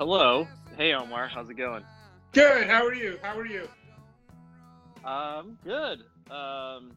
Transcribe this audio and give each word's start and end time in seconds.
hello. 0.00 0.48
Hey, 0.78 0.94
Omar. 0.94 1.28
How's 1.28 1.50
it 1.50 1.58
going? 1.58 1.84
Good. 2.32 2.66
How 2.66 2.86
are 2.86 2.94
you? 2.94 3.18
How 3.20 3.38
are 3.38 3.44
you? 3.44 3.68
Um, 5.04 5.58
good. 5.62 6.00
Um, 6.34 6.92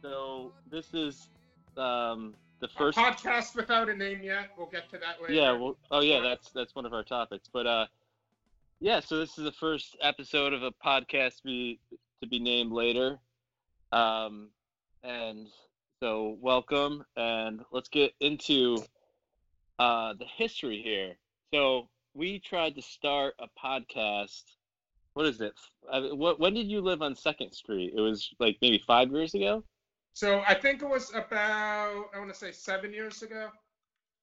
so 0.00 0.52
this 0.70 0.94
is 0.94 1.28
um 1.76 2.34
the 2.60 2.68
first. 2.68 2.96
A 2.96 3.02
podcast 3.02 3.54
without 3.54 3.90
a 3.90 3.94
name 3.94 4.22
yet. 4.22 4.48
We'll 4.56 4.68
get 4.68 4.88
to 4.92 4.98
that 4.98 5.20
later. 5.20 5.34
Yeah. 5.34 5.52
Well. 5.52 5.76
Oh, 5.90 6.00
yeah. 6.00 6.20
That's 6.20 6.50
that's 6.52 6.74
one 6.74 6.86
of 6.86 6.94
our 6.94 7.04
topics. 7.04 7.50
But 7.52 7.66
uh, 7.66 7.86
yeah. 8.80 9.00
So 9.00 9.18
this 9.18 9.36
is 9.36 9.44
the 9.44 9.52
first 9.52 9.94
episode 10.00 10.54
of 10.54 10.62
a 10.62 10.72
podcast 10.72 11.42
be 11.44 11.78
to 12.22 12.26
be 12.26 12.38
named 12.38 12.72
later. 12.72 13.18
Um, 13.92 14.48
and 15.04 15.48
so 16.00 16.38
welcome, 16.40 17.04
and 17.14 17.60
let's 17.72 17.90
get 17.90 18.14
into 18.20 18.82
uh 19.78 20.14
the 20.14 20.24
history 20.38 20.80
here. 20.82 21.16
So 21.52 21.90
we 22.16 22.38
tried 22.40 22.74
to 22.76 22.82
start 22.82 23.34
a 23.38 23.46
podcast. 23.62 24.42
What 25.14 25.26
is 25.26 25.40
it? 25.40 25.52
Uh, 25.90 26.14
What 26.14 26.40
when 26.40 26.54
did 26.54 26.66
you 26.66 26.80
live 26.80 27.02
on 27.02 27.14
Second 27.14 27.52
Street? 27.52 27.92
It 27.96 28.00
was 28.00 28.30
like 28.38 28.56
maybe 28.62 28.78
five 28.86 29.10
years 29.10 29.34
ago. 29.34 29.62
So 30.14 30.42
I 30.48 30.54
think 30.54 30.82
it 30.82 30.88
was 30.88 31.10
about 31.14 32.06
I 32.14 32.18
want 32.18 32.32
to 32.32 32.38
say 32.38 32.52
seven 32.52 32.92
years 32.92 33.22
ago. 33.22 33.50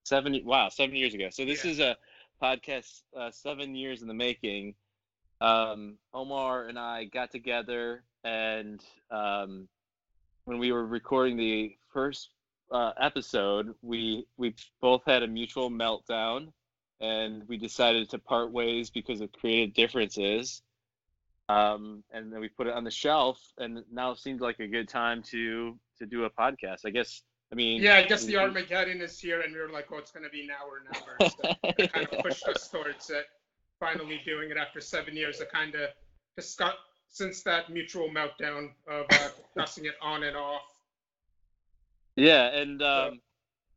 Seven. 0.05 0.39
Wow, 0.43 0.69
seven 0.69 0.95
years 0.95 1.13
ago. 1.13 1.29
So 1.29 1.45
this 1.45 1.63
Yeah. 1.63 1.71
is 1.71 1.79
a 1.79 1.97
podcast 2.41 3.03
uh, 3.15 3.31
seven 3.31 3.75
years 3.75 4.01
in 4.01 4.07
the 4.07 4.13
making. 4.13 4.75
Um, 5.41 5.97
Omar 6.13 6.67
and 6.67 6.79
I 6.79 7.05
got 7.05 7.31
together, 7.31 8.03
and 8.23 8.83
um, 9.11 9.67
when 10.45 10.57
we 10.57 10.71
were 10.71 10.85
recording 10.85 11.37
the 11.37 11.75
first 11.91 12.29
uh, 12.71 12.93
episode, 12.99 13.75
we 13.81 14.25
we 14.37 14.55
both 14.81 15.03
had 15.05 15.23
a 15.23 15.27
mutual 15.27 15.69
meltdown, 15.69 16.51
and 17.03 17.43
we 17.49 17.57
decided 17.57 18.09
to 18.09 18.17
part 18.17 18.51
ways 18.51 18.89
because 18.89 19.19
of 19.19 19.31
creative 19.33 19.75
differences. 19.75 20.61
Um, 21.49 22.03
and 22.11 22.31
then 22.31 22.39
we 22.39 22.47
put 22.47 22.67
it 22.67 22.73
on 22.73 22.85
the 22.85 22.91
shelf, 22.91 23.37
and 23.57 23.83
now 23.91 24.11
it 24.11 24.19
seems 24.19 24.39
like 24.39 24.59
a 24.59 24.67
good 24.67 24.87
time 24.87 25.21
to 25.23 25.77
to 25.99 26.05
do 26.05 26.23
a 26.23 26.29
podcast. 26.29 26.85
I 26.85 26.89
guess. 26.89 27.21
I 27.51 27.55
mean. 27.55 27.81
Yeah, 27.81 27.95
I 27.95 28.03
guess 28.03 28.23
the 28.23 28.37
Armageddon 28.37 29.01
is 29.01 29.19
here, 29.19 29.41
and 29.41 29.53
we 29.53 29.59
were 29.59 29.69
like, 29.69 29.87
"Oh, 29.91 29.97
it's 29.97 30.11
going 30.11 30.23
to 30.23 30.29
be 30.29 30.47
now 30.47 30.65
or 30.65 30.81
never." 30.91 31.17
So 31.29 31.73
it 31.77 31.91
kind 31.91 32.07
of 32.09 32.23
pushed 32.23 32.47
us 32.47 32.69
towards 32.69 33.09
it. 33.09 33.25
Finally 33.79 34.21
doing 34.25 34.49
it 34.49 34.57
after 34.57 34.79
seven 34.79 35.15
years. 35.17 35.41
It 35.41 35.51
kind 35.51 35.75
of 35.75 35.89
just 36.39 36.57
got 36.57 36.75
since 37.09 37.43
that 37.43 37.69
mutual 37.69 38.09
meltdown 38.09 38.69
of 38.87 39.05
uh, 39.11 39.29
it 39.57 39.95
on 40.01 40.23
and 40.23 40.37
off. 40.37 40.61
Yeah, 42.15 42.45
and 42.55 42.81
um, 42.81 43.19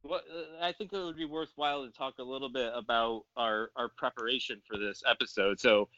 what 0.07 0.25
uh, 0.33 0.65
I 0.65 0.73
think 0.73 0.93
it 0.93 0.99
would 0.99 1.17
be 1.17 1.25
worthwhile 1.25 1.85
to 1.85 1.93
talk 1.93 2.15
a 2.19 2.23
little 2.23 2.49
bit 2.49 2.73
about 2.75 3.25
our 3.37 3.71
our 3.77 3.89
preparation 3.89 4.61
for 4.67 4.79
this 4.79 5.03
episode. 5.09 5.61
So, 5.61 5.89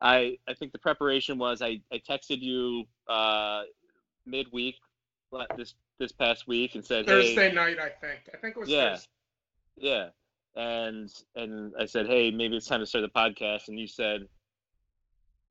I 0.00 0.38
I 0.48 0.54
think 0.54 0.72
the 0.72 0.78
preparation 0.78 1.38
was 1.38 1.62
I 1.62 1.80
I 1.92 1.98
texted 1.98 2.40
you 2.40 2.84
uh, 3.08 3.62
midweek 4.26 4.76
this 5.56 5.74
this 5.98 6.12
past 6.12 6.46
week 6.46 6.74
and 6.74 6.84
said, 6.84 7.06
hey, 7.06 7.22
Thursday 7.34 7.52
night, 7.52 7.78
I 7.78 7.88
think. 7.88 8.20
I 8.32 8.36
think 8.36 8.56
it 8.56 8.60
was 8.60 8.68
Yeah. 8.68 8.90
Thursday. 8.90 9.06
yeah, 9.76 10.08
and 10.54 11.12
and 11.34 11.74
I 11.78 11.86
said, 11.86 12.06
hey, 12.06 12.30
maybe 12.30 12.56
it's 12.56 12.66
time 12.66 12.80
to 12.80 12.86
start 12.86 13.02
the 13.02 13.08
podcast, 13.20 13.68
and 13.68 13.78
you 13.78 13.86
said, 13.86 14.28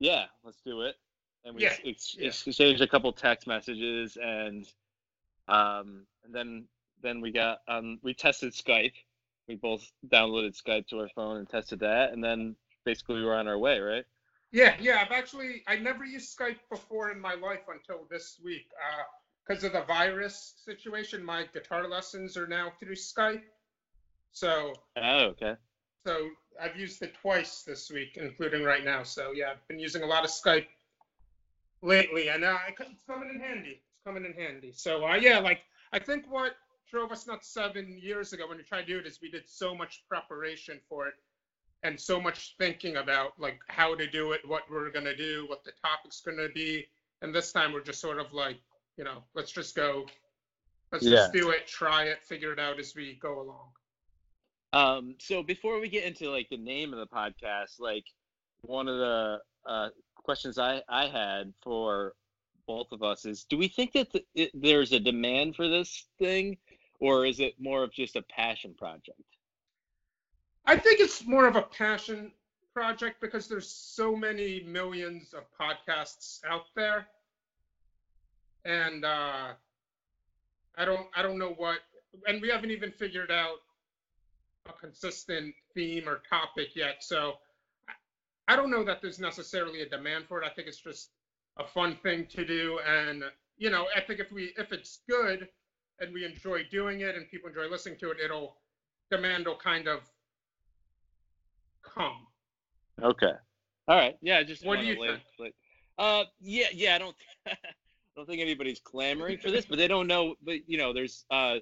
yeah, 0.00 0.26
let's 0.44 0.60
do 0.64 0.82
it, 0.82 0.96
and 1.44 1.54
we 1.54 1.62
Yeah, 1.62 1.74
ex- 1.84 2.16
yeah. 2.18 2.28
exchanged 2.28 2.80
a 2.82 2.86
couple 2.88 3.12
text 3.12 3.46
messages, 3.46 4.16
and 4.22 4.66
um, 5.48 6.06
and 6.24 6.34
then 6.34 6.64
then 7.02 7.20
we 7.20 7.30
got 7.32 7.58
um, 7.68 7.98
we 8.02 8.14
tested 8.14 8.52
Skype, 8.52 8.94
we 9.48 9.54
both 9.56 9.90
downloaded 10.08 10.60
Skype 10.60 10.86
to 10.88 11.00
our 11.00 11.08
phone 11.14 11.38
and 11.38 11.48
tested 11.48 11.80
that, 11.80 12.12
and 12.12 12.22
then 12.22 12.56
basically 12.84 13.16
we 13.16 13.24
were 13.24 13.34
on 13.34 13.48
our 13.48 13.58
way, 13.58 13.78
right? 13.78 14.04
Yeah, 14.50 14.76
yeah. 14.80 15.00
I've 15.04 15.12
actually 15.12 15.62
I 15.66 15.76
never 15.76 16.04
used 16.04 16.36
Skype 16.36 16.58
before 16.70 17.10
in 17.10 17.20
my 17.20 17.34
life 17.34 17.66
until 17.72 18.06
this 18.10 18.40
week. 18.42 18.70
Because 19.46 19.64
of 19.64 19.72
the 19.72 19.82
virus 19.82 20.54
situation, 20.64 21.24
my 21.24 21.44
guitar 21.52 21.88
lessons 21.88 22.36
are 22.36 22.46
now 22.46 22.72
through 22.78 22.94
Skype. 22.94 23.42
So 24.32 24.74
Oh, 24.96 25.26
okay. 25.26 25.56
so 26.06 26.28
I've 26.60 26.76
used 26.76 27.02
it 27.02 27.14
twice 27.14 27.62
this 27.62 27.90
week, 27.90 28.16
including 28.16 28.62
right 28.62 28.84
now. 28.84 29.02
So 29.02 29.32
yeah, 29.32 29.50
I've 29.50 29.68
been 29.68 29.78
using 29.78 30.02
a 30.02 30.06
lot 30.06 30.24
of 30.24 30.30
Skype 30.30 30.66
lately, 31.82 32.28
and 32.28 32.44
uh, 32.44 32.58
it's 32.78 33.04
coming 33.06 33.30
in 33.34 33.40
handy. 33.40 33.80
It's 33.80 34.04
coming 34.04 34.24
in 34.24 34.32
handy. 34.32 34.72
So 34.74 35.06
uh, 35.06 35.14
yeah, 35.14 35.38
like 35.38 35.60
I 35.92 35.98
think 35.98 36.24
what 36.30 36.52
drove 36.90 37.12
us 37.12 37.26
nuts 37.26 37.48
seven 37.48 37.98
years 38.00 38.32
ago 38.32 38.48
when 38.48 38.58
we 38.58 38.64
tried 38.64 38.82
to 38.82 38.86
do 38.86 38.98
it 38.98 39.06
is 39.06 39.18
we 39.20 39.30
did 39.30 39.48
so 39.48 39.74
much 39.74 40.04
preparation 40.08 40.80
for 40.88 41.06
it 41.06 41.14
and 41.82 41.98
so 41.98 42.20
much 42.20 42.54
thinking 42.58 42.96
about 42.96 43.32
like 43.38 43.60
how 43.68 43.94
to 43.94 44.06
do 44.06 44.32
it, 44.32 44.40
what 44.46 44.62
we're 44.70 44.90
gonna 44.90 45.16
do, 45.16 45.44
what 45.48 45.64
the 45.64 45.72
topic's 45.82 46.20
gonna 46.20 46.48
be, 46.54 46.86
and 47.22 47.34
this 47.34 47.52
time 47.52 47.72
we're 47.72 47.82
just 47.82 48.00
sort 48.00 48.18
of 48.18 48.32
like, 48.32 48.56
you 48.96 49.04
know, 49.04 49.22
let's 49.34 49.52
just 49.52 49.76
go, 49.76 50.06
let's 50.92 51.04
just 51.04 51.32
do 51.32 51.50
it, 51.50 51.66
try 51.66 52.04
it, 52.04 52.24
figure 52.24 52.52
it 52.52 52.58
out 52.58 52.78
as 52.78 52.94
we 52.94 53.18
go 53.20 53.40
along. 53.40 53.68
Um, 54.72 55.14
so 55.18 55.42
before 55.42 55.80
we 55.80 55.88
get 55.88 56.04
into 56.04 56.30
like 56.30 56.48
the 56.50 56.56
name 56.56 56.92
of 56.92 56.98
the 56.98 57.06
podcast, 57.06 57.78
like 57.78 58.04
one 58.62 58.88
of 58.88 58.98
the 58.98 59.38
uh, 59.66 59.88
questions 60.14 60.58
I, 60.58 60.82
I 60.88 61.06
had 61.06 61.52
for 61.62 62.14
both 62.66 62.92
of 62.92 63.02
us 63.02 63.24
is, 63.24 63.44
do 63.44 63.56
we 63.56 63.68
think 63.68 63.92
that 63.92 64.12
the, 64.12 64.24
it, 64.34 64.50
there's 64.52 64.92
a 64.92 65.00
demand 65.00 65.56
for 65.56 65.68
this 65.68 66.06
thing, 66.18 66.58
or 67.00 67.26
is 67.26 67.40
it 67.40 67.54
more 67.58 67.82
of 67.82 67.92
just 67.92 68.16
a 68.16 68.22
passion 68.22 68.74
project? 68.76 69.22
I 70.66 70.76
think 70.76 71.00
it's 71.00 71.26
more 71.26 71.46
of 71.46 71.56
a 71.56 71.62
passion 71.62 72.32
project 72.74 73.20
because 73.20 73.48
there's 73.48 73.68
so 73.68 74.14
many 74.14 74.62
millions 74.64 75.34
of 75.34 75.44
podcasts 75.58 76.40
out 76.48 76.66
there, 76.76 77.06
and 78.64 79.04
uh, 79.04 79.52
I 80.76 80.84
don't 80.84 81.06
I 81.16 81.22
don't 81.22 81.38
know 81.38 81.54
what, 81.56 81.78
and 82.26 82.42
we 82.42 82.48
haven't 82.48 82.70
even 82.70 82.92
figured 82.92 83.30
out 83.30 83.58
a 84.68 84.72
consistent 84.72 85.54
theme 85.74 86.08
or 86.08 86.20
topic 86.28 86.76
yet. 86.76 87.02
So 87.02 87.34
I- 88.46 88.56
don't 88.56 88.70
know 88.70 88.84
that 88.84 89.00
there's 89.00 89.18
necessarily 89.18 89.82
a 89.82 89.88
demand 89.88 90.26
for 90.28 90.42
it. 90.42 90.46
I 90.46 90.50
think 90.50 90.68
it's 90.68 90.80
just 90.80 91.10
a 91.56 91.64
fun 91.64 91.96
thing 92.02 92.26
to 92.26 92.44
do, 92.44 92.78
and 92.86 93.24
you 93.56 93.70
know 93.70 93.86
I 93.96 94.00
think 94.00 94.20
if 94.20 94.30
we 94.30 94.52
if 94.56 94.72
it's 94.72 95.00
good 95.08 95.48
and 96.00 96.12
we 96.12 96.24
enjoy 96.24 96.62
doing 96.70 97.00
it 97.00 97.14
and 97.16 97.28
people 97.30 97.48
enjoy 97.48 97.68
listening 97.68 97.98
to 97.98 98.10
it, 98.10 98.18
it'll 98.24 98.56
demand 99.10 99.46
will 99.46 99.56
kind 99.56 99.88
of 99.88 100.00
come. 101.82 102.26
Okay. 103.02 103.32
All 103.88 103.96
right. 103.96 104.16
Yeah. 104.20 104.42
Just 104.42 104.64
What 104.66 104.80
do 104.80 104.84
you 104.86 105.00
lay- 105.00 105.08
think? 105.08 105.22
lay- 105.38 105.54
uh, 105.98 106.24
yeah, 106.40 106.66
yeah. 106.72 106.94
I 106.94 106.98
don't, 106.98 107.16
I 107.46 107.54
don't 108.16 108.26
think 108.26 108.40
anybody's 108.40 108.80
clamoring 108.80 109.38
for 109.38 109.50
this, 109.50 109.64
but 109.66 109.78
they 109.78 109.88
don't 109.88 110.06
know. 110.06 110.34
But 110.44 110.68
you 110.68 110.78
know, 110.78 110.92
there's 110.92 111.24
uh, 111.30 111.56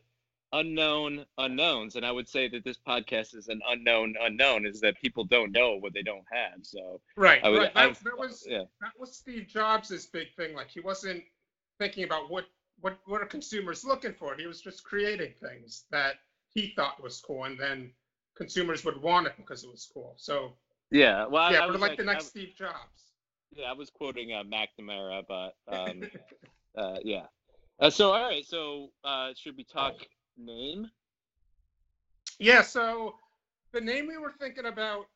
unknown 0.52 1.24
unknowns, 1.38 1.96
and 1.96 2.04
I 2.04 2.12
would 2.12 2.28
say 2.28 2.48
that 2.48 2.64
this 2.64 2.78
podcast 2.86 3.34
is 3.34 3.48
an 3.48 3.60
unknown 3.70 4.14
unknown. 4.20 4.66
Is 4.66 4.80
that 4.80 5.00
people 5.00 5.24
don't 5.24 5.52
know 5.52 5.76
what 5.76 5.94
they 5.94 6.02
don't 6.02 6.24
have. 6.32 6.58
So 6.62 7.00
Right, 7.16 7.40
I 7.44 7.48
would- 7.48 7.58
right. 7.60 7.72
I- 7.74 7.86
That, 7.88 8.04
that 8.04 8.18
was 8.18 8.44
yeah. 8.48 8.64
that 8.82 8.92
was 8.98 9.16
Steve 9.16 9.46
Jobs' 9.48 10.06
big 10.06 10.28
thing. 10.36 10.54
Like 10.54 10.68
he 10.70 10.80
wasn't 10.80 11.22
thinking 11.78 12.04
about 12.04 12.30
what 12.30 12.44
what 12.80 12.98
what 13.06 13.22
are 13.22 13.26
consumers 13.26 13.84
looking 13.84 14.12
for. 14.14 14.34
He 14.36 14.46
was 14.46 14.60
just 14.60 14.84
creating 14.84 15.32
things 15.40 15.84
that 15.90 16.16
he 16.52 16.72
thought 16.76 17.02
was 17.02 17.20
cool, 17.20 17.44
and 17.44 17.58
then 17.58 17.90
consumers 18.36 18.84
would 18.84 19.00
want 19.00 19.26
it 19.26 19.34
because 19.36 19.64
it 19.64 19.70
was 19.70 19.88
cool. 19.92 20.14
So 20.16 20.52
Yeah. 20.90 21.26
Well, 21.26 21.52
yeah, 21.52 21.60
I 21.60 21.66
we're 21.66 21.72
was 21.72 21.80
like 21.80 21.96
the 21.96 22.02
I- 22.04 22.12
next 22.12 22.26
Steve 22.26 22.54
Jobs. 22.56 23.12
yeah, 23.54 23.70
I 23.70 23.72
was 23.72 23.90
quoting 23.90 24.32
uh, 24.32 24.42
McNamara, 24.44 25.22
but 25.26 25.54
um, 25.68 26.02
uh, 26.76 26.98
yeah. 27.02 27.26
Uh, 27.78 27.90
so 27.90 28.12
all 28.12 28.22
right. 28.22 28.44
So 28.46 28.90
uh, 29.04 29.32
should 29.36 29.56
we 29.56 29.64
talk 29.64 29.94
name? 30.38 30.90
yeah. 32.38 32.62
So 32.62 33.14
the 33.72 33.80
name 33.80 34.06
we 34.06 34.16
were 34.18 34.32
thinking 34.38 34.66
about 34.66 35.06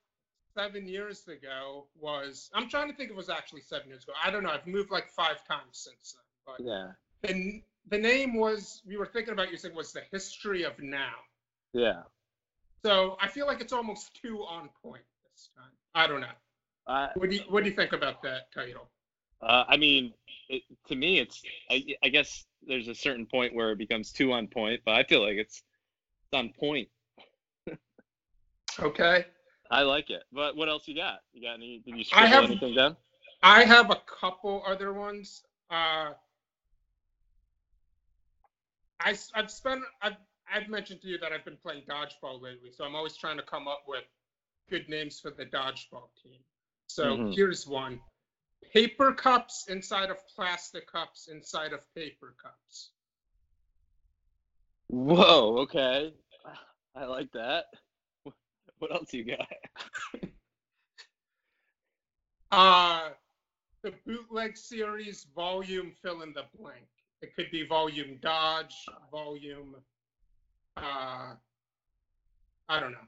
seven 0.54 0.86
years 0.88 1.26
ago 1.28 1.86
was 1.98 2.50
I'm 2.54 2.68
trying 2.68 2.90
to 2.90 2.96
think 2.96 3.10
it 3.10 3.16
was 3.16 3.28
actually 3.30 3.60
seven 3.62 3.88
years 3.88 4.02
ago. 4.04 4.12
I 4.22 4.30
don't 4.30 4.42
know. 4.42 4.50
I've 4.50 4.66
moved 4.66 4.90
like 4.90 5.08
five 5.10 5.44
times 5.46 5.72
since 5.72 6.14
then. 6.16 6.22
But 6.46 6.66
Yeah. 6.66 6.92
The, 7.22 7.62
the 7.90 7.98
name 7.98 8.36
was 8.36 8.82
we 8.86 8.96
were 8.96 9.06
thinking 9.06 9.32
about 9.32 9.46
you 9.46 9.52
using 9.52 9.74
was 9.74 9.92
the 9.92 10.02
history 10.10 10.62
of 10.64 10.78
now. 10.80 11.14
Yeah. 11.72 12.02
So 12.84 13.16
I 13.20 13.28
feel 13.28 13.46
like 13.46 13.60
it's 13.60 13.72
almost 13.72 14.14
too 14.20 14.38
on 14.38 14.68
point 14.82 15.02
this 15.32 15.50
time. 15.56 15.70
I 15.94 16.06
don't 16.06 16.20
know. 16.20 16.26
I, 16.86 17.10
What 17.14 17.30
do 17.30 17.36
you 17.36 17.42
What 17.48 17.64
do 17.64 17.70
you 17.70 17.76
think 17.76 17.92
about 17.92 18.22
that 18.22 18.52
title? 18.52 18.88
Uh, 19.42 19.64
I 19.68 19.76
mean, 19.76 20.12
it, 20.48 20.62
to 20.88 20.96
me, 20.96 21.18
it's. 21.18 21.42
I, 21.70 21.84
I 22.02 22.08
guess 22.08 22.44
there's 22.66 22.88
a 22.88 22.94
certain 22.94 23.26
point 23.26 23.54
where 23.54 23.70
it 23.72 23.78
becomes 23.78 24.12
too 24.12 24.32
on 24.32 24.46
point, 24.48 24.80
but 24.84 24.94
I 24.94 25.02
feel 25.04 25.22
like 25.22 25.36
it's, 25.36 25.62
it's 26.24 26.34
on 26.34 26.52
point. 26.58 26.88
Okay. 28.78 29.26
I 29.70 29.82
like 29.82 30.10
it. 30.10 30.22
But 30.32 30.56
what 30.56 30.68
else 30.68 30.86
you 30.86 30.94
got? 30.94 31.20
You 31.32 31.42
got 31.42 31.54
any? 31.54 31.82
Did 31.84 31.96
you 31.96 32.00
I 32.00 32.26
scribble 32.26 32.28
have- 32.28 32.44
anything 32.44 32.74
down? 32.74 32.96
I 33.42 33.64
have 33.64 33.90
a 33.90 33.96
couple 34.20 34.62
other 34.66 34.92
ones. 34.92 35.42
Uh, 35.70 36.10
I, 39.00 39.16
have 39.34 39.50
spent, 39.50 39.82
I've, 40.02 40.16
I've 40.52 40.68
mentioned 40.68 41.00
to 41.02 41.08
you 41.08 41.18
that 41.18 41.32
I've 41.32 41.44
been 41.44 41.56
playing 41.56 41.82
dodgeball 41.88 42.40
lately, 42.42 42.70
so 42.70 42.84
I'm 42.84 42.94
always 42.94 43.16
trying 43.16 43.36
to 43.38 43.42
come 43.42 43.66
up 43.66 43.84
with 43.86 44.04
good 44.68 44.88
names 44.88 45.18
for 45.18 45.30
the 45.30 45.46
dodgeball 45.46 46.10
team. 46.22 46.38
So 46.88 47.16
Mhm. 47.16 47.34
here's 47.34 47.66
one 47.66 48.00
paper 48.72 49.12
cups 49.12 49.68
inside 49.68 50.10
of 50.10 50.18
plastic 50.28 50.86
cups 50.86 51.28
inside 51.28 51.72
of 51.72 51.92
paper 51.94 52.34
cups. 52.40 52.90
Whoa. 54.88 55.58
Okay. 55.58 56.14
I 56.94 57.04
like 57.04 57.30
that. 57.32 57.66
What 58.78 58.92
else 58.92 59.12
you 59.12 59.24
got? 59.24 59.48
Uh, 62.52 63.10
the 63.82 63.92
bootleg 64.04 64.56
series 64.56 65.22
volume 65.36 65.92
fill 66.02 66.22
in 66.22 66.32
the 66.32 66.44
blank. 66.58 66.88
It 67.22 67.34
could 67.36 67.50
be 67.50 67.66
volume 67.66 68.18
dodge, 68.22 68.86
volume. 69.10 69.76
Uh, 70.76 71.34
I 72.68 72.80
don't 72.80 72.92
know. 72.92 72.98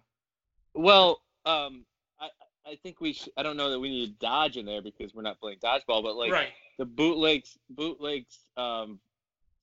Well, 0.75 1.21
um, 1.47 1.85
I 2.21 2.29
I 2.67 2.77
think 2.83 3.01
we 3.01 3.13
should. 3.13 3.33
I 3.37 3.43
don't 3.43 3.57
know 3.57 3.71
that 3.71 3.81
we 3.81 3.89
need 3.89 4.19
dodge 4.19 4.57
in 4.57 4.67
there 4.67 4.83
because 4.83 5.15
we're 5.15 5.23
not 5.23 5.41
playing 5.41 5.59
dodgeball, 5.59 6.03
but 6.03 6.17
like 6.17 6.31
right. 6.31 6.49
the 6.79 6.85
bootlegs 6.85 7.57
bootlegs 7.71 8.41
um 8.57 8.99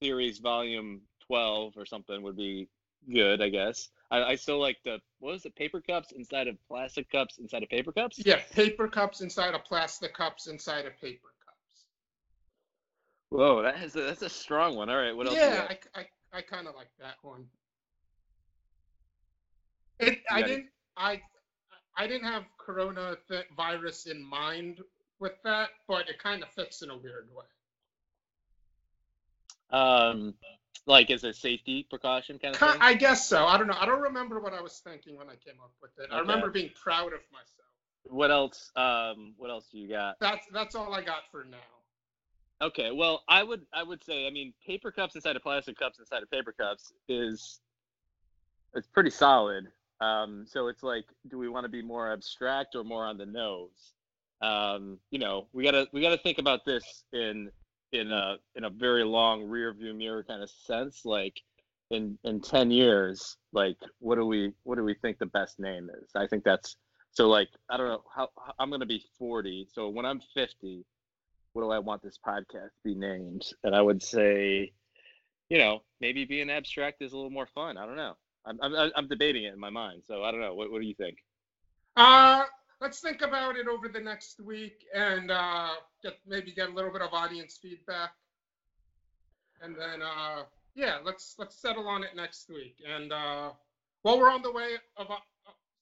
series 0.01 0.39
volume 0.39 1.01
12 1.27 1.73
or 1.77 1.85
something 1.85 2.21
would 2.21 2.37
be 2.37 2.67
good 3.13 3.41
i 3.41 3.49
guess 3.49 3.89
i, 4.11 4.23
I 4.23 4.35
still 4.35 4.59
like 4.59 4.77
the 4.83 4.99
what 5.19 5.31
was 5.31 5.45
it 5.45 5.55
paper 5.55 5.81
cups 5.81 6.11
inside 6.11 6.47
of 6.47 6.55
plastic 6.67 7.11
cups 7.11 7.37
inside 7.37 7.63
of 7.63 7.69
paper 7.69 7.91
cups 7.91 8.21
Yeah, 8.25 8.39
paper 8.51 8.87
cups 8.87 9.21
inside 9.21 9.53
of 9.53 9.63
plastic 9.63 10.13
cups 10.13 10.47
inside 10.47 10.85
of 10.85 10.99
paper. 10.99 11.29
Whoa 13.29 13.61
that 13.61 13.81
is 13.83 13.95
a, 13.95 14.01
that's 14.01 14.21
a 14.21 14.29
strong 14.29 14.75
one 14.75 14.89
all 14.89 14.97
right 14.97 15.15
what 15.15 15.27
else 15.27 15.35
yeah. 15.35 15.67
I, 15.69 15.99
I, 15.99 16.05
I 16.33 16.41
kind 16.41 16.67
of 16.67 16.75
like 16.75 16.89
that 16.99 17.15
one. 17.21 17.45
It, 19.99 20.19
I 20.31 20.41
didn't 20.41 20.67
I 20.95 21.21
I 21.97 22.07
didn't 22.07 22.25
have 22.25 22.43
corona 22.57 23.17
th- 23.27 23.45
virus 23.57 24.05
in 24.05 24.23
mind 24.23 24.79
with 25.19 25.33
that, 25.43 25.69
but 25.87 26.07
it 26.07 26.17
kind 26.21 26.41
of 26.43 26.49
fits 26.49 26.81
in 26.81 26.89
a 26.89 26.97
weird 26.97 27.27
way. 27.35 27.45
um 29.77 30.33
like 30.87 31.11
as 31.11 31.23
a 31.23 31.33
safety 31.33 31.85
precaution 31.89 32.39
kind 32.39 32.55
of 32.55 32.59
thing 32.59 32.81
I 32.81 32.93
guess 32.95 33.27
so. 33.27 33.45
I 33.45 33.57
don't 33.57 33.67
know. 33.67 33.77
I 33.79 33.85
don't 33.85 34.01
remember 34.01 34.39
what 34.39 34.53
I 34.53 34.61
was 34.61 34.81
thinking 34.83 35.15
when 35.17 35.27
I 35.27 35.35
came 35.35 35.59
up 35.61 35.71
with 35.81 35.91
it. 35.99 36.09
I 36.11 36.19
remember 36.19 36.49
being 36.49 36.71
proud 36.81 37.13
of 37.13 37.19
myself. 37.31 37.69
what 38.05 38.31
else 38.31 38.71
um 38.75 39.33
what 39.37 39.49
else 39.51 39.67
do 39.71 39.77
you 39.77 39.89
got 39.89 40.15
That's 40.19 40.47
that's 40.53 40.75
all 40.75 40.93
I 40.93 41.01
got 41.01 41.29
for 41.31 41.43
now. 41.43 41.57
Okay, 42.61 42.91
well, 42.91 43.23
I 43.29 43.43
would 43.43 43.65
I 43.73 43.83
would 43.83 44.03
say 44.03 44.27
I 44.27 44.31
mean 44.31 44.53
paper 44.65 44.91
cups 44.91 45.15
inside 45.15 45.35
of 45.35 45.41
plastic 45.41 45.77
cups 45.77 45.99
inside 45.99 46.23
of 46.23 46.31
paper 46.31 46.51
cups 46.51 46.91
is 47.07 47.61
it's 48.73 48.87
pretty 48.87 49.09
solid. 49.09 49.67
Um, 50.01 50.45
so 50.47 50.67
it's 50.67 50.83
like, 50.83 51.05
do 51.29 51.37
we 51.37 51.49
want 51.49 51.65
to 51.65 51.69
be 51.69 51.81
more 51.81 52.11
abstract 52.11 52.75
or 52.75 52.83
more 52.83 53.05
on 53.05 53.17
the 53.17 53.25
nose? 53.25 53.93
Um, 54.41 54.99
you 55.11 55.19
know, 55.19 55.47
we 55.53 55.63
gotta 55.63 55.87
we 55.91 56.01
gotta 56.01 56.17
think 56.17 56.37
about 56.37 56.65
this 56.65 57.03
in 57.13 57.49
in 57.91 58.11
a 58.11 58.37
in 58.55 58.65
a 58.65 58.69
very 58.69 59.03
long 59.03 59.43
rear 59.43 59.73
view 59.73 59.93
mirror 59.93 60.23
kind 60.23 60.41
of 60.41 60.49
sense. 60.49 61.05
Like 61.05 61.41
in 61.91 62.17
in 62.23 62.39
ten 62.39 62.71
years, 62.71 63.37
like 63.51 63.77
what 63.99 64.15
do 64.15 64.25
we 64.25 64.53
what 64.63 64.75
do 64.75 64.83
we 64.83 64.93
think 64.93 65.17
the 65.17 65.25
best 65.25 65.59
name 65.59 65.89
is? 66.01 66.11
I 66.15 66.27
think 66.27 66.43
that's 66.43 66.77
so 67.11 67.27
like 67.27 67.49
I 67.69 67.75
don't 67.77 67.87
know 67.87 68.03
how 68.15 68.29
I'm 68.59 68.69
gonna 68.69 68.85
be 68.85 69.03
forty. 69.17 69.67
So 69.73 69.89
when 69.89 70.05
I'm 70.05 70.21
fifty, 70.33 70.85
what 71.59 71.67
do 71.67 71.71
I 71.71 71.79
want 71.79 72.01
this 72.01 72.17
podcast 72.25 72.69
to 72.69 72.83
be 72.83 72.95
named? 72.95 73.45
And 73.63 73.75
I 73.75 73.81
would 73.81 74.01
say, 74.01 74.71
you 75.49 75.57
know, 75.57 75.81
maybe 75.99 76.25
being 76.25 76.49
abstract 76.49 77.01
is 77.01 77.11
a 77.11 77.15
little 77.15 77.31
more 77.31 77.47
fun. 77.47 77.77
I 77.77 77.85
don't 77.85 77.97
know. 77.97 78.15
I'm 78.45 78.57
I'm, 78.61 78.91
I'm 78.95 79.07
debating 79.07 79.43
it 79.43 79.53
in 79.53 79.59
my 79.59 79.69
mind. 79.69 80.03
So 80.05 80.23
I 80.23 80.31
don't 80.31 80.39
know. 80.39 80.55
What 80.55 80.71
what 80.71 80.81
do 80.81 80.87
you 80.87 80.95
think? 80.95 81.17
Uh, 81.97 82.43
let's 82.79 83.01
think 83.01 83.21
about 83.21 83.57
it 83.57 83.67
over 83.67 83.89
the 83.89 83.99
next 83.99 84.39
week 84.39 84.85
and 84.95 85.31
uh, 85.31 85.71
get 86.01 86.17
maybe 86.25 86.53
get 86.53 86.69
a 86.69 86.73
little 86.73 86.91
bit 86.91 87.01
of 87.01 87.13
audience 87.13 87.59
feedback, 87.61 88.11
and 89.61 89.75
then 89.75 90.01
uh, 90.01 90.43
yeah, 90.75 90.99
let's 91.03 91.35
let's 91.37 91.61
settle 91.61 91.87
on 91.87 92.03
it 92.03 92.15
next 92.15 92.49
week. 92.49 92.77
And 92.87 93.11
uh, 93.11 93.49
while 94.03 94.17
we're 94.17 94.31
on 94.31 94.41
the 94.41 94.51
way 94.51 94.75
of 94.95 95.11
uh, 95.11 95.15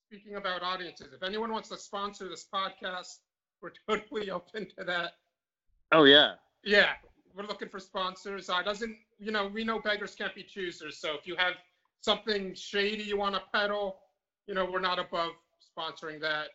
speaking 0.07 0.35
about 0.35 0.63
audiences, 0.63 1.13
if 1.13 1.21
anyone 1.21 1.51
wants 1.51 1.69
to 1.69 1.77
sponsor 1.77 2.27
this 2.27 2.47
podcast, 2.51 3.19
we're 3.61 3.73
totally 3.87 4.31
open 4.31 4.67
to 4.77 4.83
that. 4.85 5.11
Oh 5.91 6.03
yeah. 6.03 6.33
Yeah, 6.63 6.91
we're 7.35 7.45
looking 7.45 7.69
for 7.69 7.79
sponsors. 7.79 8.49
Uh, 8.49 8.61
doesn't 8.61 8.95
you 9.19 9.31
know 9.31 9.47
we 9.47 9.63
know 9.63 9.79
beggars 9.79 10.15
can't 10.15 10.35
be 10.35 10.43
choosers. 10.43 10.97
So 10.97 11.15
if 11.15 11.25
you 11.25 11.35
have 11.37 11.53
something 12.01 12.53
shady 12.55 13.03
you 13.03 13.17
want 13.17 13.35
to 13.35 13.41
peddle, 13.53 13.99
you 14.47 14.53
know 14.53 14.65
we're 14.65 14.79
not 14.79 14.99
above 14.99 15.31
sponsoring 15.77 16.19
that. 16.21 16.47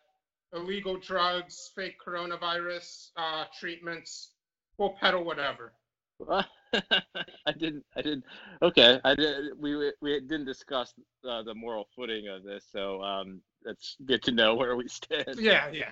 Illegal 0.55 0.99
drugs, 0.99 1.71
fake 1.75 1.95
coronavirus 2.05 3.09
uh, 3.17 3.45
treatments, 3.59 4.33
we'll 4.77 4.91
peddle 5.01 5.25
whatever. 5.25 5.73
I 6.73 7.53
didn't. 7.59 7.85
I 7.97 8.03
didn't. 8.03 8.25
Okay. 8.61 9.01
I 9.05 9.15
did. 9.15 9.59
We 9.59 9.93
we 10.01 10.21
didn't 10.21 10.45
discuss 10.45 10.95
uh, 11.29 11.43
the 11.43 11.55
moral 11.55 11.89
footing 11.95 12.29
of 12.29 12.45
this, 12.45 12.67
so 12.71 13.03
um, 13.03 13.41
that's 13.63 13.97
good 14.05 14.23
to 14.25 14.33
know 14.33 14.55
where 14.55 14.77
we 14.77 14.89
stand. 14.89 15.37
Yeah, 15.39 15.69
yeah. 15.73 15.91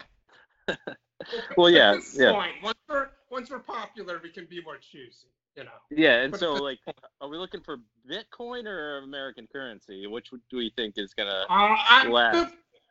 Well, 1.59 1.69
yeah, 1.69 1.99
yeah. 2.15 2.33
point, 2.33 2.53
once 2.63 2.79
we're 2.89 3.09
once 3.31 3.51
we're 3.51 3.59
popular, 3.59 4.21
we 4.23 4.31
can 4.31 4.47
be 4.47 4.63
more 4.63 4.79
choosy. 4.79 5.29
You 5.55 5.65
know. 5.65 5.71
Yeah, 5.91 6.23
and 6.23 6.31
But 6.31 6.41
so 6.41 6.55
like, 6.55 6.79
are 7.21 7.29
we 7.29 7.37
looking 7.37 7.61
for 7.61 7.79
Bitcoin 8.09 8.65
or 8.65 8.99
American 8.99 9.47
currency? 9.53 10.07
Which 10.07 10.31
do 10.31 10.57
we 10.57 10.73
think 10.77 10.95
is 10.97 11.13
gonna? 11.13 11.45
Uh, 11.51 11.77
I, 11.79 12.09
Last. 12.09 12.51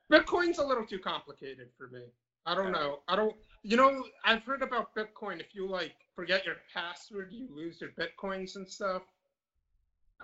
Bit- 0.10 0.26
Bitcoin's 0.26 0.60
a 0.60 0.64
little 0.64 0.86
too 0.86 1.00
complicated 1.00 1.70
for 1.78 1.88
me. 1.88 2.02
I 2.46 2.56
don't 2.56 2.72
know. 2.72 3.00
I 3.08 3.16
don't. 3.16 3.36
You 3.64 3.78
know, 3.78 4.04
I've 4.26 4.44
heard 4.44 4.62
about 4.62 4.96
Bitcoin. 4.96 5.40
If 5.40 5.54
you 5.54 5.68
like 5.68 5.96
forget 6.16 6.46
your 6.46 6.56
password, 6.74 7.32
you 7.32 7.48
lose 7.54 7.80
your 7.82 7.92
bitcoins 7.92 8.56
and 8.56 8.68
stuff. 8.68 9.04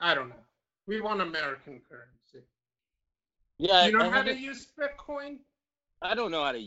I 0.02 0.14
don't 0.14 0.30
know. 0.30 0.44
We 0.88 1.02
want 1.02 1.22
American 1.22 1.82
currency. 1.90 2.46
Yeah, 3.58 3.86
Do 3.86 3.92
you 3.92 3.98
know 3.98 4.06
I 4.06 4.10
how 4.10 4.24
to 4.24 4.36
use 4.36 4.68
Bitcoin? 4.78 5.38
I 6.02 6.14
don't 6.16 6.32
know 6.32 6.44
how 6.44 6.52
to 6.52 6.60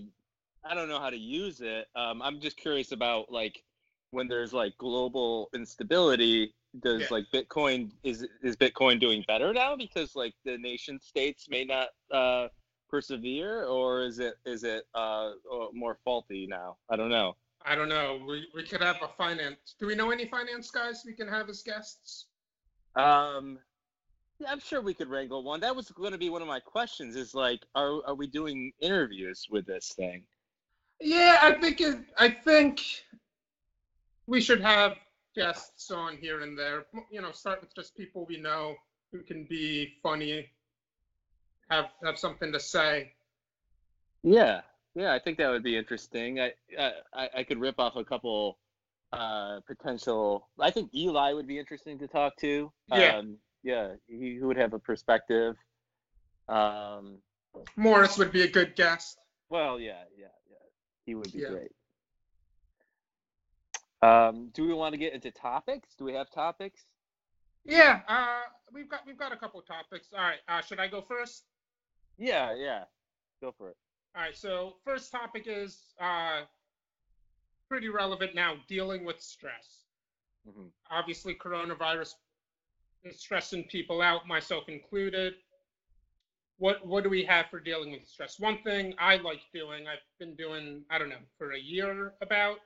I 0.69 0.75
don't 0.75 0.89
know 0.89 1.01
how 1.01 1.11
to 1.11 1.17
use 1.17 1.61
it. 1.61 1.87
Um, 1.97 2.21
I'm 2.23 2.41
just 2.41 2.57
curious 2.57 2.93
about 2.93 3.33
like 3.33 3.63
when 4.11 4.29
there's 4.29 4.53
like 4.53 4.77
global 4.79 5.49
instability, 5.55 6.55
does 6.81 7.03
Yeah. 7.03 7.07
like 7.11 7.25
Bitcoin 7.33 7.91
is 8.03 8.27
is 8.43 8.57
Bitcoin 8.57 9.01
doing 9.01 9.25
better 9.27 9.53
now 9.53 9.77
because 9.77 10.15
like 10.15 10.35
the 10.45 10.59
nation 10.59 11.01
states 11.01 11.49
may 11.49 11.65
not 11.65 11.89
uh, 12.11 12.49
persevere, 12.91 13.65
or 13.65 14.03
is 14.03 14.19
it 14.19 14.35
is 14.45 14.65
it 14.65 14.87
uh, 14.95 15.33
uh, 15.53 15.69
more 15.73 15.99
faulty 16.05 16.47
now? 16.47 16.77
I 16.91 16.97
don't 16.97 17.11
know. 17.11 17.37
I 17.65 17.75
don't 17.75 17.89
know. 17.89 18.21
We 18.27 18.49
we 18.55 18.63
could 18.63 18.83
have 18.83 18.97
a 19.03 19.09
finance. 19.09 19.75
Do 19.81 19.87
we 19.87 19.95
know 19.95 20.11
any 20.11 20.27
finance 20.27 20.71
guys 20.71 21.03
we 21.07 21.15
can 21.15 21.29
have 21.29 21.49
as 21.49 21.63
guests? 21.63 22.27
Um, 22.95 23.59
yeah, 24.39 24.49
I'm 24.51 24.61
sure 24.61 24.81
we 24.81 24.95
could 24.95 25.09
wrangle 25.09 25.43
one. 25.43 25.61
That 25.61 25.75
was 25.75 25.91
going 25.91 26.13
to 26.13 26.19
be 26.19 26.31
one 26.31 26.43
of 26.43 26.49
my 26.49 26.61
questions. 26.61 27.17
Is 27.17 27.35
like, 27.35 27.61
are 27.75 28.01
are 28.07 28.15
we 28.15 28.27
doing 28.27 28.73
interviews 28.81 29.47
with 29.51 29.67
this 29.67 29.93
thing? 29.97 30.25
Yeah, 31.00 31.38
I 31.43 31.52
think 31.52 31.81
it, 31.81 31.99
I 32.19 32.28
think 32.28 32.81
we 34.26 34.40
should 34.40 34.61
have 34.61 34.97
guests 35.35 35.90
on 35.90 36.17
here 36.17 36.40
and 36.40 36.59
there. 36.59 36.87
You 37.11 37.23
know, 37.23 37.33
start 37.33 37.61
with 37.61 37.75
just 37.75 37.97
people 37.97 38.26
we 38.28 38.38
know 38.38 38.75
who 39.12 39.23
can 39.23 39.45
be 39.45 39.95
funny, 40.02 40.50
have 41.71 41.87
have 42.05 42.19
something 42.19 42.52
to 42.52 42.61
say. 42.61 43.12
Yeah, 44.23 44.62
yeah, 44.95 45.14
I 45.14 45.19
think 45.19 45.38
that 45.38 45.49
would 45.49 45.62
be 45.62 45.76
interesting. 45.76 46.40
I 46.40 46.52
I, 46.78 47.28
I 47.37 47.45
could 47.45 47.61
rip 47.61 47.78
off 47.78 47.97
a 47.97 48.05
couple 48.05 48.59
uh, 49.12 49.61
potential. 49.67 50.49
I 50.59 50.71
think 50.71 50.95
Eli 50.95 51.33
would 51.33 51.47
be 51.47 51.59
interesting 51.59 51.99
to 52.00 52.09
talk 52.09 52.37
to. 52.38 52.73
Yeah. 52.88 53.17
Um, 53.17 53.37
yeah, 53.62 53.95
he, 54.07 54.35
he 54.35 54.40
would 54.40 54.57
have 54.57 54.73
a 54.73 54.78
perspective. 54.78 55.57
Um, 56.49 57.19
Morris 57.76 58.19
would 58.19 58.33
be 58.33 58.43
a 58.43 58.49
good 58.49 58.76
guest. 58.76 59.19
well, 59.49 59.81
yeah, 59.81 60.02
yeah, 60.17 60.26
yeah, 60.26 60.28
he 61.09 61.15
would 61.15 61.33
be 61.33 61.38
Yeah. 61.38 61.49
great. 61.49 61.73
Um, 64.03 64.50
do 64.50 64.67
we 64.67 64.75
want 64.75 64.93
to 64.93 64.99
get 64.99 65.15
into 65.15 65.31
topics? 65.31 65.95
Do 65.95 66.05
we 66.05 66.12
have 66.12 66.31
topics? 66.31 66.85
Yeah, 67.65 68.03
uh, 68.07 68.43
we've 68.73 68.88
got 68.88 69.07
we've 69.07 69.17
got 69.19 69.33
a 69.33 69.37
couple 69.37 69.61
topics. 69.62 70.12
All 70.12 70.21
right, 70.21 70.38
uh, 70.49 70.61
should 70.61 70.79
I 70.79 70.87
go 70.87 71.00
first? 71.00 71.47
Yeah, 72.19 72.55
yeah, 72.55 72.85
go 73.41 73.53
for 73.53 73.71
it. 73.71 73.77
All 74.15 74.23
right, 74.23 74.37
so 74.37 74.77
first 74.85 75.11
topic 75.11 75.45
is 75.47 75.95
uh, 75.99 76.43
pretty 77.69 77.88
relevant 77.88 78.35
now. 78.35 78.57
Dealing 78.69 79.05
with 79.05 79.21
stress. 79.21 79.87
Mhm. 80.47 80.71
Obviously, 80.91 81.35
coronavirus 81.35 82.17
is 83.03 83.19
stressing 83.19 83.65
people 83.65 84.03
out, 84.03 84.27
myself 84.27 84.69
included. 84.69 85.35
What 86.59 86.85
what 86.87 87.05
do 87.05 87.11
we 87.11 87.25
have 87.25 87.47
for 87.50 87.61
dealing 87.61 87.93
with 87.93 88.07
stress? 88.07 88.38
One 88.41 88.59
thing 88.62 88.95
I 88.99 89.17
like 89.17 89.43
doing, 89.55 89.87
I've 89.87 89.99
been 90.19 90.35
doing, 90.35 90.83
I 90.91 90.99
don't 90.99 91.09
know, 91.09 91.25
for 91.38 91.53
a 91.53 91.59
year 91.59 92.15
about, 92.21 92.59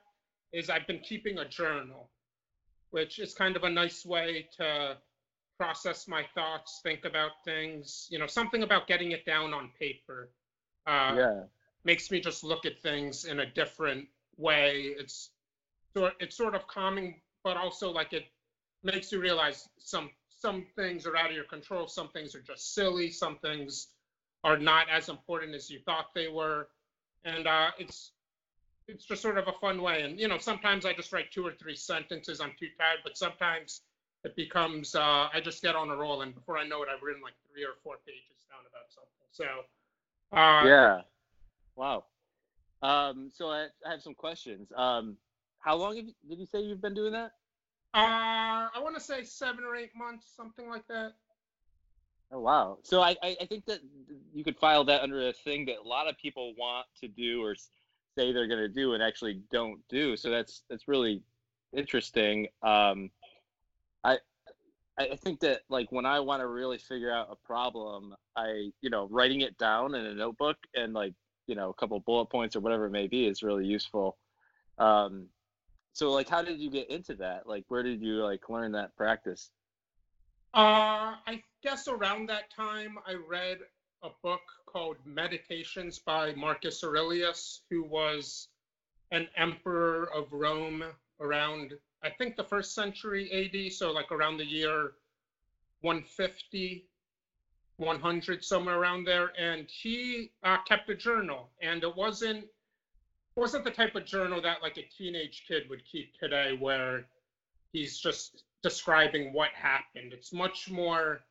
is 0.51 0.69
I've 0.69 0.87
been 0.87 0.99
keeping 0.99 1.37
a 1.39 1.47
journal, 1.47 2.09
which 2.89 3.19
is 3.19 3.33
kind 3.33 3.55
of 3.55 3.63
a 3.63 3.69
nice 3.69 4.05
way 4.05 4.47
to 4.57 4.97
process 5.59 6.07
my 6.07 6.23
thoughts, 6.33 6.79
think 6.83 7.05
about 7.05 7.31
things. 7.45 8.07
You 8.09 8.19
know, 8.19 8.27
something 8.27 8.63
about 8.63 8.87
getting 8.87 9.11
it 9.11 9.25
down 9.25 9.53
on 9.53 9.69
paper. 9.79 10.29
Uh, 10.85 11.15
yeah. 11.17 11.43
makes 11.85 12.11
me 12.11 12.19
just 12.19 12.43
look 12.43 12.65
at 12.65 12.81
things 12.81 13.25
in 13.25 13.39
a 13.39 13.45
different 13.45 14.07
way. 14.37 14.95
It's 14.97 15.29
sort 15.95 16.13
it's 16.19 16.35
sort 16.35 16.55
of 16.55 16.67
calming, 16.67 17.21
but 17.43 17.57
also 17.57 17.91
like 17.91 18.13
it 18.13 18.25
makes 18.83 19.11
you 19.11 19.21
realize 19.21 19.69
some 19.77 20.09
some 20.43 20.65
things 20.75 21.07
are 21.07 21.15
out 21.15 21.29
of 21.29 21.35
your 21.35 21.45
control, 21.45 21.87
some 21.87 22.09
things 22.09 22.35
are 22.35 22.41
just 22.41 22.75
silly, 22.75 23.09
some 23.09 23.37
things 23.37 23.87
are 24.43 24.57
not 24.57 24.87
as 24.91 25.07
important 25.07 25.55
as 25.55 25.69
you 25.69 25.79
thought 25.85 26.07
they 26.13 26.27
were, 26.27 26.67
and 27.23 27.47
uh, 27.47 27.69
it's 27.79 28.11
it's 28.89 29.05
just 29.05 29.21
sort 29.21 29.37
of 29.37 29.47
a 29.47 29.53
fun 29.61 29.81
way. 29.81 30.01
And 30.01 30.19
you 30.19 30.27
know, 30.27 30.37
sometimes 30.37 30.85
I 30.85 30.91
just 30.91 31.13
write 31.13 31.31
two 31.31 31.47
or 31.47 31.53
three 31.53 31.77
sentences. 31.77 32.41
I'm 32.41 32.51
too 32.59 32.67
tired, 32.77 32.99
but 33.05 33.17
sometimes 33.17 33.83
it 34.25 34.35
becomes 34.35 34.95
uh, 34.95 35.29
I 35.33 35.39
just 35.41 35.61
get 35.61 35.77
on 35.77 35.89
a 35.89 35.95
roll, 35.95 36.23
and 36.23 36.35
before 36.35 36.57
I 36.57 36.67
know 36.67 36.83
it, 36.83 36.89
I've 36.93 37.01
written 37.01 37.21
like 37.21 37.35
three 37.49 37.63
or 37.63 37.75
four 37.81 37.95
pages 38.05 38.43
down 38.49 38.63
about 38.69 38.87
something. 38.89 39.27
So. 39.31 39.45
Uh, 40.37 40.67
yeah. 40.67 41.01
Wow. 41.77 42.03
Um, 42.81 43.29
so 43.33 43.49
I, 43.49 43.67
I 43.85 43.91
have 43.91 44.01
some 44.01 44.15
questions. 44.15 44.67
Um, 44.75 45.15
how 45.59 45.75
long 45.75 45.95
you, 45.95 46.03
did 46.27 46.39
you 46.39 46.45
say 46.45 46.59
you've 46.59 46.81
been 46.81 46.95
doing 46.95 47.13
that? 47.13 47.31
Uh, 47.93 48.69
I 48.73 48.79
want 48.81 48.95
to 48.95 49.01
say 49.01 49.23
seven 49.23 49.63
or 49.63 49.75
eight 49.75 49.95
months, 49.95 50.25
something 50.35 50.67
like 50.67 50.87
that. 50.87 51.13
Oh 52.31 52.39
wow! 52.39 52.79
So 52.81 53.01
I, 53.01 53.15
I 53.21 53.45
think 53.45 53.65
that 53.65 53.79
you 54.33 54.43
could 54.43 54.57
file 54.57 54.83
that 54.85 55.01
under 55.01 55.27
a 55.27 55.33
thing 55.33 55.65
that 55.65 55.75
a 55.83 55.87
lot 55.87 56.07
of 56.07 56.17
people 56.17 56.55
want 56.57 56.87
to 57.01 57.07
do 57.07 57.43
or 57.43 57.55
say 58.17 58.31
they're 58.31 58.47
going 58.47 58.59
to 58.59 58.67
do 58.67 58.93
and 58.93 59.03
actually 59.03 59.41
don't 59.51 59.79
do. 59.87 60.17
So 60.17 60.31
that's 60.31 60.63
that's 60.67 60.87
really 60.87 61.21
interesting. 61.73 62.47
Um, 62.63 63.11
I 64.03 64.17
I 64.97 65.09
I 65.11 65.15
think 65.15 65.39
that 65.41 65.61
like 65.69 65.91
when 65.91 66.07
I 66.07 66.19
want 66.19 66.41
to 66.41 66.47
really 66.47 66.79
figure 66.79 67.11
out 67.11 67.27
a 67.29 67.35
problem, 67.47 68.15
I 68.35 68.71
you 68.81 68.89
know 68.89 69.07
writing 69.11 69.41
it 69.41 69.55
down 69.59 69.93
in 69.93 70.03
a 70.03 70.15
notebook 70.15 70.57
and 70.75 70.93
like 70.93 71.13
you 71.45 71.53
know 71.53 71.69
a 71.69 71.73
couple 71.75 71.99
bullet 71.99 72.31
points 72.31 72.55
or 72.55 72.61
whatever 72.61 72.85
it 72.85 72.91
may 72.91 73.07
be 73.07 73.27
is 73.27 73.43
really 73.43 73.67
useful. 73.67 74.17
Um, 74.79 75.27
so 75.93 76.11
like 76.11 76.27
how 76.27 76.41
did 76.41 76.59
you 76.59 76.69
get 76.69 76.89
into 76.89 77.15
that? 77.15 77.47
Like 77.47 77.65
where 77.69 77.83
did 77.83 78.01
you 78.01 78.23
like 78.23 78.49
learn 78.49 78.71
that 78.73 78.95
practice? 78.95 79.51
Uh, 80.53 81.17
I 81.25 81.41
guess 81.63 81.87
around 81.87 82.29
that 82.29 82.53
time, 82.55 82.97
I 83.07 83.13
read 83.13 83.59
a 84.03 84.09
book 84.21 84.41
called 84.67 84.97
Meditations 85.05 85.97
by 85.97 86.33
Marcus 86.33 86.83
Aurelius, 86.83 87.61
who 87.69 87.83
was 87.83 88.49
an 89.11 89.27
emperor 89.35 90.09
of 90.13 90.31
Rome 90.31 90.83
around, 91.19 91.73
I 92.03 92.09
think, 92.09 92.35
the 92.35 92.43
first 92.43 92.75
century 92.75 93.31
AD, 93.31 93.71
so 93.71 93.91
like 93.91 94.11
around 94.11 94.37
the 94.37 94.45
year 94.45 94.93
150, 95.81 96.87
100, 97.77 98.43
somewhere 98.43 98.77
around 98.77 99.05
there. 99.05 99.31
And 99.39 99.67
he 99.69 100.31
uh, 100.43 100.57
kept 100.67 100.89
a 100.89 100.95
journal, 100.95 101.49
and 101.61 101.81
it 101.83 101.95
wasn't 101.95 102.45
wasn't 103.35 103.63
the 103.63 103.71
type 103.71 103.95
of 103.95 104.05
journal 104.05 104.41
that 104.41 104.61
like 104.61 104.77
a 104.77 104.87
teenage 104.97 105.43
kid 105.47 105.63
would 105.69 105.83
keep 105.85 106.13
today, 106.19 106.55
where 106.59 107.05
he's 107.71 107.97
just 107.97 108.43
describing 108.61 109.33
what 109.33 109.49
happened. 109.53 110.13
It's 110.13 110.31
much 110.31 110.69
more 110.69 111.21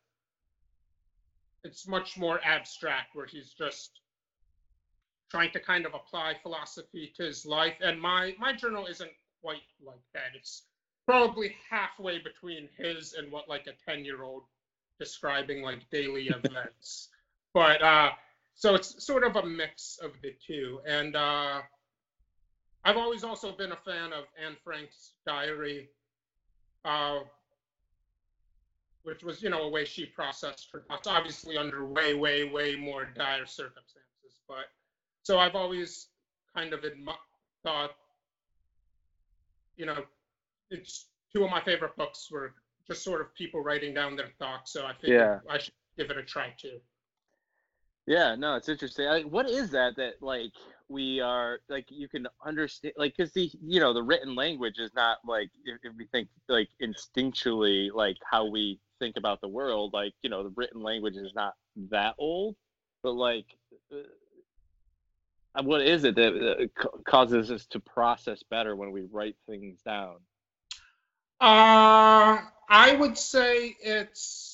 it's 1.65 1.87
much 1.87 2.19
more 2.19 2.41
abstract 2.45 3.15
where 3.15 3.27
he's 3.27 3.53
just 3.53 4.01
trying 5.31 5.53
to 5.53 5.61
kind 5.61 5.87
of 5.87 5.95
apply 5.95 6.35
philosophy 6.43 7.13
to 7.17 7.25
his 7.25 7.47
life. 7.47 7.75
And 7.81 8.01
my 8.01 8.35
my 8.39 8.53
journal 8.53 8.87
isn't 8.87 9.11
quite 9.41 9.63
like 9.85 10.03
that. 10.13 10.37
It's 10.37 10.65
probably 11.07 11.55
halfway 11.71 12.19
between 12.19 12.69
his 12.77 13.15
and 13.15 13.31
what 13.33 13.49
like 13.49 13.67
a 13.67 13.91
10 13.91 14.05
year 14.05 14.23
old 14.23 14.43
describing 14.99 15.63
like 15.63 15.89
daily 15.91 16.27
events. 16.45 17.09
But 17.55 17.83
uh 17.83 18.11
so 18.55 18.75
it's 18.75 19.05
sort 19.05 19.25
of 19.25 19.37
a 19.37 19.47
mix 19.47 19.99
of 20.03 20.13
the 20.23 20.35
two. 20.47 20.81
And 20.87 21.17
uh 21.17 21.63
I've 22.85 22.97
always 22.97 23.25
also 23.25 23.53
been 23.53 23.73
a 23.73 23.77
fan 23.77 24.13
of 24.13 24.25
Anne 24.45 24.57
Frank's 24.65 25.13
diary 25.27 25.89
uh, 26.85 27.21
which 29.05 29.23
was, 29.23 29.43
you 29.43 29.51
know, 29.51 29.63
a 29.63 29.69
way 29.69 29.85
she 29.85 30.07
processed 30.07 30.69
her 30.73 30.81
thoughts, 30.89 31.07
obviously 31.07 31.57
under 31.57 31.85
way, 31.85 32.15
way, 32.15 32.45
way 32.45 32.77
more 32.77 33.05
dire 33.05 33.47
circumstances. 33.47 34.41
But 34.49 34.67
so 35.23 35.39
I've 35.39 35.57
always 35.57 36.09
kind 36.55 36.73
of 36.73 36.83
admi- 36.83 37.17
thought, 37.65 37.91
you 39.77 39.87
know, 39.87 40.05
it's 40.71 41.07
two 41.35 41.45
of 41.45 41.51
my 41.51 41.61
favorite 41.61 41.97
books 41.97 42.29
were 42.31 42.55
just 42.87 43.03
sort 43.03 43.21
of 43.21 43.35
people 43.35 43.61
writing 43.61 43.95
down 43.95 44.17
their 44.17 44.31
thoughts. 44.39 44.73
So 44.73 44.87
I 44.87 44.93
think 44.93 45.13
Yeah. 45.13 45.41
I 45.49 45.59
should 45.59 45.75
give 45.97 46.11
it 46.11 46.17
a 46.17 46.23
try 46.23 46.55
too. 46.57 46.81
Yeah, 48.07 48.35
no, 48.35 48.57
it's 48.57 48.69
interesting. 48.69 49.07
Like, 49.07 49.27
what 49.27 49.49
is 49.49 49.71
that 49.71 49.97
that 49.97 50.23
like 50.23 50.53
we 50.93 51.21
are 51.21 51.61
like 51.69 51.87
you 51.89 52.09
can 52.09 52.27
understand 52.45 52.95
like 52.97 53.17
because 53.17 53.33
the 53.33 53.51
you 53.65 53.81
know 53.81 53.93
the 53.93 54.03
written 54.03 54.35
language 54.35 54.79
is 54.79 54.91
not 54.95 55.19
like 55.27 55.51
if, 55.65 55.79
if 55.83 55.93
we 55.97 56.07
think 56.07 56.29
like 56.49 56.69
instinctually 56.83 57.91
like 57.93 58.17
how 58.31 58.45
we 58.45 58.79
think 58.99 59.17
about 59.17 59.41
the 59.41 59.49
world 59.49 59.93
like 59.93 60.13
you 60.23 60.31
know 60.31 60.43
the 60.43 60.53
written 60.57 60.83
language 60.83 61.17
is 61.17 61.33
not 61.35 61.55
that 61.91 62.15
old 62.19 62.55
but 63.03 63.13
like 63.13 63.47
uh, 63.93 65.63
what 65.63 65.83
is 65.83 66.05
it 66.05 66.15
that 66.17 66.33
uh, 66.35 66.89
causes 67.05 67.51
us 67.51 67.67
to 67.67 67.81
process 67.81 68.43
better 68.43 68.75
when 68.75 68.91
we 68.91 69.03
write 69.11 69.37
things 69.47 69.81
down? 69.85 70.17
Uh, 71.41 72.39
I 72.69 72.97
would 72.99 73.19
say 73.19 73.77
it's. 73.83 74.52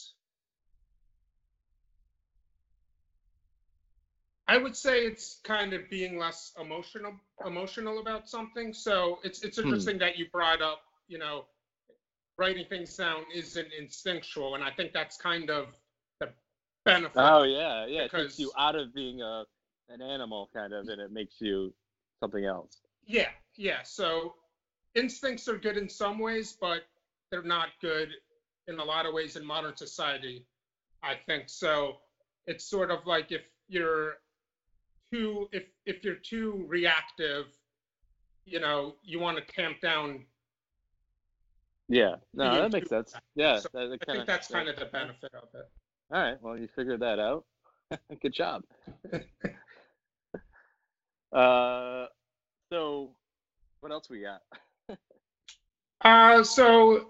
I 4.48 4.56
would 4.58 4.76
say 4.76 5.06
it's 5.06 5.40
kind 5.44 5.72
of 5.74 5.88
being 5.90 6.18
less 6.18 6.52
emotional 6.60 7.14
emotional 7.46 8.00
about 8.00 8.28
something. 8.28 8.72
So 8.72 9.20
it's 9.22 9.42
it's 9.42 9.58
Hmm. 9.62 9.68
interesting 9.68 9.98
that 9.98 10.18
you 10.18 10.26
brought 10.32 10.62
up, 10.62 10.80
you 11.06 11.18
know, 11.18 11.46
writing 12.38 12.66
things 12.68 12.96
down 12.96 13.24
isn't 13.34 13.68
instinctual, 13.78 14.54
and 14.54 14.64
I 14.64 14.70
think 14.70 14.92
that's 14.92 15.16
kind 15.16 15.50
of 15.50 15.68
the 16.20 16.30
benefit. 16.84 17.16
Oh 17.16 17.42
yeah, 17.42 17.86
yeah. 17.86 18.02
It 18.02 18.10
takes 18.10 18.38
you 18.38 18.52
out 18.58 18.74
of 18.76 18.94
being 18.94 19.22
a 19.22 19.44
an 19.88 20.02
animal 20.02 20.50
kind 20.54 20.72
of, 20.72 20.88
and 20.88 21.00
it 21.00 21.12
makes 21.12 21.40
you 21.40 21.74
something 22.20 22.44
else. 22.44 22.80
Yeah, 23.06 23.30
yeah. 23.56 23.82
So 23.84 24.34
instincts 24.94 25.48
are 25.48 25.58
good 25.58 25.76
in 25.76 25.88
some 25.88 26.18
ways, 26.18 26.56
but 26.60 26.84
they're 27.30 27.42
not 27.42 27.68
good 27.80 28.10
in 28.66 28.78
a 28.78 28.84
lot 28.84 29.06
of 29.06 29.14
ways 29.14 29.36
in 29.36 29.44
modern 29.44 29.76
society, 29.76 30.46
I 31.02 31.14
think. 31.26 31.48
So 31.48 31.98
it's 32.46 32.64
sort 32.64 32.90
of 32.90 33.06
like 33.06 33.32
if 33.32 33.42
you're 33.68 34.14
too 35.12 35.48
if 35.52 35.64
if 35.86 36.04
you're 36.04 36.14
too 36.16 36.64
reactive, 36.68 37.46
you 38.44 38.60
know, 38.60 38.94
you 39.02 39.18
want 39.18 39.38
to 39.38 39.52
tamp 39.52 39.80
down. 39.80 40.24
Yeah, 41.88 42.16
no, 42.34 42.54
that 42.60 42.70
makes 42.70 42.88
sense. 42.88 43.14
Yeah, 43.34 43.60
So 43.60 43.68
that, 43.72 43.88
that 43.90 44.02
I 44.02 44.04
kinda, 44.04 44.14
think 44.20 44.26
that's 44.26 44.48
kind 44.48 44.68
of 44.68 44.78
the 44.78 44.84
benefit 44.86 45.34
of 45.34 45.48
it. 45.54 45.68
All 46.12 46.20
right, 46.22 46.36
well, 46.42 46.56
you 46.58 46.68
figured 46.74 47.00
that 47.00 47.18
out. 47.18 47.44
Good 48.22 48.32
job. 48.34 48.64
uh, 51.32 52.06
so 52.70 53.10
what 53.80 53.92
else 53.92 54.08
we 54.10 54.20
got? 54.20 54.42
Uh 56.02 56.44
so 56.44 57.08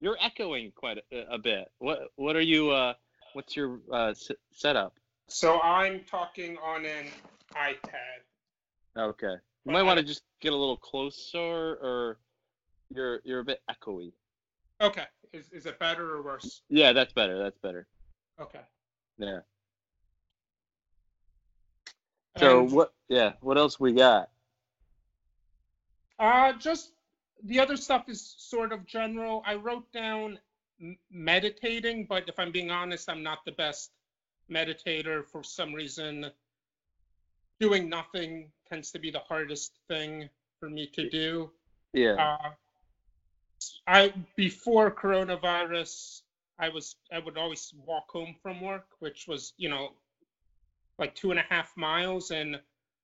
You're 0.00 0.16
echoing 0.20 0.72
quite 0.74 0.98
a, 1.12 1.34
a 1.34 1.38
bit. 1.38 1.70
What 1.78 2.10
what 2.16 2.36
are 2.36 2.40
you? 2.42 2.70
Uh, 2.70 2.94
what's 3.34 3.56
your 3.56 3.80
uh, 3.92 4.08
s- 4.10 4.30
setup? 4.52 4.94
So 5.28 5.60
I'm 5.60 6.00
talking 6.04 6.56
on 6.62 6.84
an 6.84 7.06
iPad. 7.54 8.22
Okay, 8.96 9.34
you 9.64 9.72
might 9.72 9.80
I 9.80 9.82
want 9.82 9.98
to 9.98 10.04
just 10.04 10.22
get 10.40 10.52
a 10.52 10.56
little 10.56 10.76
closer, 10.76 11.38
or 11.40 12.18
you're 12.94 13.20
you're 13.24 13.40
a 13.40 13.44
bit 13.44 13.62
echoey. 13.70 14.12
Okay. 14.80 15.04
Is 15.32 15.50
is 15.50 15.66
it 15.66 15.78
better 15.78 16.14
or 16.14 16.22
worse? 16.22 16.62
Yeah, 16.68 16.92
that's 16.92 17.12
better. 17.12 17.38
That's 17.38 17.58
better. 17.58 17.86
Okay. 18.40 18.60
Yeah. 19.18 19.40
So 22.38 22.60
And- 22.60 22.72
what? 22.72 22.92
Yeah, 23.08 23.32
what 23.40 23.58
else 23.58 23.78
we 23.80 23.92
got? 23.92 24.30
Uh, 26.18 26.52
just 26.54 26.92
the 27.42 27.58
other 27.60 27.76
stuff 27.76 28.08
is 28.08 28.34
sort 28.38 28.72
of 28.72 28.86
general. 28.86 29.42
I 29.44 29.56
wrote 29.56 29.90
down 29.92 30.38
m- 30.80 30.96
meditating, 31.10 32.06
but 32.06 32.28
if 32.28 32.38
I'm 32.38 32.52
being 32.52 32.70
honest, 32.70 33.08
I'm 33.10 33.22
not 33.22 33.44
the 33.44 33.52
best 33.52 33.90
meditator 34.50 35.24
for 35.24 35.42
some 35.42 35.72
reason. 35.72 36.30
Doing 37.60 37.88
nothing 37.88 38.50
tends 38.68 38.90
to 38.92 38.98
be 38.98 39.10
the 39.10 39.20
hardest 39.20 39.78
thing 39.88 40.28
for 40.58 40.68
me 40.68 40.86
to 40.94 41.08
do. 41.08 41.50
Yeah. 41.92 42.14
Uh, 42.14 42.50
I 43.86 44.12
before 44.36 44.90
coronavirus, 44.90 46.22
I 46.58 46.68
was 46.68 46.96
I 47.12 47.18
would 47.18 47.38
always 47.38 47.72
walk 47.86 48.10
home 48.10 48.34
from 48.42 48.60
work, 48.60 48.86
which 48.98 49.26
was 49.28 49.52
you 49.56 49.68
know 49.68 49.92
like 50.98 51.14
two 51.14 51.30
and 51.30 51.40
a 51.40 51.44
half 51.48 51.76
miles, 51.76 52.30
and 52.30 52.60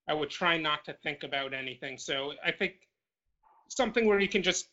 I 0.09 0.15
would 0.15 0.31
try 0.31 0.57
not 0.57 0.85
to 0.87 0.93
think 1.03 1.23
about 1.23 1.55
anything. 1.55 1.99
So 1.99 2.33
I 2.45 2.53
think 2.53 2.75
something 3.69 4.07
where 4.07 4.21
you 4.21 4.29
can 4.29 4.43
just 4.43 4.69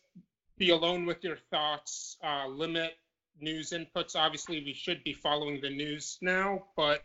be 0.56 0.70
alone 0.70 1.06
with 1.06 1.22
your 1.22 1.36
thoughts, 1.50 2.16
uh, 2.22 2.48
limit 2.48 2.98
news 3.40 3.70
inputs. 3.70 4.16
Obviously, 4.16 4.62
we 4.64 4.74
should 4.74 5.02
be 5.04 5.12
following 5.12 5.60
the 5.60 5.70
news 5.70 6.18
now, 6.20 6.64
but 6.76 7.02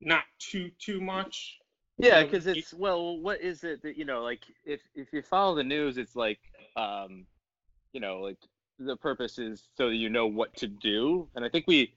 not 0.00 0.24
too 0.38 0.70
too 0.78 1.00
much. 1.00 1.58
Yeah, 1.98 2.22
because 2.22 2.46
it's 2.46 2.72
well, 2.72 3.18
what 3.18 3.40
is 3.40 3.62
it 3.64 3.82
that 3.82 3.96
you 3.96 4.04
know, 4.04 4.22
like 4.22 4.42
if 4.64 4.80
if 4.94 5.12
you 5.12 5.22
follow 5.22 5.54
the 5.54 5.64
news, 5.64 5.98
it's 5.98 6.16
like, 6.16 6.38
um, 6.76 7.26
you 7.92 8.00
know, 8.00 8.20
like 8.20 8.38
the 8.78 8.96
purpose 8.96 9.38
is 9.38 9.68
so 9.76 9.88
you 9.88 10.08
know 10.08 10.26
what 10.26 10.54
to 10.56 10.66
do, 10.66 11.28
and 11.34 11.44
I 11.44 11.48
think 11.50 11.66
we, 11.66 11.92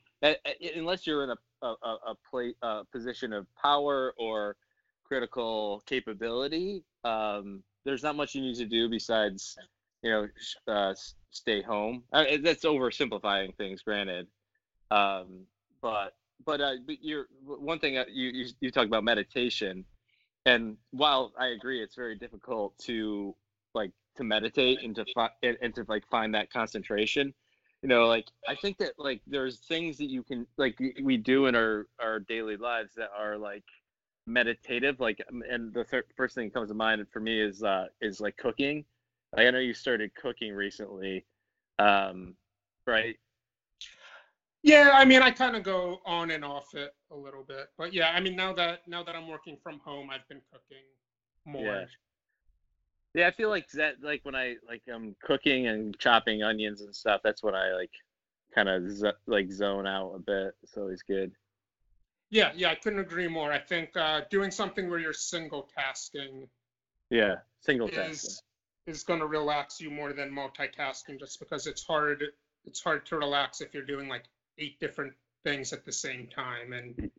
unless 0.75 1.07
you're 1.07 1.23
in 1.23 1.29
a 1.29 1.37
a 1.61 1.67
a, 1.67 1.97
a 2.07 2.15
play 2.29 2.53
a 2.61 2.83
position 2.91 3.31
of 3.31 3.47
power 3.55 4.13
or 4.17 4.57
critical 5.05 5.81
capability, 5.85 6.83
um, 7.05 7.63
there's 7.85 8.03
not 8.03 8.15
much 8.15 8.35
you 8.35 8.41
need 8.41 8.55
to 8.55 8.65
do 8.65 8.89
besides, 8.89 9.57
you 10.01 10.09
know, 10.09 10.27
uh, 10.67 10.93
stay 11.33 11.61
home. 11.61 12.03
It- 12.13 12.43
that's 12.43 12.63
oversimplifying 12.65 13.55
things, 13.57 13.81
granted, 13.81 14.27
um, 14.91 15.47
but 15.81 16.15
but 16.45 16.61
uh, 16.61 16.75
but 16.85 17.03
you're 17.03 17.27
one 17.43 17.79
thing 17.79 17.97
uh, 17.97 18.05
you 18.09 18.29
you 18.29 18.45
you 18.61 18.71
talk 18.71 18.85
about 18.87 19.03
meditation. 19.03 19.85
And 20.45 20.77
while 20.91 21.31
I 21.39 21.47
agree 21.47 21.81
it's 21.81 21.95
very 21.95 22.17
difficult 22.17 22.77
to 22.79 23.35
like 23.73 23.91
to 24.17 24.23
meditate 24.23 24.79
and 24.83 24.95
to 24.95 25.05
find 25.13 25.31
and, 25.41 25.73
to 25.75 25.85
like 25.87 26.07
find 26.09 26.35
that 26.35 26.51
concentration, 26.51 27.33
you 27.81 27.89
know, 27.89 28.07
like 28.07 28.27
I 28.47 28.55
think 28.55 28.77
that 28.79 28.93
like 28.97 29.21
there's 29.25 29.59
things 29.59 29.97
that 29.99 30.09
you 30.09 30.23
can 30.23 30.45
like 30.57 30.77
we 31.01 31.17
do 31.17 31.47
in 31.47 31.55
our 31.55 31.87
our 32.01 32.19
daily 32.19 32.57
lives 32.57 32.93
that 32.95 33.09
are 33.17 33.37
like 33.37 33.63
meditative 34.25 34.99
like 34.99 35.21
um, 35.29 35.43
and 35.49 35.73
the 35.73 35.85
first 36.15 36.35
thing 36.35 36.47
that 36.47 36.53
comes 36.53 36.69
to 36.69 36.73
mind 36.75 37.05
for 37.11 37.19
me 37.19 37.41
is 37.41 37.61
uh 37.61 37.87
is 38.01 38.21
like 38.21 38.37
cooking 38.37 38.85
like, 39.35 39.47
i 39.47 39.51
know 39.51 39.59
you 39.59 39.73
started 39.73 40.13
cooking 40.15 40.53
recently 40.53 41.25
um 41.79 42.35
right 42.87 43.17
Yeah, 44.63 44.91
I 44.93 45.03
mean, 45.03 45.21
I 45.21 45.31
kind 45.31 45.55
of 45.55 45.63
go 45.63 45.99
on 46.05 46.31
and 46.31 46.43
off 46.45 46.73
it 46.73 46.95
a 47.11 47.15
little 47.15 47.43
bit, 47.43 47.67
but 47.77 47.93
yeah, 47.93 48.11
I 48.11 48.21
mean, 48.21 48.35
now 48.35 48.53
that 48.53 48.87
now 48.87 49.03
that 49.03 49.15
I'm 49.15 49.27
working 49.27 49.57
from 49.61 49.79
home, 49.79 50.09
I've 50.09 50.27
been 50.29 50.41
cooking 50.51 50.83
more. 51.45 51.65
Yeah. 51.65 51.85
Yeah, 53.13 53.27
I 53.27 53.31
feel 53.31 53.49
like 53.49 53.69
that 53.71 54.01
like 54.01 54.21
when 54.23 54.35
I 54.35 54.55
like 54.67 54.81
I'm 54.91 55.15
cooking 55.21 55.67
and 55.67 55.97
chopping 55.99 56.41
onions 56.43 56.81
and 56.81 56.95
stuff, 56.95 57.21
that's 57.23 57.43
when 57.43 57.53
I 57.55 57.73
like 57.73 57.91
kind 58.55 58.69
of 58.69 58.89
z- 58.89 59.11
like 59.27 59.51
zone 59.51 59.85
out 59.85 60.13
a 60.15 60.19
bit. 60.19 60.55
It's 60.63 60.77
always 60.77 61.03
good. 61.03 61.31
Yeah, 62.31 62.51
yeah, 62.55 62.71
I 62.71 62.75
couldn't 62.75 62.99
agree 62.99 63.27
more. 63.27 63.51
I 63.51 63.59
think 63.59 63.95
uh, 63.95 64.21
doing 64.31 64.49
something 64.49 64.89
where 64.89 64.99
you're 64.99 65.13
single 65.13 65.69
tasking 65.77 66.47
Yeah, 67.09 67.35
single 67.61 67.87
tasking. 67.89 68.31
is 68.31 68.43
is 68.85 69.03
going 69.03 69.19
to 69.19 69.27
relax 69.27 69.79
you 69.79 69.89
more 69.89 70.13
than 70.13 70.29
multitasking, 70.31 71.19
just 71.19 71.39
because 71.39 71.67
it's 71.67 71.83
hard. 71.83 72.23
It's 72.65 72.81
hard 72.81 73.05
to 73.07 73.17
relax 73.17 73.61
if 73.61 73.73
you're 73.73 73.85
doing 73.85 74.07
like 74.07 74.23
eight 74.57 74.79
different 74.79 75.13
things 75.43 75.73
at 75.73 75.85
the 75.85 75.91
same 75.91 76.27
time 76.27 76.73
and 76.73 77.09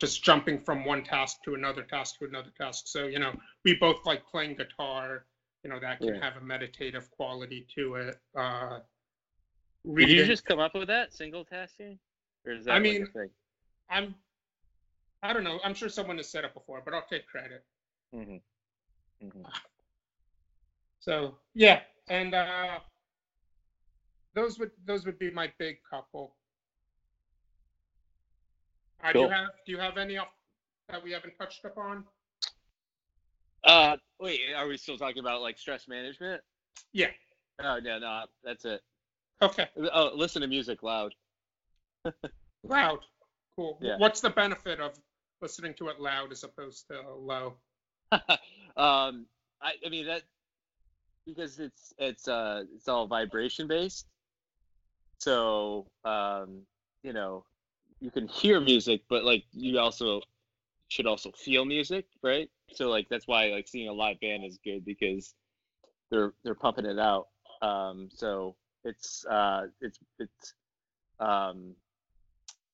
just 0.00 0.22
jumping 0.24 0.60
from 0.60 0.84
one 0.84 1.02
task 1.04 1.38
to 1.44 1.54
another 1.54 1.82
task 1.82 2.18
to 2.18 2.24
another 2.24 2.50
task. 2.56 2.84
So 2.86 3.06
you 3.06 3.18
know, 3.18 3.32
we 3.64 3.74
both 3.74 4.04
like 4.04 4.26
playing 4.26 4.56
guitar. 4.56 5.24
You 5.64 5.70
know, 5.70 5.78
that 5.80 5.98
can 6.00 6.14
Yeah. 6.16 6.20
have 6.20 6.36
a 6.36 6.40
meditative 6.40 7.08
quality 7.12 7.66
to 7.76 7.94
it. 7.94 8.20
Uh, 8.36 8.80
Did 9.94 10.10
you 10.10 10.24
just 10.26 10.44
come 10.44 10.58
up 10.58 10.74
with 10.74 10.88
that 10.88 11.12
single 11.12 11.44
tasking, 11.44 11.98
or 12.44 12.52
is 12.52 12.64
that 12.64 12.72
I 12.72 12.74
like, 12.74 12.82
mean- 12.82 13.08
I'm. 13.88 14.14
I 15.24 15.32
don't 15.32 15.44
know. 15.44 15.60
I'm 15.62 15.74
sure 15.74 15.88
someone 15.88 16.16
has 16.16 16.28
said 16.28 16.44
it 16.44 16.52
before, 16.52 16.82
but 16.84 16.94
I'll 16.94 17.06
take 17.08 17.26
credit. 17.28 17.64
hmm 18.12 18.36
hmm 19.20 19.42
So 21.02 21.34
yeah, 21.52 21.80
and 22.08 22.32
uh, 22.32 22.78
those 24.34 24.56
would 24.60 24.70
those 24.86 25.04
would 25.04 25.18
be 25.18 25.32
my 25.32 25.52
big 25.58 25.78
couple. 25.90 26.36
Uh, 29.02 29.12
Do 29.12 29.20
you 29.22 29.28
have 29.28 29.48
do 29.66 29.72
you 29.72 29.78
have 29.78 29.98
any 29.98 30.16
that 30.88 31.02
we 31.02 31.10
haven't 31.10 31.36
touched 31.36 31.64
upon? 31.64 32.04
Uh, 33.64 33.96
wait, 34.20 34.40
are 34.56 34.68
we 34.68 34.76
still 34.76 34.96
talking 34.96 35.18
about 35.18 35.42
like 35.42 35.58
stress 35.58 35.88
management? 35.88 36.40
Yeah. 36.92 37.10
Oh 37.60 37.80
no, 37.82 37.98
no, 37.98 38.24
that's 38.44 38.64
it. 38.64 38.80
Okay. 39.42 39.68
Oh, 39.92 40.12
listen 40.14 40.40
to 40.42 40.48
music 40.48 40.84
loud. 40.84 41.14
Loud. 42.64 43.00
Cool. 43.56 43.76
Yeah. 43.80 43.96
What's 43.98 44.20
the 44.20 44.30
benefit 44.30 44.78
of 44.78 44.96
listening 45.40 45.74
to 45.74 45.88
it 45.88 46.00
loud 46.00 46.30
as 46.30 46.44
opposed 46.44 46.86
to 46.88 47.02
low? 47.12 47.54
um, 48.12 49.26
I, 49.60 49.72
I 49.84 49.88
mean 49.90 50.06
that 50.06 50.22
because 51.26 51.58
it's 51.58 51.92
it's 51.98 52.28
uh 52.28 52.64
it's 52.74 52.88
all 52.88 53.06
vibration 53.06 53.66
based. 53.66 54.06
So 55.18 55.86
um, 56.04 56.62
you 57.02 57.12
know, 57.12 57.44
you 58.00 58.10
can 58.10 58.28
hear 58.28 58.60
music, 58.60 59.02
but 59.08 59.24
like 59.24 59.44
you 59.52 59.78
also 59.78 60.20
should 60.88 61.06
also 61.06 61.30
feel 61.32 61.64
music, 61.64 62.06
right? 62.22 62.50
So 62.72 62.88
like 62.88 63.08
that's 63.08 63.26
why 63.26 63.46
like 63.46 63.68
seeing 63.68 63.88
a 63.88 63.92
live 63.92 64.20
band 64.20 64.44
is 64.44 64.58
good 64.64 64.84
because 64.84 65.34
they're 66.10 66.32
they're 66.44 66.54
pumping 66.54 66.86
it 66.86 66.98
out. 66.98 67.28
Um, 67.62 68.08
so 68.12 68.56
it's 68.84 69.24
uh 69.26 69.66
it's 69.80 69.98
it's 70.18 70.54
um 71.20 71.74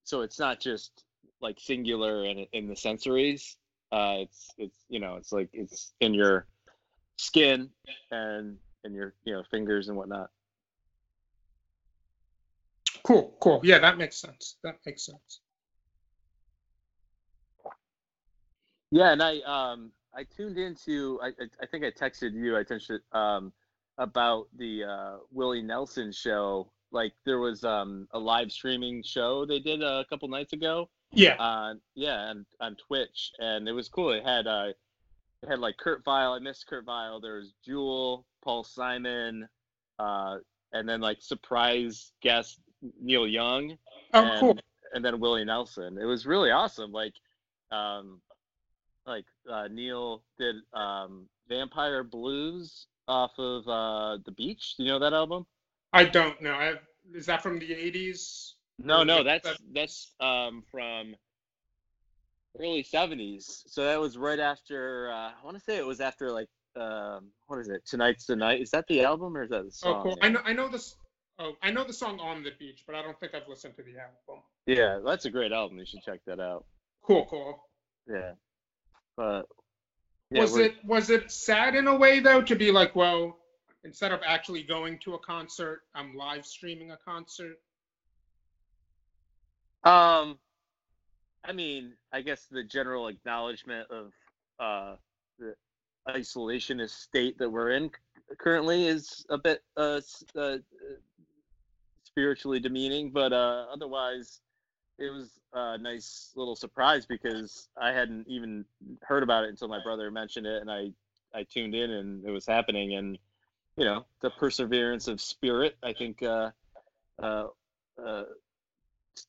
so 0.04 0.22
it's 0.22 0.38
not 0.38 0.58
just 0.58 1.04
like 1.40 1.58
singular 1.60 2.24
in 2.24 2.46
in 2.52 2.66
the 2.66 2.74
sensories 2.74 3.56
uh 3.92 4.16
it's 4.18 4.48
it's 4.56 4.84
you 4.88 4.98
know 4.98 5.16
it's 5.16 5.32
like 5.32 5.48
it's 5.52 5.92
in 6.00 6.14
your 6.14 6.46
skin 7.18 7.68
and 8.10 8.56
and 8.84 8.94
your 8.94 9.12
you 9.24 9.34
know 9.34 9.42
fingers 9.50 9.88
and 9.88 9.96
whatnot 9.96 10.30
Cool. 13.04 13.34
Cool. 13.40 13.60
Yeah, 13.62 13.78
that 13.78 13.96
makes 13.96 14.20
sense. 14.20 14.56
That 14.62 14.74
makes 14.84 15.06
sense. 15.06 15.40
yeah 18.90 19.12
and 19.12 19.22
i 19.22 19.38
um 19.40 19.90
i 20.14 20.24
tuned 20.24 20.56
into 20.58 21.18
i 21.22 21.26
i, 21.28 21.46
I 21.62 21.66
think 21.66 21.84
i 21.84 21.90
texted 21.90 22.32
you 22.32 22.56
i 22.56 22.62
texted 22.62 23.00
um 23.12 23.52
about 23.98 24.46
the 24.56 24.84
uh 24.84 25.16
willie 25.30 25.60
nelson 25.62 26.10
show 26.10 26.70
like 26.90 27.12
there 27.26 27.38
was 27.38 27.64
um 27.64 28.08
a 28.12 28.18
live 28.18 28.50
streaming 28.50 29.02
show 29.02 29.44
they 29.44 29.58
did 29.58 29.82
a 29.82 30.06
couple 30.08 30.26
nights 30.28 30.54
ago 30.54 30.88
Yeah. 31.12 31.36
on 31.38 31.80
yeah 31.94 32.30
on, 32.30 32.46
on 32.60 32.76
twitch 32.76 33.32
and 33.38 33.68
it 33.68 33.72
was 33.72 33.88
cool 33.90 34.10
it 34.12 34.24
had 34.24 34.46
uh 34.46 34.68
it 35.42 35.48
had 35.48 35.58
like 35.58 35.76
kurt 35.76 36.04
vile 36.04 36.32
i 36.32 36.38
missed 36.38 36.66
kurt 36.66 36.84
vile 36.84 37.20
there 37.20 37.36
was 37.36 37.54
jewel 37.64 38.24
paul 38.42 38.64
simon 38.64 39.48
uh 39.98 40.36
and 40.72 40.88
then 40.88 41.00
like 41.00 41.18
surprise 41.20 42.12
guest 42.22 42.60
neil 43.00 43.26
young 43.26 43.76
oh, 44.14 44.24
and, 44.24 44.40
cool. 44.40 44.58
and 44.94 45.04
then 45.04 45.20
willie 45.20 45.44
nelson 45.44 45.98
it 45.98 46.04
was 46.04 46.26
really 46.26 46.50
awesome 46.50 46.92
like 46.92 47.14
um 47.72 48.20
like 49.06 49.24
uh 49.50 49.68
neil 49.70 50.22
did 50.38 50.56
um 50.74 51.26
vampire 51.48 52.04
blues 52.04 52.86
off 53.06 53.32
of 53.38 53.66
uh 53.68 54.18
the 54.24 54.32
beach 54.32 54.74
do 54.76 54.84
you 54.84 54.90
know 54.90 54.98
that 54.98 55.12
album 55.12 55.46
I 55.92 56.04
don't 56.04 56.40
know. 56.40 56.52
I, 56.52 56.74
is 57.14 57.26
that 57.26 57.42
from 57.42 57.58
the 57.58 57.70
80s? 57.70 58.52
No, 58.78 59.02
no, 59.02 59.24
that's 59.24 59.48
that's 59.72 60.12
um 60.20 60.62
from 60.70 61.16
early 62.60 62.82
seventies. 62.82 63.64
So 63.66 63.84
that 63.84 64.00
was 64.00 64.16
right 64.16 64.38
after 64.40 65.10
uh, 65.12 65.30
I 65.30 65.44
want 65.44 65.56
to 65.56 65.62
say 65.62 65.76
it 65.76 65.86
was 65.86 66.00
after 66.00 66.30
like 66.30 66.48
um 66.76 67.30
what 67.46 67.58
is 67.58 67.68
it? 67.68 67.84
Tonight's 67.86 68.26
the 68.26 68.36
night. 68.36 68.60
Is 68.60 68.70
that 68.70 68.86
the 68.88 69.02
album 69.04 69.36
or 69.36 69.42
is 69.44 69.50
that 69.50 69.64
the 69.64 69.70
song? 69.70 69.90
Oh, 69.90 69.94
song? 69.94 70.02
cool. 70.02 70.18
I 70.22 70.28
know. 70.28 70.40
I 70.44 70.52
know 70.52 70.68
this. 70.68 70.96
Oh, 71.38 71.52
I 71.62 71.70
know 71.70 71.84
the 71.84 71.92
song 71.92 72.18
"On 72.20 72.42
the 72.42 72.50
Beach," 72.58 72.82
but 72.86 72.96
I 72.96 73.02
don't 73.02 73.18
think 73.20 73.34
I've 73.34 73.48
listened 73.48 73.76
to 73.76 73.82
the 73.82 73.92
album. 74.00 74.42
Yeah, 74.66 74.98
that's 75.04 75.24
a 75.24 75.30
great 75.30 75.52
album. 75.52 75.78
You 75.78 75.86
should 75.86 76.02
check 76.02 76.20
that 76.26 76.40
out. 76.40 76.64
Cool, 77.02 77.26
cool. 77.30 77.64
Yeah, 78.08 78.32
but 79.16 79.42
yeah, 80.30 80.40
was 80.40 80.52
we're- 80.52 80.66
it 80.66 80.84
was 80.84 81.10
it 81.10 81.30
sad 81.30 81.74
in 81.74 81.86
a 81.86 81.96
way 81.96 82.20
though 82.20 82.42
to 82.42 82.54
be 82.56 82.70
like, 82.72 82.94
well, 82.96 83.38
instead 83.84 84.12
of 84.12 84.20
actually 84.26 84.62
going 84.62 84.98
to 85.00 85.14
a 85.14 85.18
concert, 85.20 85.82
I'm 85.94 86.14
live 86.16 86.44
streaming 86.44 86.90
a 86.90 86.96
concert? 86.98 87.56
Um, 89.84 90.38
I 91.48 91.52
mean, 91.52 91.94
I 92.12 92.20
guess 92.20 92.46
the 92.50 92.62
general 92.62 93.08
acknowledgement 93.08 93.90
of 93.90 94.12
uh, 94.60 94.96
the 95.38 95.54
isolationist 96.06 96.90
state 96.90 97.38
that 97.38 97.50
we're 97.50 97.70
in 97.70 97.90
currently 98.36 98.86
is 98.86 99.24
a 99.30 99.38
bit 99.38 99.62
uh, 99.78 100.00
uh, 100.36 100.58
spiritually 102.04 102.60
demeaning, 102.60 103.10
but 103.10 103.32
uh, 103.32 103.64
otherwise, 103.72 104.40
it 104.98 105.10
was 105.10 105.40
a 105.54 105.78
nice 105.78 106.32
little 106.36 106.54
surprise 106.54 107.06
because 107.06 107.68
I 107.80 107.92
hadn't 107.92 108.26
even 108.28 108.66
heard 109.02 109.22
about 109.22 109.44
it 109.44 109.50
until 109.50 109.68
my 109.68 109.82
brother 109.82 110.10
mentioned 110.10 110.46
it, 110.46 110.60
and 110.60 110.70
I 110.70 110.90
I 111.34 111.44
tuned 111.44 111.74
in 111.74 111.90
and 111.90 112.24
it 112.26 112.30
was 112.30 112.44
happening, 112.44 112.94
and 112.94 113.18
you 113.78 113.86
know 113.86 114.04
the 114.20 114.30
perseverance 114.30 115.08
of 115.08 115.18
spirit. 115.18 115.76
I 115.82 115.94
think 115.94 116.22
uh, 116.22 116.50
uh, 117.22 117.46
uh, 118.04 118.24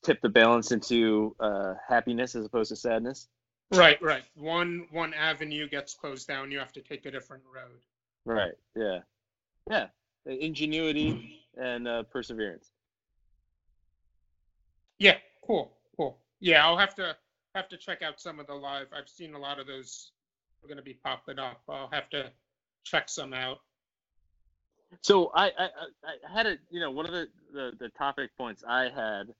tip 0.02 0.20
the 0.20 0.28
balance 0.28 0.72
into 0.72 1.34
uh, 1.40 1.74
happiness 1.88 2.34
as 2.34 2.44
opposed 2.44 2.70
to 2.70 2.76
sadness. 2.76 3.28
Right, 3.72 4.00
right. 4.02 4.24
One 4.34 4.86
one 4.90 5.14
avenue 5.14 5.68
gets 5.68 5.94
closed 5.94 6.26
down, 6.26 6.50
you 6.50 6.58
have 6.58 6.72
to 6.72 6.80
take 6.80 7.06
a 7.06 7.10
different 7.10 7.44
road. 7.54 7.80
Right. 8.24 8.52
Yeah. 8.74 9.00
Yeah. 9.68 9.86
Ingenuity 10.26 11.40
and 11.56 11.86
uh, 11.86 12.02
perseverance. 12.04 12.70
Yeah, 14.98 15.16
cool, 15.46 15.72
cool. 15.96 16.18
Yeah, 16.40 16.64
I'll 16.64 16.76
have 16.76 16.94
to 16.96 17.16
have 17.54 17.68
to 17.68 17.76
check 17.76 18.02
out 18.02 18.20
some 18.20 18.38
of 18.38 18.46
the 18.46 18.54
live. 18.54 18.86
I've 18.96 19.08
seen 19.08 19.34
a 19.34 19.38
lot 19.38 19.58
of 19.58 19.66
those 19.66 20.12
are 20.62 20.66
going 20.66 20.76
to 20.76 20.82
be 20.82 20.94
popping 20.94 21.38
up. 21.38 21.62
I'll 21.68 21.90
have 21.90 22.10
to 22.10 22.30
check 22.84 23.08
some 23.08 23.32
out. 23.32 23.60
So 25.02 25.30
I, 25.34 25.46
I, 25.46 25.68
I 26.04 26.32
had 26.32 26.46
a 26.46 26.56
you 26.70 26.80
know 26.80 26.90
one 26.90 27.06
of 27.06 27.12
the, 27.12 27.28
the, 27.52 27.72
the 27.78 27.88
topic 27.90 28.30
points 28.36 28.62
I 28.66 28.84
had, 28.84 29.32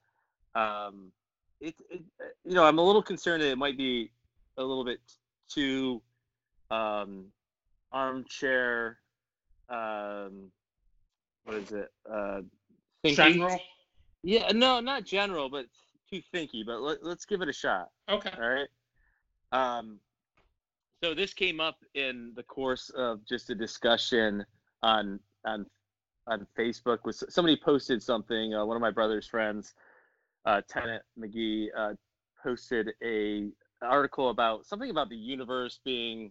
um, 0.55 1.13
it, 1.61 1.75
it 1.91 2.03
you 2.45 2.55
know 2.55 2.65
I'm 2.65 2.79
a 2.79 2.83
little 2.83 3.03
concerned 3.03 3.43
that 3.43 3.51
it 3.51 3.59
might 3.59 3.77
be 3.77 4.11
a 4.57 4.63
little 4.63 4.85
bit 4.85 5.01
too 5.49 6.03
um, 6.71 7.27
armchair. 7.93 8.99
Um, 9.69 10.51
what 11.45 11.57
is 11.57 11.73
it? 11.73 11.91
Uh, 12.11 12.41
thinking. 13.03 13.35
General. 13.35 13.61
Yeah, 14.23 14.53
no, 14.53 14.81
not 14.81 15.05
general, 15.05 15.49
but 15.49 15.67
too 16.11 16.21
thinky. 16.35 16.65
But 16.65 16.81
let, 16.81 17.05
let's 17.05 17.25
give 17.25 17.41
it 17.43 17.49
a 17.49 17.53
shot. 17.53 17.89
Okay. 18.09 18.31
All 18.37 18.49
right. 18.49 18.69
Um, 19.53 19.99
so 21.03 21.15
this 21.15 21.33
came 21.33 21.61
up 21.61 21.79
in 21.95 22.33
the 22.37 22.43
course 22.43 22.91
of 22.91 23.25
just 23.27 23.51
a 23.51 23.55
discussion 23.55 24.45
on 24.83 25.19
on 25.47 25.67
on 26.27 26.47
Facebook. 26.59 26.99
Was 27.05 27.25
somebody 27.29 27.57
posted 27.57 28.03
something? 28.03 28.55
Uh, 28.55 28.65
one 28.65 28.77
of 28.77 28.83
my 28.83 28.91
brother's 28.91 29.27
friends, 29.27 29.75
uh, 30.45 30.61
Tennant 30.69 31.03
McGee, 31.19 31.69
uh, 31.77 31.95
posted 32.43 32.91
a 33.03 33.49
article 33.83 34.31
about 34.31 34.67
something 34.67 34.91
about 34.91 35.09
the 35.09 35.17
universe 35.17 35.81
being, 35.85 36.31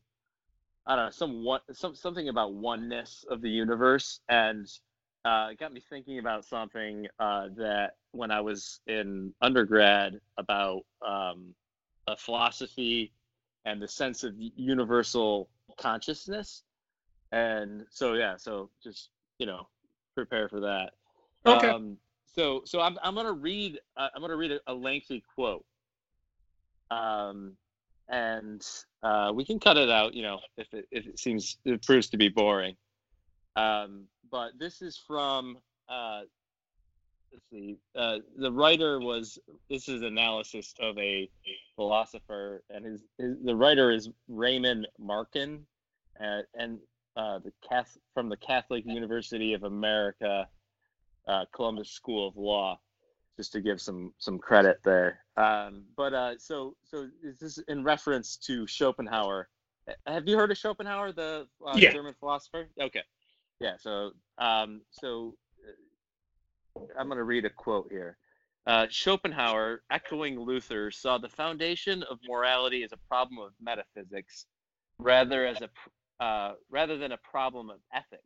I 0.86 0.95
don't 0.95 1.06
know, 1.06 1.12
some 1.12 1.43
one 1.43 1.62
some 1.72 1.95
something 1.95 2.30
about 2.30 2.54
oneness 2.54 3.26
of 3.30 3.41
the 3.41 3.50
universe, 3.50 4.19
and 4.30 4.67
uh, 5.26 5.50
it 5.52 5.60
got 5.60 5.74
me 5.74 5.82
thinking 5.89 6.19
about 6.19 6.45
something 6.45 7.08
uh, 7.19 7.50
that 7.58 7.95
when 8.12 8.32
I 8.32 8.41
was 8.41 8.82
in 8.88 9.34
undergrad 9.41 10.19
about 10.38 10.82
um, 11.06 11.54
a 12.08 12.15
philosophy 12.15 13.12
and 13.65 13.82
the 13.82 13.88
sense 13.88 14.24
of 14.24 14.34
universal 14.38 15.50
consciousness. 15.78 16.63
And 17.32 17.86
so 17.89 18.13
yeah, 18.13 18.38
so 18.38 18.69
just 18.84 19.10
you 19.38 19.45
know, 19.45 19.67
prepare 20.15 20.50
for 20.50 20.60
that. 20.60 20.91
Okay. 21.45 21.69
Um, 21.69 21.98
so 22.36 22.62
so 22.65 22.82
I'm 22.82 22.98
I'm 23.04 23.15
gonna 23.15 23.32
read 23.32 23.80
uh, 23.98 24.08
I'm 24.15 24.22
gonna 24.22 24.36
read 24.36 24.52
a, 24.52 24.60
a 24.68 24.74
lengthy 24.74 25.24
quote. 25.36 25.65
Um, 26.92 27.56
and 28.10 28.65
uh, 29.04 29.32
we 29.34 29.46
can 29.46 29.60
cut 29.60 29.78
it 29.78 29.89
out, 29.89 30.15
you 30.15 30.24
know, 30.24 30.39
if 30.58 30.74
it 30.74 30.88
if 30.92 31.06
it 31.06 31.20
seems 31.20 31.58
it 31.65 31.84
proves 31.84 32.10
to 32.10 32.18
be 32.18 32.30
boring. 32.30 32.76
Um, 33.56 34.06
but 34.32 34.52
this 34.58 34.82
is 34.82 34.98
from 34.98 35.58
uh, 35.88 36.22
let's 37.32 37.46
see, 37.52 37.78
uh, 37.96 38.18
the 38.38 38.52
writer 38.52 39.00
was 39.00 39.39
this 39.70 39.88
is 39.88 40.02
analysis 40.02 40.74
of 40.80 40.98
a 40.98 41.30
philosopher, 41.76 42.63
and 42.70 42.86
his, 42.86 43.04
his 43.18 43.36
the 43.44 43.56
writer 43.56 43.92
is 43.92 44.10
Raymond 44.28 44.88
Markin, 44.98 45.65
uh, 46.20 46.42
and 46.56 46.80
uh, 47.15 47.39
the 47.39 47.52
Cath 47.68 47.98
from 48.13 48.30
the 48.30 48.38
Catholic 48.38 48.86
University 48.86 49.54
of 49.54 49.63
America, 49.63 50.48
uh, 51.30 51.46
Columbus 51.54 51.92
School 51.92 52.28
of 52.28 52.36
Law, 52.36 52.80
just 53.38 53.54
to 53.54 53.62
give 53.62 53.80
some 53.80 54.13
some 54.18 54.39
credit 54.39 54.80
there. 54.84 55.20
Um, 55.38 55.84
but 55.96 56.13
uh, 56.13 56.38
so 56.38 56.76
so 56.84 57.08
is 57.24 57.39
this 57.39 57.60
in 57.68 57.84
reference 57.84 58.36
to 58.38 58.65
Schopenhauer? 58.65 59.48
Have 60.06 60.28
you 60.28 60.38
heard 60.38 60.52
of 60.52 60.58
Schopenhauer, 60.58 61.12
the 61.12 61.48
uh, 61.65 61.76
Yeah. 61.78 61.94
German 61.94 62.15
philosopher? 62.20 62.68
Okay, 62.80 63.04
yeah. 63.60 63.76
So 63.80 64.12
um, 64.39 64.82
so 64.89 65.36
I'm 66.98 67.08
going 67.08 67.18
to 67.18 67.24
read 67.24 67.46
a 67.46 67.50
quote 67.50 67.89
here. 67.92 68.18
Uh, 68.68 68.88
Schopenhauer, 68.89 69.82
echoing 69.89 70.39
Luther, 70.39 70.92
saw 70.92 71.18
the 71.18 71.30
foundation 71.30 72.04
of 72.04 72.20
morality 72.28 72.84
as 72.84 72.92
a 72.92 72.98
problem 73.08 73.39
of 73.39 73.52
metaphysics, 73.62 74.46
rather 75.00 75.46
as 75.46 75.62
a 75.62 76.24
uh, 76.24 76.54
rather 76.70 76.98
than 76.98 77.12
a 77.12 77.18
problem 77.18 77.70
of 77.70 77.78
ethics. 77.94 78.24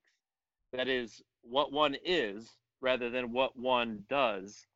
That 0.71 0.87
is, 0.87 1.21
what 1.43 1.71
one 1.71 1.95
is 2.03 2.49
rather 2.83 3.09
than 3.09 3.31
what 3.31 3.57
one 3.57 4.03
does. 4.09 4.67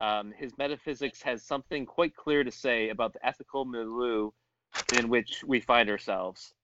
Um, 0.00 0.32
his 0.36 0.52
metaphysics 0.58 1.22
has 1.22 1.44
something 1.44 1.86
quite 1.86 2.14
clear 2.16 2.42
to 2.42 2.50
say 2.50 2.88
about 2.88 3.12
the 3.12 3.24
ethical 3.24 3.64
milieu 3.64 4.30
in 4.98 5.08
which 5.08 5.44
we 5.46 5.60
find 5.60 5.88
ourselves. 5.88 6.54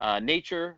Uh, 0.00 0.20
nature 0.20 0.76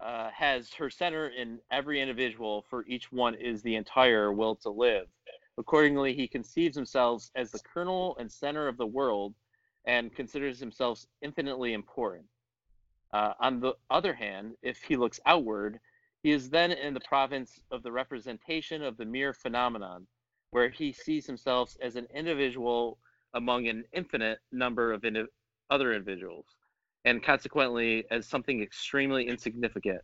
uh, 0.00 0.30
has 0.30 0.72
her 0.74 0.90
center 0.90 1.28
in 1.28 1.60
every 1.70 2.00
individual, 2.00 2.64
for 2.68 2.84
each 2.88 3.12
one 3.12 3.34
is 3.36 3.62
the 3.62 3.76
entire 3.76 4.32
will 4.32 4.56
to 4.56 4.70
live. 4.70 5.06
Accordingly, 5.58 6.12
he 6.14 6.26
conceives 6.26 6.76
himself 6.76 7.30
as 7.36 7.52
the 7.52 7.60
kernel 7.60 8.16
and 8.18 8.30
center 8.30 8.66
of 8.66 8.76
the 8.76 8.86
world 8.86 9.34
and 9.86 10.14
considers 10.14 10.58
himself 10.58 11.04
infinitely 11.22 11.72
important. 11.72 12.24
Uh, 13.12 13.34
on 13.40 13.60
the 13.60 13.74
other 13.90 14.14
hand, 14.14 14.54
if 14.62 14.82
he 14.82 14.96
looks 14.96 15.20
outward, 15.26 15.78
he 16.22 16.30
is 16.30 16.50
then 16.50 16.72
in 16.72 16.94
the 16.94 17.00
province 17.00 17.60
of 17.70 17.82
the 17.82 17.92
representation 17.92 18.82
of 18.82 18.96
the 18.96 19.04
mere 19.04 19.32
phenomenon, 19.32 20.06
where 20.50 20.68
he 20.68 20.92
sees 20.92 21.26
himself 21.26 21.76
as 21.82 21.96
an 21.96 22.06
individual 22.14 22.98
among 23.34 23.66
an 23.68 23.84
infinite 23.92 24.38
number 24.52 24.92
of 24.92 25.04
other 25.70 25.92
individuals 25.92 26.46
and 27.04 27.22
consequently 27.22 28.04
as 28.10 28.26
something 28.26 28.62
extremely 28.62 29.26
insignificant. 29.26 30.00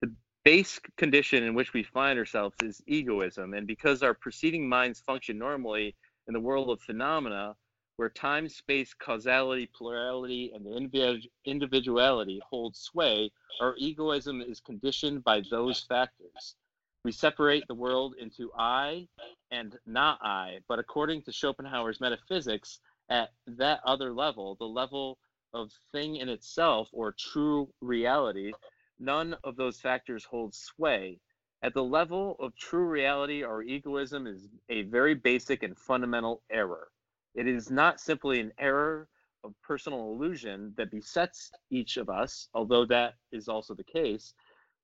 The 0.00 0.14
base 0.44 0.80
condition 0.96 1.42
in 1.42 1.54
which 1.54 1.74
we 1.74 1.82
find 1.82 2.18
ourselves 2.18 2.56
is 2.62 2.80
egoism, 2.86 3.52
and 3.52 3.66
because 3.66 4.02
our 4.02 4.14
preceding 4.14 4.68
minds 4.68 5.00
function 5.00 5.36
normally 5.36 5.94
in 6.28 6.32
the 6.32 6.40
world 6.40 6.70
of 6.70 6.80
phenomena, 6.80 7.54
where 8.00 8.08
time, 8.08 8.48
space, 8.48 8.94
causality, 8.94 9.68
plurality, 9.76 10.52
and 10.54 10.64
individu- 10.64 11.28
individuality 11.44 12.40
hold 12.48 12.74
sway, 12.74 13.30
our 13.60 13.74
egoism 13.76 14.40
is 14.40 14.58
conditioned 14.58 15.22
by 15.22 15.42
those 15.50 15.84
factors. 15.86 16.56
We 17.04 17.12
separate 17.12 17.68
the 17.68 17.74
world 17.74 18.14
into 18.18 18.50
I 18.56 19.06
and 19.50 19.78
not 19.84 20.18
I, 20.22 20.60
but 20.66 20.78
according 20.78 21.24
to 21.24 21.32
Schopenhauer's 21.32 22.00
metaphysics, 22.00 22.80
at 23.10 23.32
that 23.46 23.80
other 23.84 24.14
level, 24.14 24.56
the 24.58 24.64
level 24.64 25.18
of 25.52 25.70
thing 25.92 26.16
in 26.16 26.30
itself 26.30 26.88
or 26.94 27.14
true 27.18 27.68
reality, 27.82 28.54
none 28.98 29.36
of 29.44 29.56
those 29.56 29.78
factors 29.78 30.24
hold 30.24 30.54
sway. 30.54 31.20
At 31.60 31.74
the 31.74 31.84
level 31.84 32.36
of 32.40 32.56
true 32.56 32.86
reality, 32.86 33.42
our 33.42 33.60
egoism 33.60 34.26
is 34.26 34.48
a 34.70 34.84
very 34.84 35.14
basic 35.14 35.62
and 35.62 35.76
fundamental 35.76 36.40
error. 36.50 36.88
It 37.34 37.46
is 37.46 37.70
not 37.70 38.00
simply 38.00 38.40
an 38.40 38.52
error 38.58 39.08
of 39.44 39.54
personal 39.62 40.12
illusion 40.12 40.74
that 40.76 40.90
besets 40.90 41.50
each 41.70 41.96
of 41.96 42.08
us, 42.08 42.48
although 42.54 42.84
that 42.86 43.14
is 43.32 43.48
also 43.48 43.74
the 43.74 43.84
case. 43.84 44.34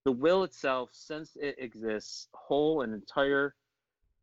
The 0.04 0.12
will 0.12 0.44
itself, 0.44 0.90
since 0.92 1.37
it 1.40 1.56
exists 1.59 2.28
whole 2.32 2.82
and 2.82 2.94
entire 2.94 3.54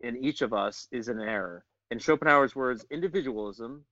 in 0.01 0.17
each 0.23 0.41
of 0.41 0.53
us, 0.53 0.87
is 0.91 1.07
an 1.07 1.19
error. 1.19 1.65
In 1.91 1.99
Schopenhauer's 1.99 2.55
words, 2.55 2.85
individualism 2.89 3.85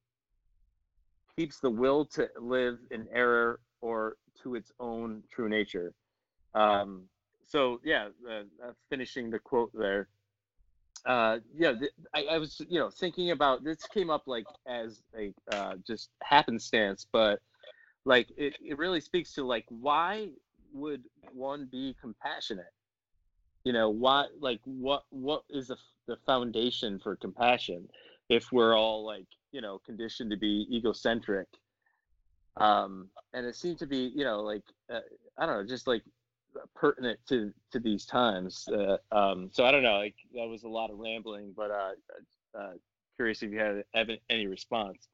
keeps 1.36 1.60
the 1.60 1.70
will 1.70 2.06
to 2.06 2.30
live 2.40 2.80
in 2.92 3.08
error 3.14 3.60
or 3.82 4.18
to 4.42 4.56
its 4.56 4.72
own 4.80 5.24
true 5.32 5.50
nature. 5.50 5.94
Um, 6.54 7.04
so 7.46 7.80
yeah, 7.84 8.10
uh, 8.30 8.44
uh, 8.66 8.72
finishing 8.90 9.30
the 9.30 9.40
quote 9.40 9.72
there. 9.74 10.08
Uh, 11.06 11.40
yeah, 11.56 11.74
th- 11.74 11.92
I, 12.14 12.24
I 12.36 12.38
was 12.38 12.62
you 12.70 12.80
know 12.80 12.90
thinking 12.90 13.32
about 13.32 13.64
this 13.64 13.88
came 13.88 14.10
up 14.10 14.24
like 14.28 14.46
as 14.68 15.02
a 15.18 15.34
uh, 15.54 15.76
just 15.86 16.10
happenstance, 16.24 17.08
but 17.12 17.40
like 18.06 18.30
it, 18.38 18.56
it 18.62 18.78
really 18.78 19.02
speaks 19.02 19.34
to 19.34 19.44
like 19.44 19.66
why 19.70 20.30
would 20.74 21.04
one 21.34 21.68
be 21.72 21.96
compassionate? 22.02 22.72
You 23.64 23.74
know 23.74 23.90
why 23.90 24.28
like 24.40 24.62
what 24.66 25.04
what 25.10 25.44
is 25.50 25.68
the 25.68 25.78
the 26.08 26.18
foundation 26.26 27.00
for 27.00 27.16
compassion 27.16 27.88
if 28.30 28.52
we're 28.52 28.78
all 28.78 29.06
like 29.06 29.28
you 29.52 29.62
know 29.62 29.80
conditioned 29.86 30.32
to 30.32 30.38
be 30.38 30.68
egocentric 30.72 31.48
um 32.58 33.10
and 33.34 33.46
it 33.46 33.56
seemed 33.56 33.80
to 33.80 33.86
be 33.88 34.12
you 34.16 34.24
know 34.24 34.42
like 34.42 34.64
uh, 34.94 35.00
i 35.38 35.46
don't 35.46 35.56
know 35.56 35.66
just 35.68 35.88
like 35.88 36.04
pertinent 36.76 37.20
to 37.28 37.54
to 37.72 37.80
these 37.80 38.06
times 38.06 38.68
uh, 38.70 38.98
um 39.12 39.50
so 39.54 39.66
i 39.66 39.72
don't 39.72 39.84
know 39.84 39.98
like 39.98 40.16
that 40.34 40.48
was 40.48 40.64
a 40.64 40.68
lot 40.68 40.90
of 40.92 40.98
rambling 41.00 41.54
but 41.56 41.72
uh 41.72 41.92
uh 42.58 42.74
curious 43.22 43.44
if 43.44 43.52
you 43.52 43.60
had 43.60 44.20
any 44.32 44.48
response. 44.48 45.08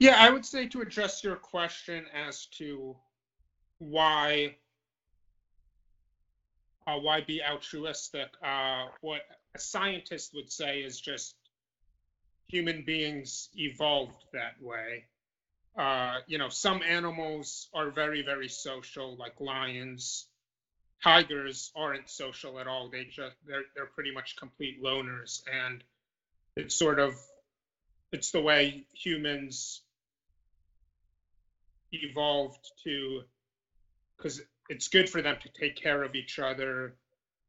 Yeah, 0.00 0.16
I 0.18 0.30
would 0.30 0.44
say 0.44 0.66
to 0.66 0.80
address 0.80 1.22
your 1.22 1.36
question 1.36 2.06
as 2.12 2.46
to 2.58 2.96
why 3.78 4.56
uh, 6.88 6.98
why 6.98 7.20
be 7.20 7.40
altruistic, 7.40 8.28
uh, 8.44 8.86
what 9.00 9.22
a 9.54 9.58
scientist 9.60 10.32
would 10.34 10.50
say 10.50 10.80
is 10.80 11.00
just 11.00 11.36
human 12.48 12.82
beings 12.84 13.48
evolved 13.54 14.24
that 14.32 14.60
way. 14.60 15.04
Uh, 15.78 16.18
you 16.26 16.36
know, 16.36 16.48
some 16.48 16.82
animals 16.82 17.68
are 17.72 17.90
very, 17.90 18.22
very 18.22 18.48
social, 18.48 19.16
like 19.16 19.40
lions. 19.40 20.26
Tigers 21.02 21.70
aren't 21.76 22.08
social 22.08 22.58
at 22.58 22.66
all. 22.66 22.88
They 22.90 23.04
just 23.04 23.36
they're 23.46 23.64
they're 23.74 23.86
pretty 23.86 24.12
much 24.12 24.36
complete 24.36 24.82
loners, 24.82 25.42
and 25.52 25.82
it's 26.56 26.74
sort 26.74 26.98
of 26.98 27.14
it's 28.12 28.30
the 28.30 28.40
way 28.40 28.86
humans 28.92 29.82
evolved 31.92 32.70
to 32.84 33.22
because 34.16 34.40
it's 34.68 34.88
good 34.88 35.10
for 35.10 35.20
them 35.20 35.36
to 35.42 35.48
take 35.60 35.76
care 35.76 36.02
of 36.02 36.14
each 36.14 36.38
other. 36.38 36.94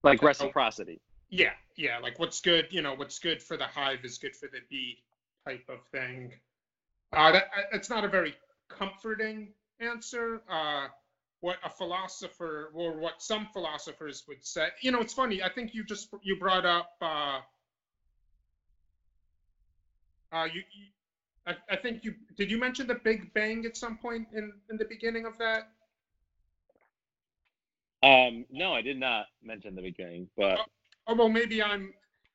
Like 0.03 0.21
reciprocity. 0.21 0.99
Yeah, 1.29 1.53
yeah, 1.75 1.99
like 1.99 2.19
what's 2.19 2.41
good, 2.41 2.67
you 2.71 2.81
know, 2.81 2.93
what's 2.95 3.19
good 3.19 3.41
for 3.41 3.57
the 3.57 3.65
hive 3.65 4.03
is 4.03 4.17
good 4.17 4.35
for 4.35 4.47
the 4.47 4.59
bee 4.69 4.97
type 5.47 5.67
of 5.69 5.79
thing. 5.91 6.33
Uh, 7.11 7.31
that 7.31 7.45
it's 7.71 7.89
not 7.89 8.03
a 8.03 8.07
very 8.07 8.35
comforting 8.69 9.49
answer. 9.79 10.41
Uh, 10.49 10.87
what 11.45 11.57
a 11.63 11.69
philosopher 11.69 12.71
or 12.73 12.93
what 12.93 13.21
some 13.21 13.47
philosophers 13.53 14.23
would 14.27 14.43
say. 14.43 14.69
You 14.81 14.91
know, 14.91 14.99
it's 14.99 15.13
funny. 15.13 15.43
I 15.43 15.49
think 15.49 15.75
you 15.75 15.83
just 15.83 16.09
you 16.23 16.39
brought 16.39 16.65
up. 16.65 16.89
Uh, 16.99 17.39
uh, 20.33 20.45
you, 20.45 20.61
you 20.75 20.87
I, 21.45 21.53
I 21.69 21.75
think 21.75 22.03
you 22.03 22.15
did. 22.35 22.49
You 22.49 22.59
mention 22.59 22.87
the 22.87 22.95
Big 22.95 23.31
Bang 23.35 23.63
at 23.67 23.77
some 23.77 23.95
point 23.95 24.27
in 24.33 24.53
in 24.71 24.77
the 24.77 24.85
beginning 24.85 25.27
of 25.27 25.37
that. 25.37 25.69
Um, 28.01 28.45
no, 28.51 28.73
I 28.73 28.81
did 28.81 28.99
not 28.99 29.27
mention 29.43 29.75
the 29.75 29.83
Big 29.83 29.97
Bang, 29.97 30.27
but 30.35 30.57
oh 31.05 31.13
well, 31.13 31.29
maybe 31.29 31.61
I'm. 31.61 31.93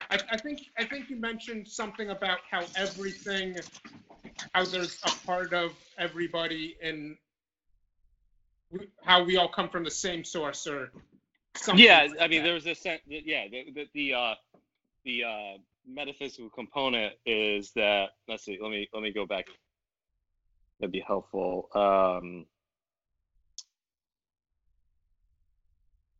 I, 0.09 0.21
I 0.31 0.37
think 0.37 0.61
I 0.79 0.85
think 0.85 1.11
you 1.11 1.17
mentioned 1.17 1.67
something 1.67 2.11
about 2.11 2.39
how 2.49 2.63
everything, 2.77 3.57
how 4.53 4.65
there's 4.65 5.01
a 5.05 5.27
part 5.27 5.53
of 5.53 5.73
everybody 5.99 6.77
in 6.81 7.17
how 9.05 9.25
we 9.25 9.37
all 9.37 9.49
come 9.49 9.69
from 9.69 9.85
the 9.85 9.91
same 9.91 10.25
source 10.25 10.67
or 10.67 10.93
something. 11.57 11.85
yeah, 11.85 12.03
like 12.03 12.21
I 12.21 12.29
mean, 12.29 12.39
that. 12.39 12.45
there 12.45 12.55
was 12.55 12.67
a 12.67 12.75
sen- 12.75 12.99
yeah, 13.07 13.47
the 13.51 13.73
the 13.73 13.89
the 13.95 14.15
uh, 14.15 14.35
the 15.05 15.25
uh, 15.25 15.59
metaphysical 15.87 16.51
component 16.51 17.15
is 17.27 17.73
that 17.73 18.11
let's 18.29 18.45
see, 18.45 18.59
let 18.61 18.71
me 18.71 18.89
let 18.93 19.03
me 19.03 19.13
go 19.13 19.27
back. 19.27 19.47
That'd 20.79 20.93
be 20.93 21.05
helpful. 21.07 21.69
Um, 21.75 22.47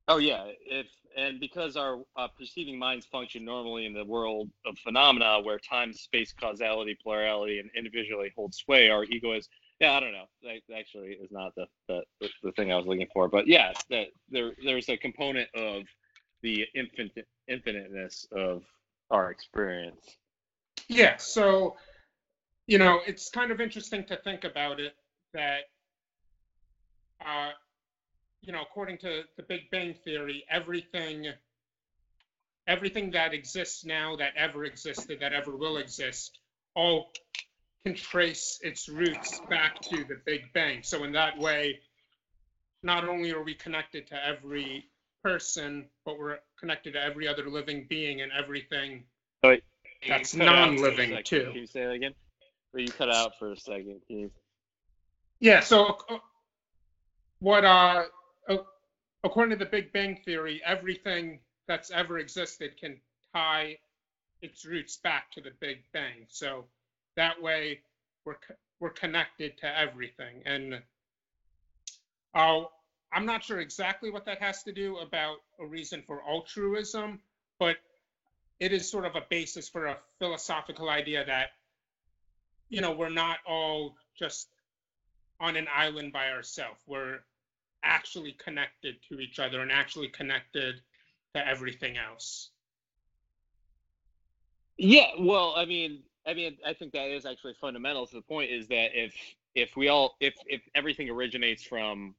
oh 0.09 0.19
yeah, 0.19 0.45
if 0.67 0.87
and 1.17 1.41
because 1.41 1.77
our 1.77 1.99
uh, 2.17 2.29
perceiving 2.39 2.79
minds 2.79 3.07
function 3.07 3.45
normally 3.45 3.87
in 3.87 3.93
the 3.93 4.05
world 4.05 4.51
of 4.65 4.79
phenomena 4.79 5.41
where 5.43 5.59
time, 5.59 5.93
space, 5.93 6.33
causality, 6.33 6.97
plurality, 7.03 7.59
and 7.59 7.71
individually 7.77 8.33
hold 8.37 8.55
sway, 8.55 8.89
our 8.89 9.05
ego 9.05 9.33
is 9.33 9.49
yeah, 9.81 9.93
I 9.93 10.01
don't 10.01 10.13
know. 10.13 10.27
That 10.43 10.61
actually 10.77 11.13
is 11.13 11.31
not 11.31 11.55
the 11.55 11.67
the, 11.89 12.03
the 12.43 12.53
thing 12.53 12.71
I 12.71 12.77
was 12.77 12.87
looking 12.87 13.09
for, 13.13 13.29
but 13.29 13.47
yeah, 13.47 13.73
that 13.89 14.09
there 14.31 14.53
there's 14.63 14.89
a 14.91 14.97
component 14.97 15.49
of 15.55 15.85
the 16.43 16.67
infinite 16.75 17.27
infiniteness 17.49 18.27
of 18.31 18.63
our 19.11 19.31
experience. 19.31 20.17
Yeah, 20.89 21.17
so 21.17 21.77
you 22.67 22.79
know, 22.79 23.01
it's 23.07 23.31
kind 23.31 23.51
of 23.51 23.61
interesting 23.61 24.05
to 24.05 24.17
think 24.19 24.45
about 24.45 24.81
it 24.81 24.95
that 25.33 25.63
uh 27.25 27.51
you 28.43 28.53
know, 28.53 28.63
according 28.63 28.99
to 28.99 29.23
the 29.37 29.43
Big 29.43 29.71
Bang 29.71 29.95
theory, 30.05 30.45
everything 30.51 31.27
everything 32.67 33.11
that 33.13 33.33
exists 33.33 33.85
now 33.85 34.15
that 34.17 34.33
ever 34.37 34.65
existed 34.65 35.21
that 35.21 35.33
ever 35.33 35.57
will 35.57 35.79
exist 35.79 36.39
all 36.75 37.11
can 37.85 37.95
trace 37.95 38.59
its 38.63 38.89
roots 38.89 39.41
back 39.49 39.81
to 39.81 40.05
the 40.05 40.21
Big 40.27 40.53
Bang. 40.53 40.83
So 40.83 41.05
in 41.05 41.13
that 41.13 41.39
way, 41.39 41.81
not 42.83 43.09
only 43.09 43.33
are 43.33 43.43
we 43.43 43.55
connected 43.55 44.07
to 44.09 44.27
every 44.27 44.87
person, 45.23 45.87
but 46.05 46.19
we're 46.19 46.39
connected 46.59 46.95
to 46.95 47.03
every 47.03 47.27
other 47.29 47.49
living 47.49 47.87
being 47.89 48.21
and 48.21 48.33
everything 48.33 49.05
wait, 49.43 49.63
That's 50.07 50.35
you 50.35 50.41
cut 50.41 50.49
out 50.49 50.55
for 50.55 50.63
a 50.63 50.77
non-living, 50.77 51.25
too. 51.25 51.45
Can 51.45 51.55
you 51.55 51.67
say 51.67 51.85
that 51.85 51.93
again? 51.93 52.15
Or 52.73 52.81
you 52.81 52.89
cut 52.89 53.11
out 53.11 53.39
for 53.39 53.53
a 53.53 53.57
second? 53.57 54.01
You... 54.09 54.31
Yeah, 55.41 55.61
so 55.61 55.99
uh, 56.09 56.19
what 57.41 57.65
uh 57.65 58.05
uh, 58.49 58.57
according 59.25 59.59
to 59.59 59.65
the 59.65 59.71
Big 59.71 59.93
Bang 59.93 60.21
theory, 60.25 60.63
everything 60.65 61.41
that's 61.67 61.91
ever 61.91 62.19
existed 62.19 62.79
can 62.79 63.01
tie 63.35 63.79
its 64.43 64.65
roots 64.65 64.97
back 64.97 65.31
to 65.33 65.41
the 65.41 65.51
Big 65.61 65.83
Bang. 65.93 66.27
So 66.29 66.67
that 67.21 67.41
way 67.41 67.81
we're 68.25 68.37
we're 68.81 68.91
connected 68.91 69.59
to 69.59 69.79
everything. 69.79 70.43
And 70.47 70.81
I'm 72.35 73.27
not 73.27 73.45
sure 73.45 73.61
exactly 73.61 74.11
what 74.11 74.25
that 74.25 74.41
has 74.41 74.63
to 74.63 74.73
do 74.73 74.97
about 74.99 75.37
a 75.59 75.67
reason 75.67 76.03
for 76.07 76.23
altruism, 76.27 77.21
but 77.59 77.77
it 78.59 78.73
is 78.73 78.91
sort 78.91 79.05
of 79.05 79.17
a 79.17 79.23
basis 79.29 79.69
for 79.69 79.87
a 79.87 79.99
philosophical 80.19 80.89
idea 80.89 81.25
that 81.27 81.51
you 82.71 82.81
know 82.81 82.93
we're 82.93 83.11
not 83.11 83.39
all 83.47 83.97
just 84.19 84.49
on 85.41 85.57
an 85.57 85.67
island 85.75 86.13
by 86.13 86.31
ourselves. 86.31 86.81
We're 86.87 87.19
actually 87.83 88.33
connected 88.33 88.97
to 89.09 89.21
each 89.21 89.39
other 89.39 89.61
and 89.61 89.71
actually 89.71 90.09
connected 90.09 90.81
to 91.35 91.47
everything 91.47 91.97
else. 91.99 92.51
Yeah, 94.79 95.09
well, 95.19 95.53
I 95.57 95.67
mean, 95.67 96.03
I 96.27 96.35
mean, 96.35 96.57
I 96.67 96.75
think 96.75 96.93
that 96.93 97.09
is 97.09 97.27
actually 97.27 97.55
fundamental 97.61 98.07
to 98.07 98.17
the 98.17 98.23
point 98.23 98.51
is 98.51 98.69
that 98.69 98.91
if 98.95 99.15
if 99.55 99.77
we 99.77 99.89
all 99.89 100.17
if 100.21 100.35
if 100.47 100.63
everything 100.75 101.09
originates 101.11 101.63
from 101.63 102.15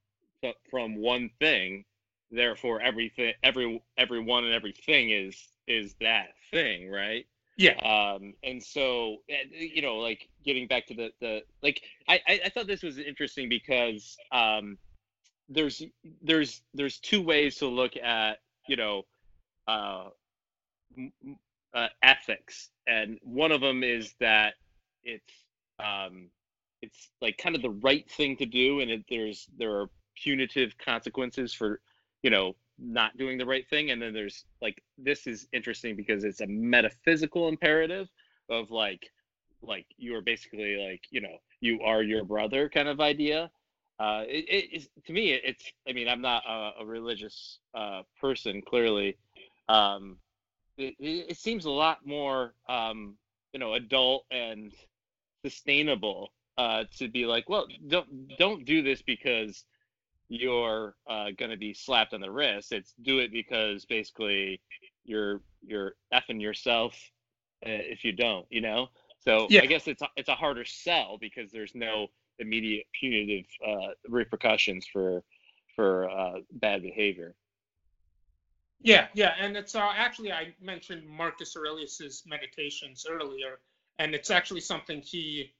from 0.69 0.95
one 0.95 1.29
thing, 1.39 1.85
therefore 2.31 2.81
everything 2.81 3.33
every 3.43 3.81
everyone 3.97 4.45
and 4.45 4.53
everything 4.53 5.11
is 5.11 5.35
is 5.67 5.95
that 6.01 6.29
thing, 6.51 6.89
right? 6.89 7.25
Yeah. 7.57 7.75
um 7.83 8.33
and 8.43 8.63
so 8.63 9.17
you 9.51 9.81
know 9.81 9.97
like 9.97 10.29
getting 10.43 10.67
back 10.67 10.87
to 10.87 10.95
the 10.95 11.11
the 11.19 11.43
like 11.61 11.81
I, 12.07 12.19
I 12.27 12.49
thought 12.49 12.65
this 12.65 12.81
was 12.81 12.97
interesting 12.97 13.49
because 13.49 14.17
um 14.31 14.77
there's 15.47 15.83
there's 16.23 16.61
there's 16.73 16.97
two 16.99 17.21
ways 17.21 17.57
to 17.57 17.67
look 17.67 17.95
at 17.97 18.39
you 18.67 18.77
know 18.77 19.03
uh, 19.67 20.09
uh 21.73 21.88
ethics. 22.03 22.69
And 22.88 23.19
one 23.23 23.51
of 23.51 23.62
them 23.62 23.84
is 23.84 24.13
that 24.19 24.55
it's 25.03 25.34
um 25.79 26.29
it's 26.81 27.10
like 27.21 27.38
kind 27.38 27.55
of 27.55 27.62
the 27.62 27.69
right 27.69 28.10
thing 28.10 28.36
to 28.38 28.45
do 28.45 28.79
and 28.79 28.89
it, 28.91 29.03
there's 29.10 29.47
there 29.57 29.71
are 29.73 29.89
punitive 30.15 30.77
consequences 30.77 31.53
for 31.53 31.79
you 32.23 32.29
know 32.29 32.55
not 32.81 33.15
doing 33.17 33.38
the 33.38 33.45
right 33.45 33.67
thing. 33.69 33.91
And 33.91 34.01
then 34.01 34.13
there's 34.13 34.45
like 34.62 34.81
this 34.97 35.27
is 35.27 35.47
interesting 35.53 35.95
because 35.95 36.23
it's 36.23 36.41
a 36.41 36.47
metaphysical 36.47 37.47
imperative 37.47 38.10
of 38.49 38.71
like 38.71 39.10
like 39.62 39.86
you 39.97 40.15
are 40.15 40.21
basically 40.21 40.75
like 40.77 41.03
you 41.12 41.21
know 41.21 41.38
you 41.60 41.79
are 41.81 42.01
your 42.01 42.23
brother 42.23 42.69
kind 42.69 42.88
of 42.88 42.99
idea. 42.99 43.51
Uh 43.99 44.23
it, 44.27 44.45
it 44.49 44.75
is 44.75 44.89
to 45.05 45.13
me 45.13 45.31
it's 45.31 45.63
i 45.88 45.93
mean 45.93 46.07
i'm 46.07 46.21
not 46.21 46.43
a, 46.47 46.71
a 46.81 46.86
religious 46.86 47.60
uh 47.75 48.01
person 48.19 48.62
clearly. 48.62 49.17
Um 49.69 50.17
it, 50.77 50.95
it 50.99 51.38
seems 51.38 51.65
a 51.65 51.71
lot 51.71 52.05
more 52.05 52.53
um 52.69 53.15
you 53.53 53.60
know 53.60 53.73
adult 53.73 54.25
and 54.31 54.73
sustainable 55.45 56.31
uh 56.57 56.84
to 56.97 57.07
be 57.07 57.25
like 57.25 57.49
well 57.49 57.67
don't 57.88 58.38
don't 58.38 58.65
do 58.65 58.81
this 58.81 59.01
because 59.01 59.65
you're 60.31 60.95
uh, 61.10 61.27
going 61.38 61.51
to 61.51 61.57
be 61.57 61.73
slapped 61.73 62.13
on 62.13 62.21
the 62.21 62.31
wrist. 62.31 62.71
It's 62.71 62.93
do 63.01 63.19
it 63.19 63.34
because 63.34 63.86
basically 63.86 64.62
you're 65.03 65.41
you're 65.62 65.95
effing 66.13 66.41
yourself 66.41 66.93
uh, 67.65 67.69
if 67.69 68.05
you 68.05 68.13
don't, 68.13 68.45
you 68.49 68.62
know. 68.62 68.88
So 69.19 69.47
Yeah. 69.49 69.62
I 69.62 69.65
guess 69.65 69.88
it's 69.88 70.01
a, 70.01 70.07
it's 70.15 70.29
a 70.29 70.36
harder 70.36 70.63
sell 70.65 71.17
because 71.19 71.51
there's 71.51 71.75
no 71.75 72.07
immediate 72.39 72.86
punitive 72.97 73.45
uh, 73.65 73.89
repercussions 74.07 74.88
for 74.91 75.21
for 75.75 76.10
uh, 76.10 76.39
bad 76.53 76.81
behavior. 76.81 77.36
Yeah, 78.83 79.07
yeah, 79.13 79.33
and 79.39 79.57
it's 79.57 79.75
uh, 79.75 79.91
actually 79.95 80.31
I 80.31 80.53
mentioned 80.61 81.07
Marcus 81.07 81.55
Aurelius's 81.57 82.23
meditations 82.25 83.05
earlier, 83.09 83.59
and 83.99 84.15
it's 84.15 84.31
actually 84.31 84.61
something 84.61 85.01
he 85.01 85.51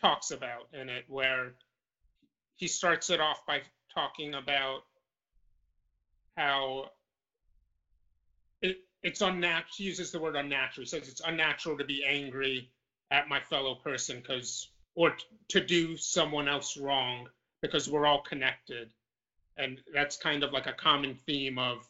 talks 0.00 0.30
about 0.30 0.68
in 0.72 0.88
it, 0.88 1.04
where 1.08 1.54
he 2.56 2.68
starts 2.68 3.10
it 3.10 3.20
off 3.20 3.46
by 3.46 3.62
talking 3.94 4.34
about 4.34 4.82
how 6.36 6.86
it, 8.62 8.78
it's 9.02 9.22
unnatural. 9.22 9.66
He 9.76 9.84
uses 9.84 10.12
the 10.12 10.20
word 10.20 10.36
unnatural. 10.36 10.84
He 10.84 10.88
says 10.88 11.08
it's 11.08 11.22
unnatural 11.24 11.78
to 11.78 11.84
be 11.84 12.04
angry 12.06 12.70
at 13.10 13.28
my 13.28 13.40
fellow 13.40 13.76
person 13.76 14.18
because, 14.20 14.68
or 14.94 15.10
t- 15.10 15.24
to 15.50 15.60
do 15.64 15.96
someone 15.96 16.48
else 16.48 16.76
wrong 16.76 17.28
because 17.62 17.88
we're 17.88 18.06
all 18.06 18.22
connected, 18.22 18.90
and 19.58 19.80
that's 19.94 20.16
kind 20.16 20.42
of 20.44 20.52
like 20.52 20.66
a 20.66 20.72
common 20.72 21.14
theme 21.26 21.58
of, 21.58 21.88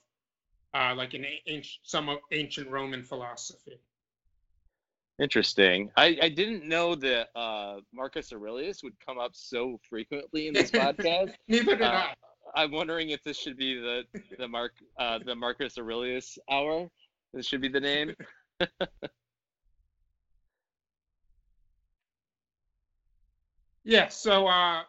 uh, 0.75 0.95
like 0.95 1.15
in 1.15 1.25
ancient, 1.47 1.79
some 1.83 2.09
of 2.09 2.19
ancient 2.33 2.71
Roman 2.71 3.03
philosophy. 3.03 3.81
Interesting. 5.21 5.91
I, 5.97 6.17
I 6.23 6.29
didn't 6.29 6.65
know 6.69 6.95
that 6.95 7.29
uh, 7.35 7.81
Marcus 7.93 8.33
Aurelius 8.33 8.83
would 8.85 8.95
come 9.05 9.19
up 9.19 9.33
so 9.35 9.81
frequently 9.89 10.47
in 10.47 10.55
this 10.55 10.71
podcast. 10.83 11.33
Neither 11.49 11.77
did 11.77 11.83
Uh, 11.83 12.09
I. 12.09 12.15
I'm 12.55 12.73
wondering 12.73 13.11
if 13.11 13.23
this 13.25 13.37
should 13.39 13.57
be 13.59 13.75
the 13.79 14.05
the 14.39 14.49
Mark 14.49 14.73
uh, 14.99 15.19
the 15.25 15.35
Marcus 15.35 15.77
Aurelius 15.77 16.39
hour. 16.51 16.89
This 17.35 17.47
should 17.47 17.61
be 17.61 17.69
the 17.69 17.81
name. 17.81 18.15
Yeah. 23.85 24.09
So, 24.09 24.47
uh, 24.47 24.83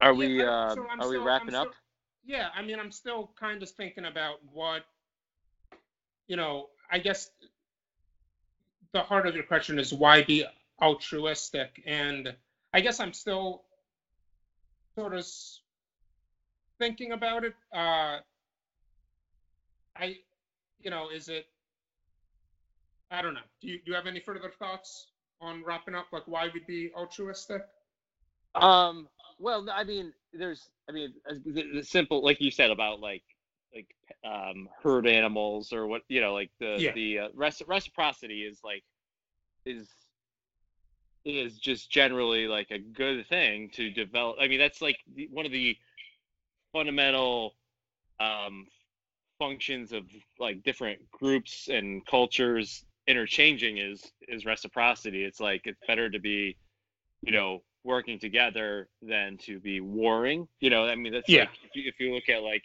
Are 0.00 0.14
Yeah, 0.14 0.28
we 0.28 0.42
uh, 0.42 0.74
so 0.74 0.86
I'm 0.90 1.00
are 1.00 1.08
we 1.08 1.16
wrapping 1.16 1.54
I'm 1.54 1.62
up? 1.62 1.74
yeah, 2.24 2.48
I 2.54 2.62
mean, 2.62 2.78
I'm 2.78 2.90
still 2.90 3.30
kind 3.38 3.62
of 3.62 3.70
thinking 3.70 4.04
about 4.04 4.38
what, 4.52 4.84
you 6.28 6.36
know, 6.36 6.68
I 6.90 6.98
guess 6.98 7.30
the 8.92 9.02
heart 9.02 9.26
of 9.26 9.34
your 9.34 9.44
question 9.44 9.78
is 9.78 9.92
why 9.92 10.22
be 10.22 10.44
altruistic? 10.82 11.82
And 11.86 12.34
I 12.74 12.80
guess 12.80 13.00
I'm 13.00 13.12
still 13.12 13.62
sort 14.98 15.14
of 15.14 15.26
thinking 16.78 17.12
about 17.12 17.44
it. 17.44 17.54
Uh, 17.74 18.18
I, 19.96 20.16
you 20.80 20.90
know, 20.90 21.08
is 21.10 21.28
it, 21.28 21.46
I 23.10 23.22
don't 23.22 23.34
know. 23.34 23.40
Do 23.60 23.68
you, 23.68 23.78
do 23.78 23.90
you 23.90 23.94
have 23.94 24.06
any 24.06 24.20
further 24.20 24.50
thoughts 24.58 25.08
on 25.40 25.64
wrapping 25.64 25.94
up? 25.94 26.06
Like, 26.12 26.26
why 26.26 26.48
we'd 26.52 26.66
be 26.66 26.90
altruistic? 26.96 27.62
Um. 28.54 29.08
Well, 29.38 29.68
I 29.70 29.84
mean, 29.84 30.12
there's, 30.32 30.68
I 30.88 30.92
mean, 30.92 31.12
the, 31.44 31.64
the 31.74 31.82
simple, 31.84 32.24
like 32.24 32.40
you 32.40 32.50
said 32.50 32.70
about 32.70 33.00
like, 33.00 33.22
like, 33.74 33.94
um, 34.24 34.68
herd 34.82 35.06
animals 35.06 35.72
or 35.72 35.86
what, 35.86 36.02
you 36.08 36.20
know, 36.20 36.32
like 36.32 36.50
the 36.60 36.78
Yeah. 36.80 36.92
the 36.94 37.18
uh, 37.18 37.28
reci- 37.36 37.68
reciprocity 37.68 38.42
is 38.42 38.60
like, 38.64 38.82
is 39.66 39.88
is 41.24 41.58
just 41.58 41.90
generally 41.90 42.46
like 42.46 42.70
a 42.70 42.78
good 42.78 43.26
thing 43.28 43.68
to 43.70 43.90
develop. 43.90 44.36
I 44.40 44.48
mean, 44.48 44.58
that's 44.60 44.80
like 44.80 44.98
one 45.30 45.44
of 45.44 45.52
the 45.52 45.76
fundamental 46.72 47.54
um, 48.20 48.66
functions 49.38 49.92
of 49.92 50.04
like 50.38 50.62
different 50.62 51.00
groups 51.10 51.68
and 51.68 52.04
cultures 52.06 52.84
interchanging 53.06 53.78
is 53.78 54.12
is 54.28 54.46
reciprocity. 54.46 55.24
It's 55.24 55.40
like 55.40 55.62
it's 55.64 55.80
better 55.86 56.08
to 56.10 56.18
be, 56.18 56.56
you 57.22 57.32
know, 57.32 57.62
working 57.86 58.18
together 58.18 58.88
than 59.00 59.38
to 59.38 59.60
be 59.60 59.80
warring. 59.80 60.48
You 60.60 60.70
know, 60.70 60.84
I 60.86 60.96
mean, 60.96 61.12
that's 61.12 61.28
Yeah. 61.28 61.42
like 61.42 61.50
if 61.64 61.70
you, 61.74 61.82
if 61.88 62.00
you 62.00 62.14
look 62.14 62.28
at 62.28 62.42
like, 62.42 62.64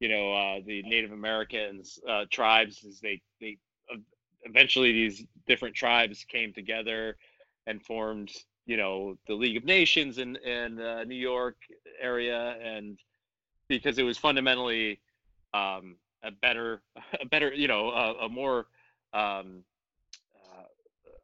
you 0.00 0.08
know, 0.08 0.32
uh, 0.34 0.60
the 0.66 0.82
Native 0.82 1.12
Americans 1.12 1.98
uh, 2.08 2.26
tribes, 2.30 2.84
is 2.84 3.00
they 3.00 3.22
they 3.40 3.58
uh, 3.92 3.96
eventually 4.42 4.92
these 4.92 5.24
different 5.46 5.74
tribes 5.74 6.24
came 6.24 6.52
together 6.52 7.16
and 7.66 7.82
formed, 7.82 8.32
you 8.66 8.76
know, 8.76 9.16
the 9.26 9.34
League 9.34 9.56
of 9.56 9.64
Nations 9.64 10.18
in 10.18 10.36
in 10.36 10.80
uh, 10.80 11.04
New 11.04 11.16
York 11.16 11.56
area, 12.00 12.56
and 12.62 12.98
because 13.68 13.98
it 13.98 14.02
was 14.02 14.18
fundamentally 14.18 15.00
um, 15.54 15.96
a 16.22 16.30
better, 16.30 16.82
a 17.20 17.26
better, 17.26 17.52
you 17.54 17.68
know, 17.68 17.90
a, 17.90 18.26
a 18.26 18.28
more 18.28 18.66
um, 19.12 19.64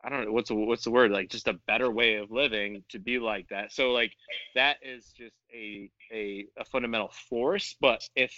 I 0.04 0.08
don't 0.08 0.24
know 0.24 0.32
what's 0.32 0.48
the, 0.48 0.54
what's 0.54 0.84
the 0.84 0.90
word 0.90 1.12
like 1.12 1.28
just 1.28 1.48
a 1.48 1.54
better 1.66 1.90
way 1.90 2.16
of 2.16 2.30
living 2.30 2.82
to 2.90 2.98
be 2.98 3.18
like 3.18 3.48
that. 3.48 3.72
So 3.72 3.92
like 3.92 4.12
that 4.54 4.78
is 4.82 5.12
just 5.16 5.36
a 5.54 5.90
a, 6.12 6.46
a 6.58 6.64
fundamental 6.64 7.12
force. 7.28 7.76
But 7.80 8.08
if 8.16 8.32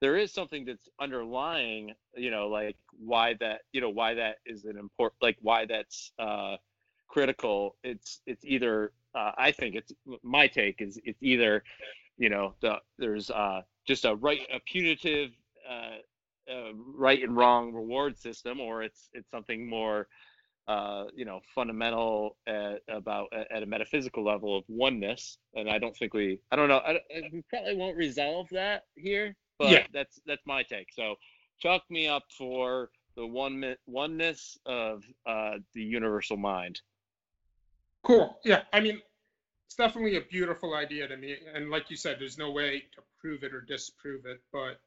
there 0.00 0.16
is 0.16 0.32
something 0.32 0.64
that's 0.64 0.88
underlying, 1.00 1.92
you 2.16 2.30
know, 2.30 2.48
like 2.48 2.76
why 2.98 3.34
that 3.40 3.60
you 3.72 3.80
know 3.80 3.90
why 3.90 4.14
that 4.14 4.36
is 4.46 4.64
an 4.64 4.78
important 4.78 5.22
like 5.22 5.36
why 5.40 5.66
that's 5.66 6.12
uh, 6.18 6.56
critical. 7.08 7.76
It's 7.84 8.20
it's 8.26 8.44
either 8.44 8.92
uh, 9.14 9.32
I 9.36 9.52
think 9.52 9.74
it's 9.74 9.92
my 10.22 10.46
take 10.46 10.80
is 10.80 10.98
it's 11.04 11.22
either 11.22 11.62
you 12.16 12.30
know 12.30 12.54
the 12.60 12.76
there's 12.98 13.30
uh, 13.30 13.62
just 13.86 14.04
a 14.04 14.14
right 14.16 14.40
a 14.52 14.60
punitive 14.60 15.30
uh, 15.70 16.52
uh, 16.52 16.72
right 16.74 17.22
and 17.22 17.36
wrong 17.36 17.72
reward 17.72 18.18
system, 18.18 18.60
or 18.60 18.82
it's 18.82 19.08
it's 19.12 19.30
something 19.30 19.68
more 19.68 20.08
uh, 20.68 21.04
you 21.14 21.24
know 21.24 21.40
fundamental 21.54 22.36
at, 22.46 22.80
about 22.88 23.28
at 23.32 23.62
a 23.62 23.66
metaphysical 23.66 24.24
level 24.24 24.56
of 24.56 24.64
oneness. 24.68 25.38
And 25.54 25.68
I 25.68 25.78
don't 25.78 25.96
think 25.96 26.14
we 26.14 26.38
I 26.50 26.56
don't 26.56 26.68
know 26.68 26.78
I, 26.78 27.00
we 27.32 27.42
probably 27.48 27.76
won't 27.76 27.96
resolve 27.96 28.48
that 28.52 28.84
here, 28.94 29.36
but 29.58 29.70
Yeah. 29.70 29.86
that's 29.92 30.20
that's 30.26 30.42
my 30.46 30.62
take. 30.62 30.92
So 30.92 31.16
chalk 31.58 31.82
me 31.90 32.08
up 32.08 32.24
for 32.36 32.90
the 33.16 33.26
one 33.26 33.76
oneness 33.86 34.56
of 34.66 35.04
uh, 35.26 35.58
the 35.74 35.82
universal 35.82 36.36
mind. 36.36 36.80
Cool. 38.04 38.38
Yeah. 38.44 38.62
I 38.72 38.80
mean, 38.80 39.00
it's 39.66 39.76
definitely 39.76 40.16
a 40.16 40.22
beautiful 40.22 40.74
idea 40.74 41.06
to 41.08 41.16
me. 41.16 41.36
And 41.54 41.70
like 41.70 41.90
you 41.90 41.96
said, 41.96 42.16
there's 42.18 42.38
no 42.38 42.50
way 42.50 42.80
to 42.94 43.02
prove 43.20 43.42
it 43.44 43.54
or 43.54 43.60
disprove 43.60 44.26
it. 44.26 44.40
But, 44.52 44.80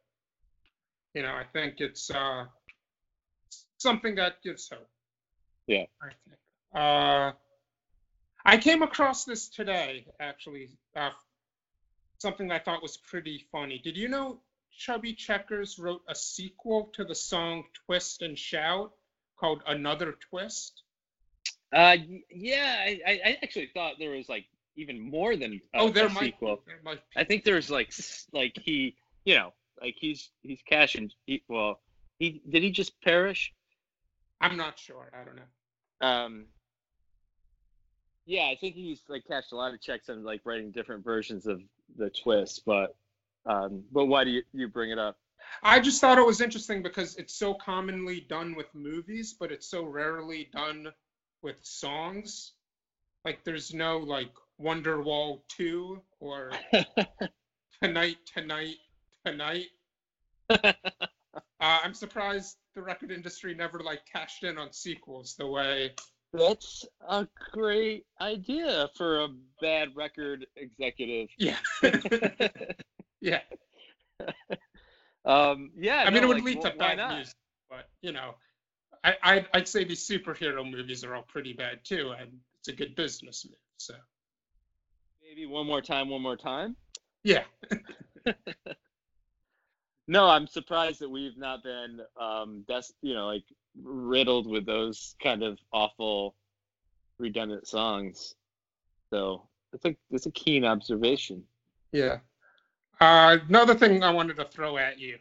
you 1.13 1.21
know, 1.23 1.33
I 1.33 1.43
think 1.53 1.75
it's 1.79 2.09
uh, 2.09 2.45
something 3.77 4.15
that 4.15 4.41
gives 4.43 4.69
hope. 4.69 4.89
Yeah. 5.67 5.85
I 6.01 6.09
think. 6.27 6.37
Uh, 6.73 7.31
I 8.45 8.57
came 8.57 8.83
across 8.83 9.25
this 9.25 9.47
today, 9.47 10.05
actually. 10.19 10.69
Uh, 10.95 11.09
something 12.19 12.51
I 12.51 12.59
thought 12.59 12.81
was 12.81 12.97
pretty 12.97 13.45
funny. 13.51 13.79
Did 13.83 13.97
you 13.97 14.07
know 14.07 14.39
Chubby 14.77 15.13
Checkers 15.13 15.79
wrote 15.79 16.01
a 16.07 16.15
sequel 16.15 16.91
to 16.93 17.03
the 17.03 17.15
song 17.15 17.63
Twist 17.85 18.21
and 18.21 18.37
Shout 18.37 18.91
called 19.37 19.61
Another 19.65 20.15
Twist? 20.29 20.83
Uh, 21.73 21.97
yeah, 22.29 22.75
I, 22.85 23.01
I 23.25 23.37
actually 23.41 23.69
thought 23.73 23.95
there 23.99 24.11
was 24.11 24.29
like 24.29 24.45
even 24.75 24.99
more 24.99 25.35
than 25.35 25.53
a, 25.53 25.79
oh, 25.79 25.89
there 25.89 26.07
a 26.07 26.09
might 26.09 26.23
sequel. 26.25 26.61
There 26.65 26.79
might 26.83 26.99
be. 27.09 27.19
I 27.19 27.23
think 27.23 27.43
there's 27.43 27.69
like 27.69 27.93
like 28.31 28.57
he, 28.61 28.95
you 29.23 29.35
know, 29.35 29.53
like 29.81 29.95
he's 29.97 30.29
he's 30.41 30.61
cashing. 30.67 31.11
He, 31.25 31.43
well, 31.49 31.79
he 32.19 32.41
did 32.47 32.63
he 32.63 32.71
just 32.71 33.01
perish? 33.01 33.53
I'm 34.45 34.57
not 34.57 34.77
sure. 34.77 35.11
I 35.13 35.23
don't 35.23 35.35
know. 35.35 36.07
Um. 36.07 36.45
Yeah, 38.27 38.43
I 38.43 38.57
think 38.59 38.75
he's 38.75 39.01
like 39.07 39.25
cashed 39.27 39.51
a 39.51 39.55
lot 39.55 39.73
of 39.73 39.81
checks 39.81 40.09
on 40.09 40.23
like 40.23 40.41
writing 40.45 40.71
different 40.71 41.03
versions 41.03 41.45
of 41.45 41.61
the 41.97 42.09
twist, 42.09 42.63
but 42.65 42.95
um, 43.45 43.83
but 43.91 44.05
why 44.05 44.23
do 44.23 44.31
you 44.31 44.43
you 44.53 44.67
bring 44.67 44.91
it 44.91 44.99
up? 44.99 45.17
I 45.63 45.79
just 45.79 46.01
thought 46.01 46.17
it 46.17 46.25
was 46.25 46.41
interesting 46.41 46.81
because 46.81 47.15
it's 47.17 47.35
so 47.35 47.53
commonly 47.53 48.21
done 48.21 48.55
with 48.55 48.67
movies, 48.73 49.35
but 49.39 49.51
it's 49.51 49.67
so 49.67 49.83
rarely 49.83 50.49
done 50.51 50.87
with 51.41 51.57
songs. 51.61 52.53
Like 53.23 53.43
there's 53.43 53.73
no 53.73 53.97
like 53.97 54.31
Wonderwall 54.61 55.41
2 55.49 56.01
or 56.19 56.51
Tonight, 57.81 58.17
Tonight, 58.33 58.77
Tonight. 59.25 59.67
Uh, 61.65 61.79
I'm 61.83 61.95
surprised 61.95 62.57
the 62.75 62.81
record 62.83 63.09
industry 63.09 63.55
never 63.55 63.79
like 63.79 64.01
cashed 64.05 64.43
in 64.43 64.59
on 64.59 64.71
sequels 64.71 65.33
the 65.35 65.47
way. 65.47 65.95
That's 66.31 66.85
a 67.09 67.27
great 67.53 68.05
idea 68.21 68.87
for 68.95 69.21
a 69.21 69.29
bad 69.59 69.95
record 69.95 70.45
executive. 70.57 71.29
Yeah. 71.39 71.57
yeah. 73.19 73.39
um, 75.25 75.71
yeah, 75.75 76.03
I 76.05 76.11
mean, 76.11 76.21
no, 76.21 76.25
it 76.25 76.27
would 76.27 76.37
like, 76.37 76.43
lead 76.43 76.61
to 76.61 76.73
bad 76.77 76.97
not? 76.97 77.15
music, 77.15 77.33
but 77.67 77.89
you 78.03 78.11
know, 78.11 78.35
I, 79.03 79.15
I'd, 79.23 79.47
I'd 79.55 79.67
say 79.67 79.83
these 79.85 80.07
superhero 80.07 80.69
movies 80.69 81.03
are 81.03 81.15
all 81.15 81.23
pretty 81.23 81.53
bad 81.53 81.79
too, 81.83 82.13
and 82.19 82.29
it's 82.59 82.67
a 82.67 82.73
good 82.73 82.95
business 82.95 83.43
move. 83.43 83.57
So 83.77 83.95
Maybe 85.27 85.47
one 85.47 85.65
more 85.65 85.81
time, 85.81 86.09
one 86.09 86.21
more 86.21 86.37
time. 86.37 86.75
yeah, 87.23 87.45
No, 90.07 90.27
I'm 90.27 90.47
surprised 90.47 90.99
that 90.99 91.09
we've 91.09 91.37
not 91.37 91.63
been, 91.63 91.99
um, 92.19 92.63
that's 92.67 92.93
you 93.01 93.13
know, 93.15 93.27
like 93.27 93.43
riddled 93.81 94.47
with 94.47 94.65
those 94.65 95.15
kind 95.21 95.43
of 95.43 95.57
awful, 95.73 96.35
redundant 97.17 97.67
songs. 97.67 98.35
So 99.09 99.47
it's 99.73 99.85
a 99.85 99.95
it's 100.11 100.25
a 100.27 100.31
keen 100.31 100.63
observation. 100.65 101.43
yeah. 101.91 102.19
Uh, 103.01 103.37
another 103.49 103.75
thing 103.75 104.03
I 104.03 104.11
wanted 104.11 104.37
to 104.37 104.45
throw 104.45 104.77
at 104.77 104.99
you: 104.99 105.17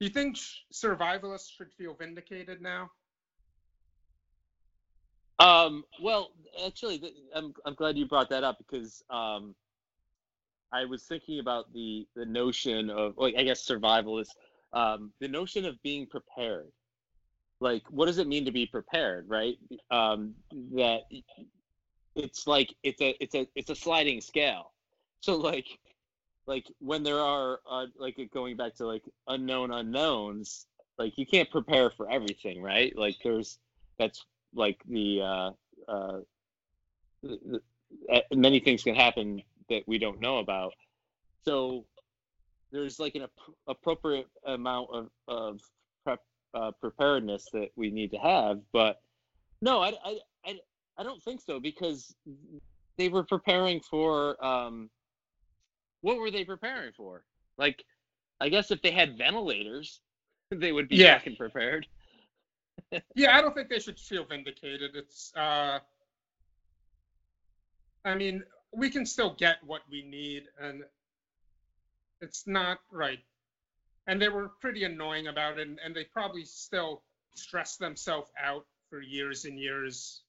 you 0.00 0.08
think 0.08 0.36
sh- 0.36 0.60
survivalists 0.72 1.50
should 1.50 1.72
feel 1.72 1.94
vindicated 1.94 2.62
now? 2.62 2.90
Um, 5.40 5.84
well, 6.00 6.30
actually, 6.64 7.02
I'm 7.34 7.52
I'm 7.64 7.74
glad 7.74 7.98
you 7.98 8.06
brought 8.06 8.30
that 8.30 8.44
up 8.44 8.58
because 8.58 9.02
um, 9.10 9.54
I 10.72 10.84
was 10.84 11.04
thinking 11.04 11.40
about 11.40 11.72
the 11.72 12.06
the 12.14 12.26
notion 12.26 12.90
of 12.90 13.14
like 13.16 13.34
I 13.36 13.42
guess 13.42 13.60
survival 13.62 14.18
is 14.18 14.30
um, 14.72 15.12
the 15.20 15.28
notion 15.28 15.64
of 15.64 15.80
being 15.82 16.06
prepared. 16.06 16.70
Like, 17.60 17.82
what 17.90 18.06
does 18.06 18.18
it 18.18 18.28
mean 18.28 18.44
to 18.44 18.52
be 18.52 18.66
prepared, 18.66 19.28
right? 19.28 19.56
Um, 19.90 20.34
that 20.74 21.02
it's 22.14 22.46
like 22.46 22.74
it's 22.82 23.00
a 23.00 23.16
it's 23.20 23.34
a 23.34 23.48
it's 23.54 23.70
a 23.70 23.74
sliding 23.74 24.20
scale. 24.20 24.72
So 25.20 25.36
like 25.36 25.66
like 26.46 26.66
when 26.80 27.02
there 27.02 27.20
are 27.20 27.60
uh, 27.70 27.86
like 27.96 28.18
going 28.32 28.56
back 28.56 28.74
to 28.76 28.86
like 28.86 29.02
unknown 29.26 29.72
unknowns, 29.72 30.66
like 30.98 31.16
you 31.16 31.26
can't 31.26 31.50
prepare 31.50 31.90
for 31.90 32.10
everything, 32.10 32.62
right? 32.62 32.96
Like 32.96 33.16
there's 33.24 33.58
that's 33.98 34.24
like 34.54 34.80
the 34.88 35.20
uh, 35.22 35.50
uh, 35.90 36.18
the, 37.22 37.60
uh, 38.12 38.20
many 38.34 38.60
things 38.60 38.82
can 38.82 38.94
happen 38.94 39.42
that 39.68 39.82
we 39.86 39.98
don't 39.98 40.20
know 40.20 40.38
about. 40.38 40.72
So 41.44 41.84
there's 42.72 42.98
like 42.98 43.14
an 43.14 43.22
ap- 43.22 43.54
appropriate 43.66 44.28
amount 44.46 44.88
of, 44.92 45.10
of 45.28 45.60
prep, 46.04 46.20
uh, 46.54 46.72
preparedness 46.80 47.46
that 47.52 47.70
we 47.76 47.90
need 47.90 48.10
to 48.12 48.18
have. 48.18 48.60
But 48.72 49.00
no, 49.62 49.80
I, 49.82 49.92
I, 50.04 50.18
I, 50.44 50.58
I 50.98 51.02
don't 51.02 51.22
think 51.22 51.40
so 51.40 51.60
because 51.60 52.14
they 52.96 53.08
were 53.08 53.24
preparing 53.24 53.80
for, 53.80 54.42
um, 54.44 54.90
what 56.00 56.18
were 56.18 56.30
they 56.30 56.44
preparing 56.44 56.92
for? 56.96 57.24
Like, 57.56 57.84
I 58.40 58.48
guess 58.48 58.70
if 58.70 58.82
they 58.82 58.90
had 58.90 59.18
ventilators, 59.18 60.00
they 60.50 60.72
would 60.72 60.88
be 60.88 60.96
Yeah. 60.96 61.18
fucking 61.18 61.36
prepared. 61.36 61.86
Yeah, 63.14 63.36
I 63.36 63.42
don't 63.42 63.54
think 63.54 63.68
they 63.68 63.80
should 63.80 63.98
feel 63.98 64.24
vindicated. 64.24 64.92
It's, 64.94 65.32
uh, 65.36 65.80
I 68.04 68.14
mean, 68.14 68.44
we 68.72 68.90
can 68.90 69.06
still 69.06 69.34
get 69.38 69.56
what 69.64 69.82
we 69.90 70.02
need, 70.02 70.44
and 70.60 70.82
it's 72.20 72.46
not 72.46 72.78
right. 72.90 73.20
And 74.06 74.20
they 74.20 74.28
were 74.28 74.50
pretty 74.60 74.84
annoying 74.84 75.28
about 75.28 75.58
it, 75.58 75.68
and, 75.68 75.78
and 75.84 75.94
they 75.94 76.04
probably 76.04 76.44
still 76.44 77.02
stress 77.34 77.76
themselves 77.76 78.30
out 78.42 78.66
for 78.90 79.00
years 79.00 79.44
and 79.44 79.58
years. 79.58 80.22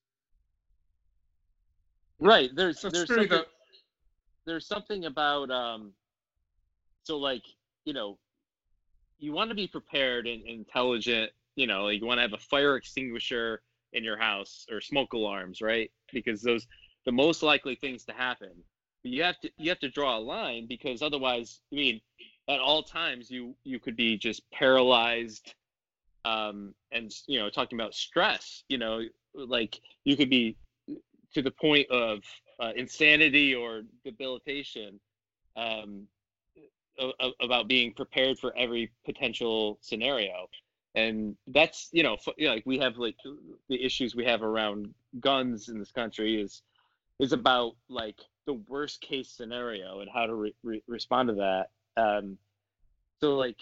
Right. 2.20 2.50
There's, 2.54 2.80
So 2.80 2.90
there's 2.90 3.08
something, 3.08 3.30
the 3.30 3.46
there's 4.50 4.66
something 4.66 5.06
about 5.06 5.52
um 5.52 5.94
so 7.04 7.18
like 7.18 7.44
you 7.86 7.94
know 7.94 8.18
you 9.20 9.32
want 9.32 9.50
to 9.50 9.56
be 9.56 9.68
prepared 9.68 10.26
and 10.26 10.44
intelligent 10.46 11.32
you 11.56 11.68
know 11.68 11.86
like 11.86 12.02
you 12.02 12.08
want 12.08 12.18
to 12.18 12.24
have 12.24 12.34
a 12.34 12.38
fire 12.38 12.76
extinguisher 12.76 13.62
in 13.94 14.04
your 14.04 14.18
house 14.18 14.66
or 14.72 14.82
smoke 14.82 15.14
alarms 15.14 15.62
right 15.62 15.92
because 16.12 16.42
those 16.42 16.68
the 17.10 17.14
most 17.14 17.42
likely 17.42 17.74
things 17.74 18.06
to 18.06 18.14
happen. 18.14 18.52
But 19.02 19.12
you 19.12 19.24
have 19.24 19.40
to 19.40 19.50
you 19.58 19.70
have 19.70 19.80
to 19.80 19.90
draw 19.90 20.16
a 20.16 20.20
line 20.20 20.68
because 20.68 21.02
otherwise 21.02 21.62
i 21.72 21.76
mean 21.76 22.00
at 22.48 22.60
all 22.60 22.84
times 22.84 23.32
you 23.32 23.56
you 23.64 23.80
could 23.80 23.96
be 23.96 24.16
just 24.16 24.42
paralyzed 24.52 25.56
um 26.26 26.76
and 26.92 27.12
you 27.26 27.40
know 27.40 27.50
talking 27.50 27.80
about 27.80 27.96
stress 27.96 28.64
you 28.70 28.78
know 28.78 29.02
like 29.34 29.82
you 30.04 30.16
could 30.16 30.30
be 30.30 30.56
to 31.34 31.42
the 31.42 31.50
point 31.50 31.90
of 31.90 32.20
uh, 32.60 32.74
insanity 32.76 33.56
or 33.56 33.82
debilitation 34.04 35.00
um, 35.56 36.06
about 37.42 37.68
being 37.68 37.92
prepared 37.94 38.38
for 38.38 38.56
every 38.56 38.92
potential 39.04 39.80
scenario. 39.82 40.48
And 40.94 41.36
that's 41.48 41.90
you 41.92 42.04
know, 42.04 42.16
f- 42.16 42.36
you 42.38 42.48
know 42.48 42.56
like 42.56 42.66
we 42.68 42.78
have 42.80 42.98
like 42.98 43.16
the 43.70 43.84
issues 43.84 44.16
we 44.16 44.26
have 44.26 44.44
around 44.44 44.94
guns 45.20 45.70
in 45.70 45.80
this 45.80 45.92
country 45.92 46.40
is 46.40 46.62
is 47.20 47.34
about 47.34 47.74
like 47.90 48.20
the 48.46 48.54
worst 48.68 49.02
case 49.02 49.30
scenario 49.30 50.00
and 50.00 50.10
how 50.14 50.26
to 50.26 50.36
re- 50.36 50.56
re- 50.64 50.84
respond 50.88 51.30
to 51.30 51.36
that 51.36 51.70
um 52.02 52.38
so 53.20 53.36
like 53.36 53.58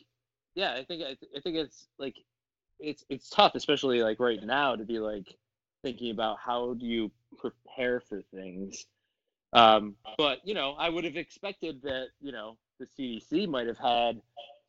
yeah 0.56 0.74
i 0.74 0.84
think 0.84 1.02
I, 1.02 1.16
th- 1.16 1.32
I 1.36 1.40
think 1.42 1.58
it's 1.58 1.88
like 1.98 2.16
it's 2.80 3.04
it's 3.10 3.30
tough 3.30 3.56
especially 3.56 4.02
like 4.02 4.20
right 4.20 4.44
now 4.44 4.76
to 4.76 4.86
be 4.86 5.00
like 5.00 5.36
thinking 5.84 6.12
about 6.12 6.38
how 6.44 6.74
do 6.74 6.86
you 6.86 7.12
prepare 7.40 8.00
for 8.00 8.22
things 8.34 8.86
um, 9.54 9.96
but 10.18 10.40
you 10.44 10.54
know, 10.54 10.76
I 10.78 10.90
would 10.90 11.04
have 11.04 11.16
expected 11.16 11.82
that 11.84 12.08
you 12.22 12.32
know 12.32 12.58
the 12.80 12.86
CDC 12.86 13.48
might 13.48 13.68
have 13.68 13.78
had 13.78 14.22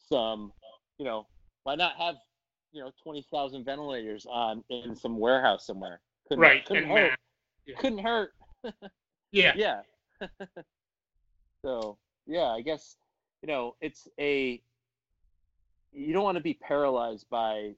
some, 0.08 0.52
you 0.98 1.04
know, 1.04 1.26
why 1.64 1.74
not 1.74 1.96
have 1.96 2.16
you 2.72 2.82
know 2.82 2.92
twenty 3.02 3.26
thousand 3.32 3.64
ventilators 3.64 4.26
on 4.30 4.62
in 4.70 4.94
some 4.94 5.18
warehouse 5.18 5.66
somewhere? 5.66 6.00
Couldn't, 6.28 6.42
right 6.42 6.64
couldn't 6.64 6.84
and 6.84 6.92
hurt. 6.92 7.18
Yeah. 7.66 7.76
Couldn't 7.78 7.98
hurt. 7.98 8.32
Yeah. 9.32 9.52
Yeah. 9.56 9.80
so 11.64 11.98
yeah, 12.26 12.48
I 12.48 12.62
guess 12.62 12.96
you 13.42 13.48
know 13.48 13.76
it's 13.80 14.08
a 14.18 14.60
you 15.92 16.12
don't 16.12 16.24
want 16.24 16.36
to 16.36 16.42
be 16.42 16.54
paralyzed 16.54 17.26
by 17.30 17.72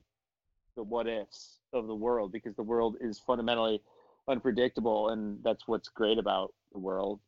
the 0.76 0.83
what 0.83 1.07
ifs 1.07 1.59
of 1.72 1.87
the 1.87 1.95
world 1.95 2.33
because 2.33 2.55
the 2.57 2.62
world 2.62 2.97
is 3.01 3.18
fundamentally 3.18 3.81
unpredictable 4.28 5.11
and 5.11 5.39
that's 5.43 5.66
what's 5.66 5.89
great 5.89 6.18
about 6.18 6.53
the 6.72 6.78
world 6.78 7.20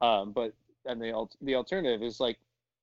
um, 0.00 0.32
but 0.32 0.52
and 0.86 1.00
the 1.00 1.26
the 1.42 1.54
alternative 1.54 2.02
is 2.02 2.20
like 2.20 2.38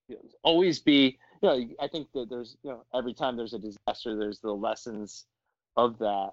you 0.08 0.16
know, 0.16 0.22
always 0.44 0.80
be 0.80 1.18
you 1.42 1.50
know 1.50 1.68
i 1.80 1.88
think 1.88 2.08
that 2.14 2.30
there's 2.30 2.58
you 2.64 2.70
know 2.70 2.84
every 2.94 3.14
time 3.14 3.38
there's 3.38 3.54
a 3.54 3.60
disaster 3.60 4.18
there's 4.18 4.40
the 4.40 4.52
lessons 4.52 5.26
of 5.78 5.98
that 6.00 6.32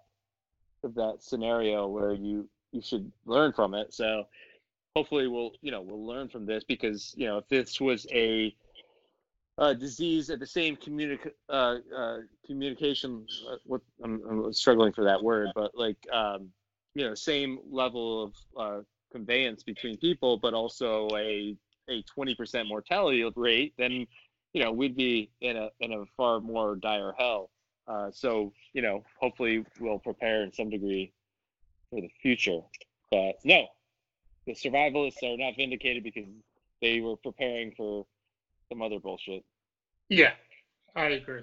of 0.85 0.95
that 0.95 1.17
scenario 1.21 1.87
where 1.87 2.13
you 2.13 2.49
you 2.73 2.83
should 2.83 3.11
learn 3.27 3.53
from 3.53 3.75
it 3.75 3.93
so 3.93 4.25
hopefully 4.95 5.29
we'll 5.29 5.53
you 5.63 5.71
know 5.71 5.81
we'll 5.81 6.07
learn 6.07 6.29
from 6.29 6.47
this 6.47 6.65
because 6.65 7.15
you 7.17 7.27
know 7.27 7.39
if 7.39 7.49
this 7.49 7.81
was 7.81 8.07
a 8.13 8.55
disease 9.75 10.31
at 10.31 10.39
the 10.39 10.47
same 10.47 10.77
communica- 10.77 11.33
uh, 11.49 11.79
uh, 11.97 12.19
communication. 12.47 13.27
Uh, 13.51 13.57
what 13.65 13.81
I'm, 14.03 14.23
I'm 14.29 14.53
struggling 14.53 14.93
for 14.93 15.05
that 15.05 15.23
word, 15.23 15.49
but 15.55 15.73
like 15.75 15.97
um, 16.13 16.51
you 16.95 17.05
know, 17.05 17.15
same 17.15 17.59
level 17.71 18.25
of 18.25 18.33
uh, 18.57 18.83
conveyance 19.13 19.63
between 19.63 19.97
people, 19.99 20.37
but 20.37 20.55
also 20.55 21.09
a 21.17 21.57
a 21.91 22.05
20% 22.17 22.69
mortality 22.69 23.25
rate, 23.35 23.73
then 23.79 24.07
you 24.53 24.63
know 24.63 24.71
we'd 24.71 24.97
be 24.97 25.31
in 25.41 25.57
a 25.57 25.71
in 25.81 25.93
a 25.93 26.05
far 26.17 26.41
more 26.41 26.77
dire 26.77 27.15
hell. 27.19 27.51
Uh, 27.87 28.11
so 28.11 28.53
you 28.75 28.83
know, 28.83 29.03
hopefully 29.21 29.65
we'll 29.81 29.99
prepare 29.99 30.45
in 30.45 30.53
some 30.53 30.71
degree 30.71 31.13
for 31.91 32.01
the 32.01 32.11
future. 32.21 32.61
But 33.11 33.37
no, 33.45 33.67
the 34.47 34.53
survivalists 34.53 35.23
are 35.23 35.37
not 35.37 35.57
vindicated 35.57 36.03
because 36.03 36.27
they 36.81 37.01
were 37.01 37.17
preparing 37.17 37.73
for 37.77 38.07
some 38.69 38.83
other 38.83 38.99
bullshit. 38.99 39.45
Yeah, 40.09 40.33
I 40.95 41.07
agree. 41.07 41.43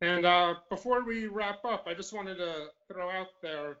And 0.00 0.24
uh, 0.24 0.54
before 0.70 1.04
we 1.04 1.26
wrap 1.26 1.64
up, 1.64 1.86
I 1.88 1.94
just 1.94 2.12
wanted 2.12 2.36
to 2.36 2.68
throw 2.86 3.10
out 3.10 3.28
there, 3.42 3.78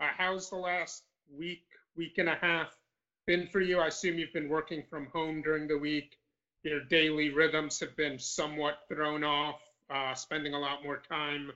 uh, 0.00 0.08
how's 0.16 0.50
the 0.50 0.56
last 0.56 1.02
week, 1.36 1.64
week 1.96 2.18
and 2.18 2.28
a 2.28 2.36
half 2.36 2.68
been 3.26 3.48
for 3.48 3.60
you? 3.60 3.80
I 3.80 3.88
assume 3.88 4.18
you've 4.18 4.32
been 4.32 4.48
working 4.48 4.84
from 4.88 5.06
home 5.06 5.42
during 5.42 5.66
the 5.66 5.78
week. 5.78 6.18
Your 6.62 6.84
daily 6.84 7.30
rhythms 7.30 7.80
have 7.80 7.96
been 7.96 8.18
somewhat 8.18 8.80
thrown 8.88 9.24
off, 9.24 9.60
uh, 9.90 10.14
spending 10.14 10.54
a 10.54 10.58
lot 10.58 10.84
more 10.84 11.02
time 11.08 11.50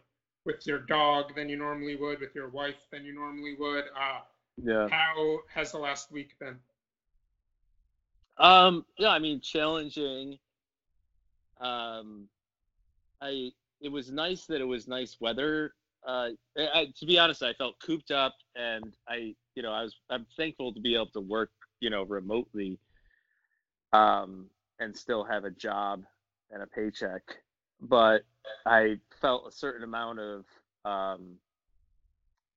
with 0.44 0.66
your 0.66 0.78
dog 0.80 1.34
than 1.34 1.48
you 1.48 1.56
normally 1.56 1.96
would, 1.96 2.20
with 2.20 2.34
your 2.34 2.48
wife 2.48 2.86
than 2.90 3.04
you 3.04 3.14
normally 3.14 3.54
would. 3.58 3.84
Uh, 3.96 4.20
Yeah. 4.62 4.88
how 4.88 5.40
has 5.52 5.72
the 5.72 5.78
last 5.78 6.10
week 6.10 6.38
been? 6.38 6.58
Um, 8.38 8.86
yeah, 8.98 9.10
I 9.10 9.18
mean, 9.18 9.40
challenging. 9.40 10.38
Um, 11.60 12.28
I 13.20 13.52
it 13.82 13.88
was 13.90 14.10
nice 14.10 14.46
that 14.46 14.60
it 14.60 14.64
was 14.64 14.88
nice 14.88 15.18
weather. 15.20 15.74
Uh, 16.06 16.30
I, 16.56 16.68
I- 16.74 16.92
to 16.98 17.06
be 17.06 17.18
honest, 17.18 17.42
I 17.42 17.52
felt 17.54 17.78
cooped 17.80 18.10
up, 18.10 18.34
and 18.56 18.94
I, 19.08 19.34
you 19.54 19.62
know, 19.62 19.72
I 19.72 19.82
was 19.82 19.94
I'm 20.08 20.26
thankful 20.36 20.72
to 20.72 20.80
be 20.80 20.94
able 20.94 21.10
to 21.10 21.20
work, 21.20 21.50
you 21.80 21.90
know, 21.90 22.04
remotely, 22.04 22.78
um, 23.92 24.48
and 24.78 24.96
still 24.96 25.24
have 25.24 25.44
a 25.44 25.50
job 25.50 26.04
and 26.50 26.62
a 26.62 26.66
paycheck. 26.66 27.22
But 27.82 28.22
I 28.66 28.98
felt 29.20 29.48
a 29.48 29.52
certain 29.52 29.84
amount 29.84 30.18
of, 30.20 30.44
um, 30.84 31.36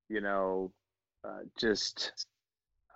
you 0.09 0.21
know, 0.21 0.71
uh, 1.23 1.39
just 1.57 2.25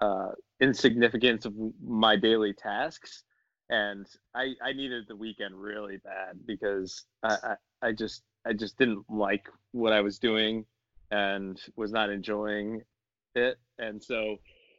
uh, 0.02 0.32
insignificance 0.60 1.46
of 1.46 1.54
my 1.86 2.16
daily 2.16 2.54
tasks. 2.54 3.24
And 3.70 4.08
I, 4.36 4.54
I 4.64 4.74
needed 4.74 5.06
the 5.08 5.16
weekend 5.16 5.56
really 5.56 5.98
bad 5.98 6.38
because 6.46 7.04
I, 7.24 7.38
I, 7.82 7.88
I 7.88 7.92
just 7.92 8.24
I 8.46 8.54
just 8.54 8.78
didn't 8.78 9.04
like 9.10 9.50
what 9.72 9.92
I 9.92 10.00
was 10.00 10.20
doing 10.20 10.66
and 11.12 11.60
was 11.76 11.92
not 11.92 12.10
enjoying 12.10 12.82
it. 13.36 13.58
And 13.78 14.02
so 14.02 14.38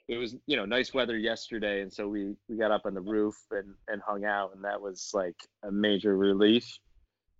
it 0.08 0.16
was 0.16 0.36
you 0.46 0.56
know 0.56 0.64
nice 0.64 0.94
weather 0.94 1.18
yesterday. 1.18 1.82
And 1.82 1.92
so 1.92 2.08
we 2.08 2.34
we 2.48 2.56
got 2.56 2.70
up 2.70 2.86
on 2.86 2.94
the 2.94 3.00
roof 3.00 3.36
and 3.50 3.74
and 3.88 4.00
hung 4.00 4.24
out. 4.24 4.54
And 4.54 4.64
that 4.64 4.80
was 4.80 5.10
like 5.12 5.36
a 5.62 5.70
major 5.70 6.16
relief 6.16 6.78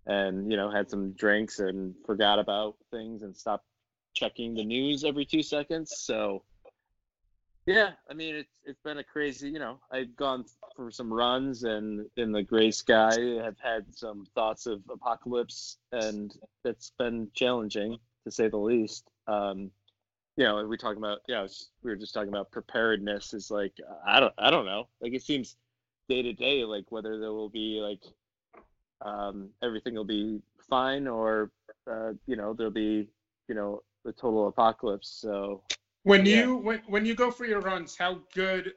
and 0.09 0.51
you 0.51 0.57
know 0.57 0.69
had 0.69 0.89
some 0.89 1.11
drinks 1.13 1.59
and 1.59 1.93
forgot 2.05 2.39
about 2.39 2.75
things 2.91 3.21
and 3.21 3.35
stopped 3.35 3.65
checking 4.15 4.53
the 4.55 4.65
news 4.65 5.03
every 5.05 5.23
two 5.25 5.43
seconds 5.43 5.93
so 5.97 6.43
Yeah, 7.65 7.91
I 8.09 8.13
mean 8.15 8.35
it's 8.35 8.49
it's 8.65 8.79
been 8.83 8.97
a 8.97 9.03
crazy, 9.03 9.49
you 9.49 9.59
know. 9.59 9.79
I've 9.91 10.15
gone 10.15 10.45
for 10.75 10.89
some 10.91 11.13
runs 11.13 11.63
and 11.63 12.07
in 12.17 12.31
the 12.31 12.41
gray 12.41 12.71
sky 12.71 13.15
have 13.43 13.59
had 13.59 13.85
some 13.95 14.25
thoughts 14.33 14.65
of 14.65 14.81
apocalypse 14.89 15.77
and 15.91 16.35
it's 16.65 16.91
been 16.97 17.29
challenging 17.35 17.97
to 18.25 18.31
say 18.31 18.47
the 18.49 18.57
least. 18.57 19.03
Um, 19.27 19.69
you 20.37 20.45
know, 20.45 20.65
we 20.65 20.77
talking 20.77 20.97
about 20.97 21.19
yeah, 21.27 21.43
it's- 21.43 21.69
we 21.83 21.91
were 21.91 21.97
just 21.97 22.13
talking 22.13 22.29
about 22.29 22.49
preparedness 22.51 23.33
is 23.35 23.51
like 23.51 23.73
I 24.07 24.19
don't 24.19 24.33
I 24.39 24.49
don't 24.49 24.65
know. 24.65 24.87
Like 25.01 25.13
it 25.13 25.21
seems 25.21 25.55
day 26.07 26.23
to 26.23 26.33
day 26.33 26.65
like 26.65 26.91
whether 26.91 27.19
there 27.19 27.33
will 27.33 27.49
be 27.49 27.79
like 27.81 28.01
um 29.01 29.49
everything 29.63 29.95
will 29.95 30.03
be 30.03 30.41
fine 30.69 31.07
or 31.07 31.51
uh, 31.89 32.13
you 32.27 32.35
know, 32.35 32.53
there'll 32.53 32.71
be, 32.71 33.07
you 33.47 33.55
know, 33.55 33.81
the 34.05 34.11
total 34.11 34.47
apocalypse. 34.47 35.09
So 35.21 35.63
When 36.03 36.25
Yeah. 36.25 36.41
you 36.43 36.55
when 36.57 36.79
when 36.87 37.05
you 37.05 37.15
go 37.15 37.31
for 37.31 37.45
your 37.45 37.61
runs, 37.61 37.95
how 37.97 38.21
good 38.33 38.73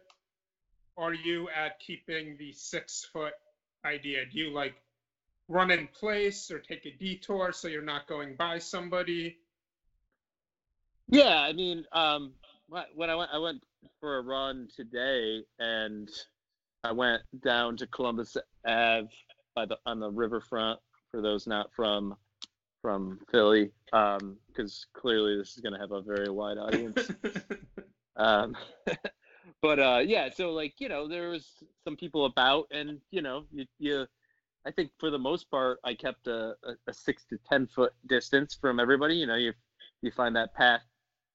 are 0.96 1.14
you 1.14 1.48
at 1.50 1.78
keeping 1.80 2.36
the 2.36 2.52
six 2.52 3.04
foot 3.12 3.34
idea? 3.84 4.24
Do 4.26 4.38
you 4.38 4.50
like 4.52 4.74
run 5.48 5.70
in 5.70 5.88
place 5.88 6.50
or 6.50 6.58
take 6.58 6.86
a 6.86 6.92
detour 6.92 7.52
so 7.52 7.68
you're 7.68 7.82
not 7.82 8.06
going 8.06 8.36
by 8.36 8.58
somebody? 8.58 9.36
Yeah, 11.08 11.40
I 11.40 11.52
mean, 11.52 11.84
um, 11.92 12.32
when 12.94 13.10
I 13.10 13.14
went, 13.14 13.30
I 13.32 13.38
went 13.38 13.62
for 14.00 14.18
a 14.18 14.22
run 14.22 14.68
today, 14.74 15.44
and 15.58 16.08
I 16.84 16.92
went 16.92 17.22
down 17.44 17.76
to 17.78 17.86
Columbus 17.86 18.36
Ave 18.66 19.08
by 19.55 19.66
the 19.66 19.78
on 19.86 20.00
the 20.00 20.11
riverfront. 20.11 20.80
For 21.11 21.20
those 21.20 21.46
not 21.46 21.72
from 21.74 22.16
from 22.80 23.20
Philly, 23.30 23.70
because 23.86 24.86
clearly 24.92 25.36
this 25.36 25.55
is 25.55 25.61
going 25.61 25.74
to 25.74 25.78
have 25.78 25.92
a 25.92 26.00
very 26.00 26.30
wide 26.30 26.59
audience. 26.59 27.11
Um, 28.16 28.57
but 29.62 29.78
uh, 29.78 30.03
yeah, 30.05 30.28
so 30.30 30.53
like 30.53 30.74
you 30.78 30.88
know, 30.88 31.09
there 31.09 31.30
was 31.30 31.62
some 31.84 31.96
people 31.96 32.26
about, 32.26 32.66
and 32.70 33.00
you 33.11 33.22
know, 33.22 33.44
you, 33.53 33.66
you 33.78 34.07
I 34.66 34.70
think 34.70 34.90
for 34.98 35.11
the 35.11 35.18
most 35.18 35.50
part, 35.50 35.78
I 35.84 35.94
kept 35.94 36.26
a, 36.26 36.55
a, 36.64 36.74
a 36.86 36.92
six 36.92 37.24
to 37.30 37.38
ten 37.48 37.66
foot 37.66 37.92
distance 38.07 38.55
from 38.55 38.78
everybody. 38.80 39.14
You 39.16 39.26
know, 39.26 39.36
you 39.36 39.53
you 40.03 40.11
find 40.11 40.34
that 40.36 40.55
path. 40.55 40.82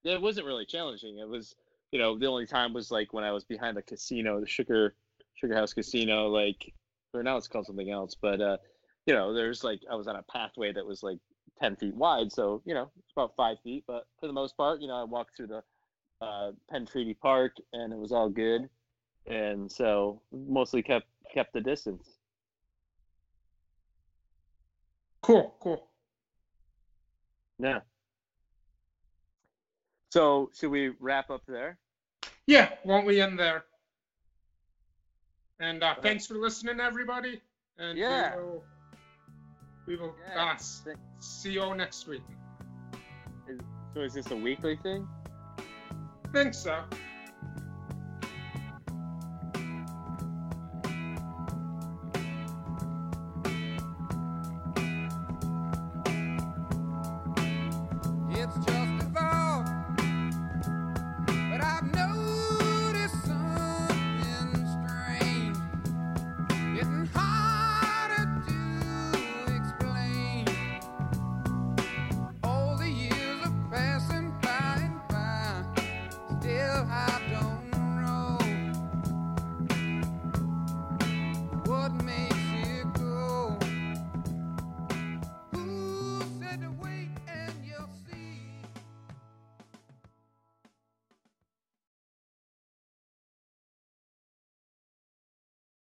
It 0.03 0.21
wasn't 0.21 0.47
really 0.47 0.65
challenging. 0.65 1.17
It 1.17 1.27
was, 1.27 1.55
you 1.91 1.99
know, 1.99 2.17
the 2.17 2.27
only 2.27 2.45
time 2.45 2.73
was 2.73 2.91
like 2.91 3.13
when 3.13 3.23
I 3.23 3.31
was 3.31 3.43
behind 3.43 3.75
the 3.75 3.81
casino, 3.81 4.39
the 4.39 4.47
Sugar 4.47 4.93
Sugar 5.35 5.55
House 5.55 5.73
Casino, 5.73 6.27
like, 6.27 6.73
or 7.17 7.23
now 7.23 7.37
it's 7.37 7.47
called 7.47 7.65
something 7.65 7.89
else. 7.89 8.15
But 8.19 8.41
uh, 8.41 8.57
you 9.05 9.13
know, 9.13 9.33
there's 9.33 9.63
like 9.63 9.81
I 9.91 9.95
was 9.95 10.07
on 10.07 10.15
a 10.15 10.23
pathway 10.23 10.71
that 10.73 10.85
was 10.85 11.03
like 11.03 11.19
ten 11.59 11.75
feet 11.75 11.95
wide, 11.95 12.31
so 12.31 12.61
you 12.65 12.73
know, 12.73 12.91
it's 12.97 13.11
about 13.15 13.35
five 13.35 13.57
feet. 13.63 13.83
But 13.87 14.07
for 14.19 14.27
the 14.27 14.33
most 14.33 14.55
part, 14.55 14.81
you 14.81 14.87
know, 14.87 14.95
I 14.95 15.03
walked 15.03 15.35
through 15.35 15.47
the 15.47 15.63
uh, 16.21 16.51
Penn 16.69 16.85
Treaty 16.85 17.13
Park, 17.13 17.53
and 17.73 17.91
it 17.91 17.99
was 17.99 18.11
all 18.11 18.29
good. 18.29 18.69
And 19.25 19.71
so 19.71 20.21
mostly 20.31 20.81
kept 20.81 21.07
kept 21.33 21.53
the 21.53 21.61
distance. 21.61 22.17
cool, 25.27 25.55
cool. 25.59 25.89
Yeah. 27.59 27.79
So 30.09 30.49
should 30.57 30.69
we 30.69 30.93
wrap 30.99 31.29
up 31.29 31.41
there? 31.47 31.77
Yeah, 32.45 32.69
won't 32.85 33.05
we 33.05 33.19
end 33.19 33.37
there? 33.37 33.65
And 35.59 35.83
uh, 35.83 35.95
thanks 36.01 36.27
for 36.27 36.35
listening, 36.35 36.79
everybody. 36.79 37.41
And 37.77 37.97
Yeah. 37.97 38.35
we 38.35 38.41
will, 38.43 38.63
we 39.87 39.95
will 39.95 40.15
Yeah. 40.35 40.53
uh, 40.53 40.93
see 41.19 41.51
you 41.53 41.61
all 41.61 41.73
next 41.75 42.07
week. 42.07 42.23
So 43.93 44.01
is 44.01 44.13
this 44.13 44.29
a 44.31 44.35
weekly 44.35 44.75
thing? 44.77 45.07
I 45.57 46.27
think 46.31 46.53
so. 46.53 46.83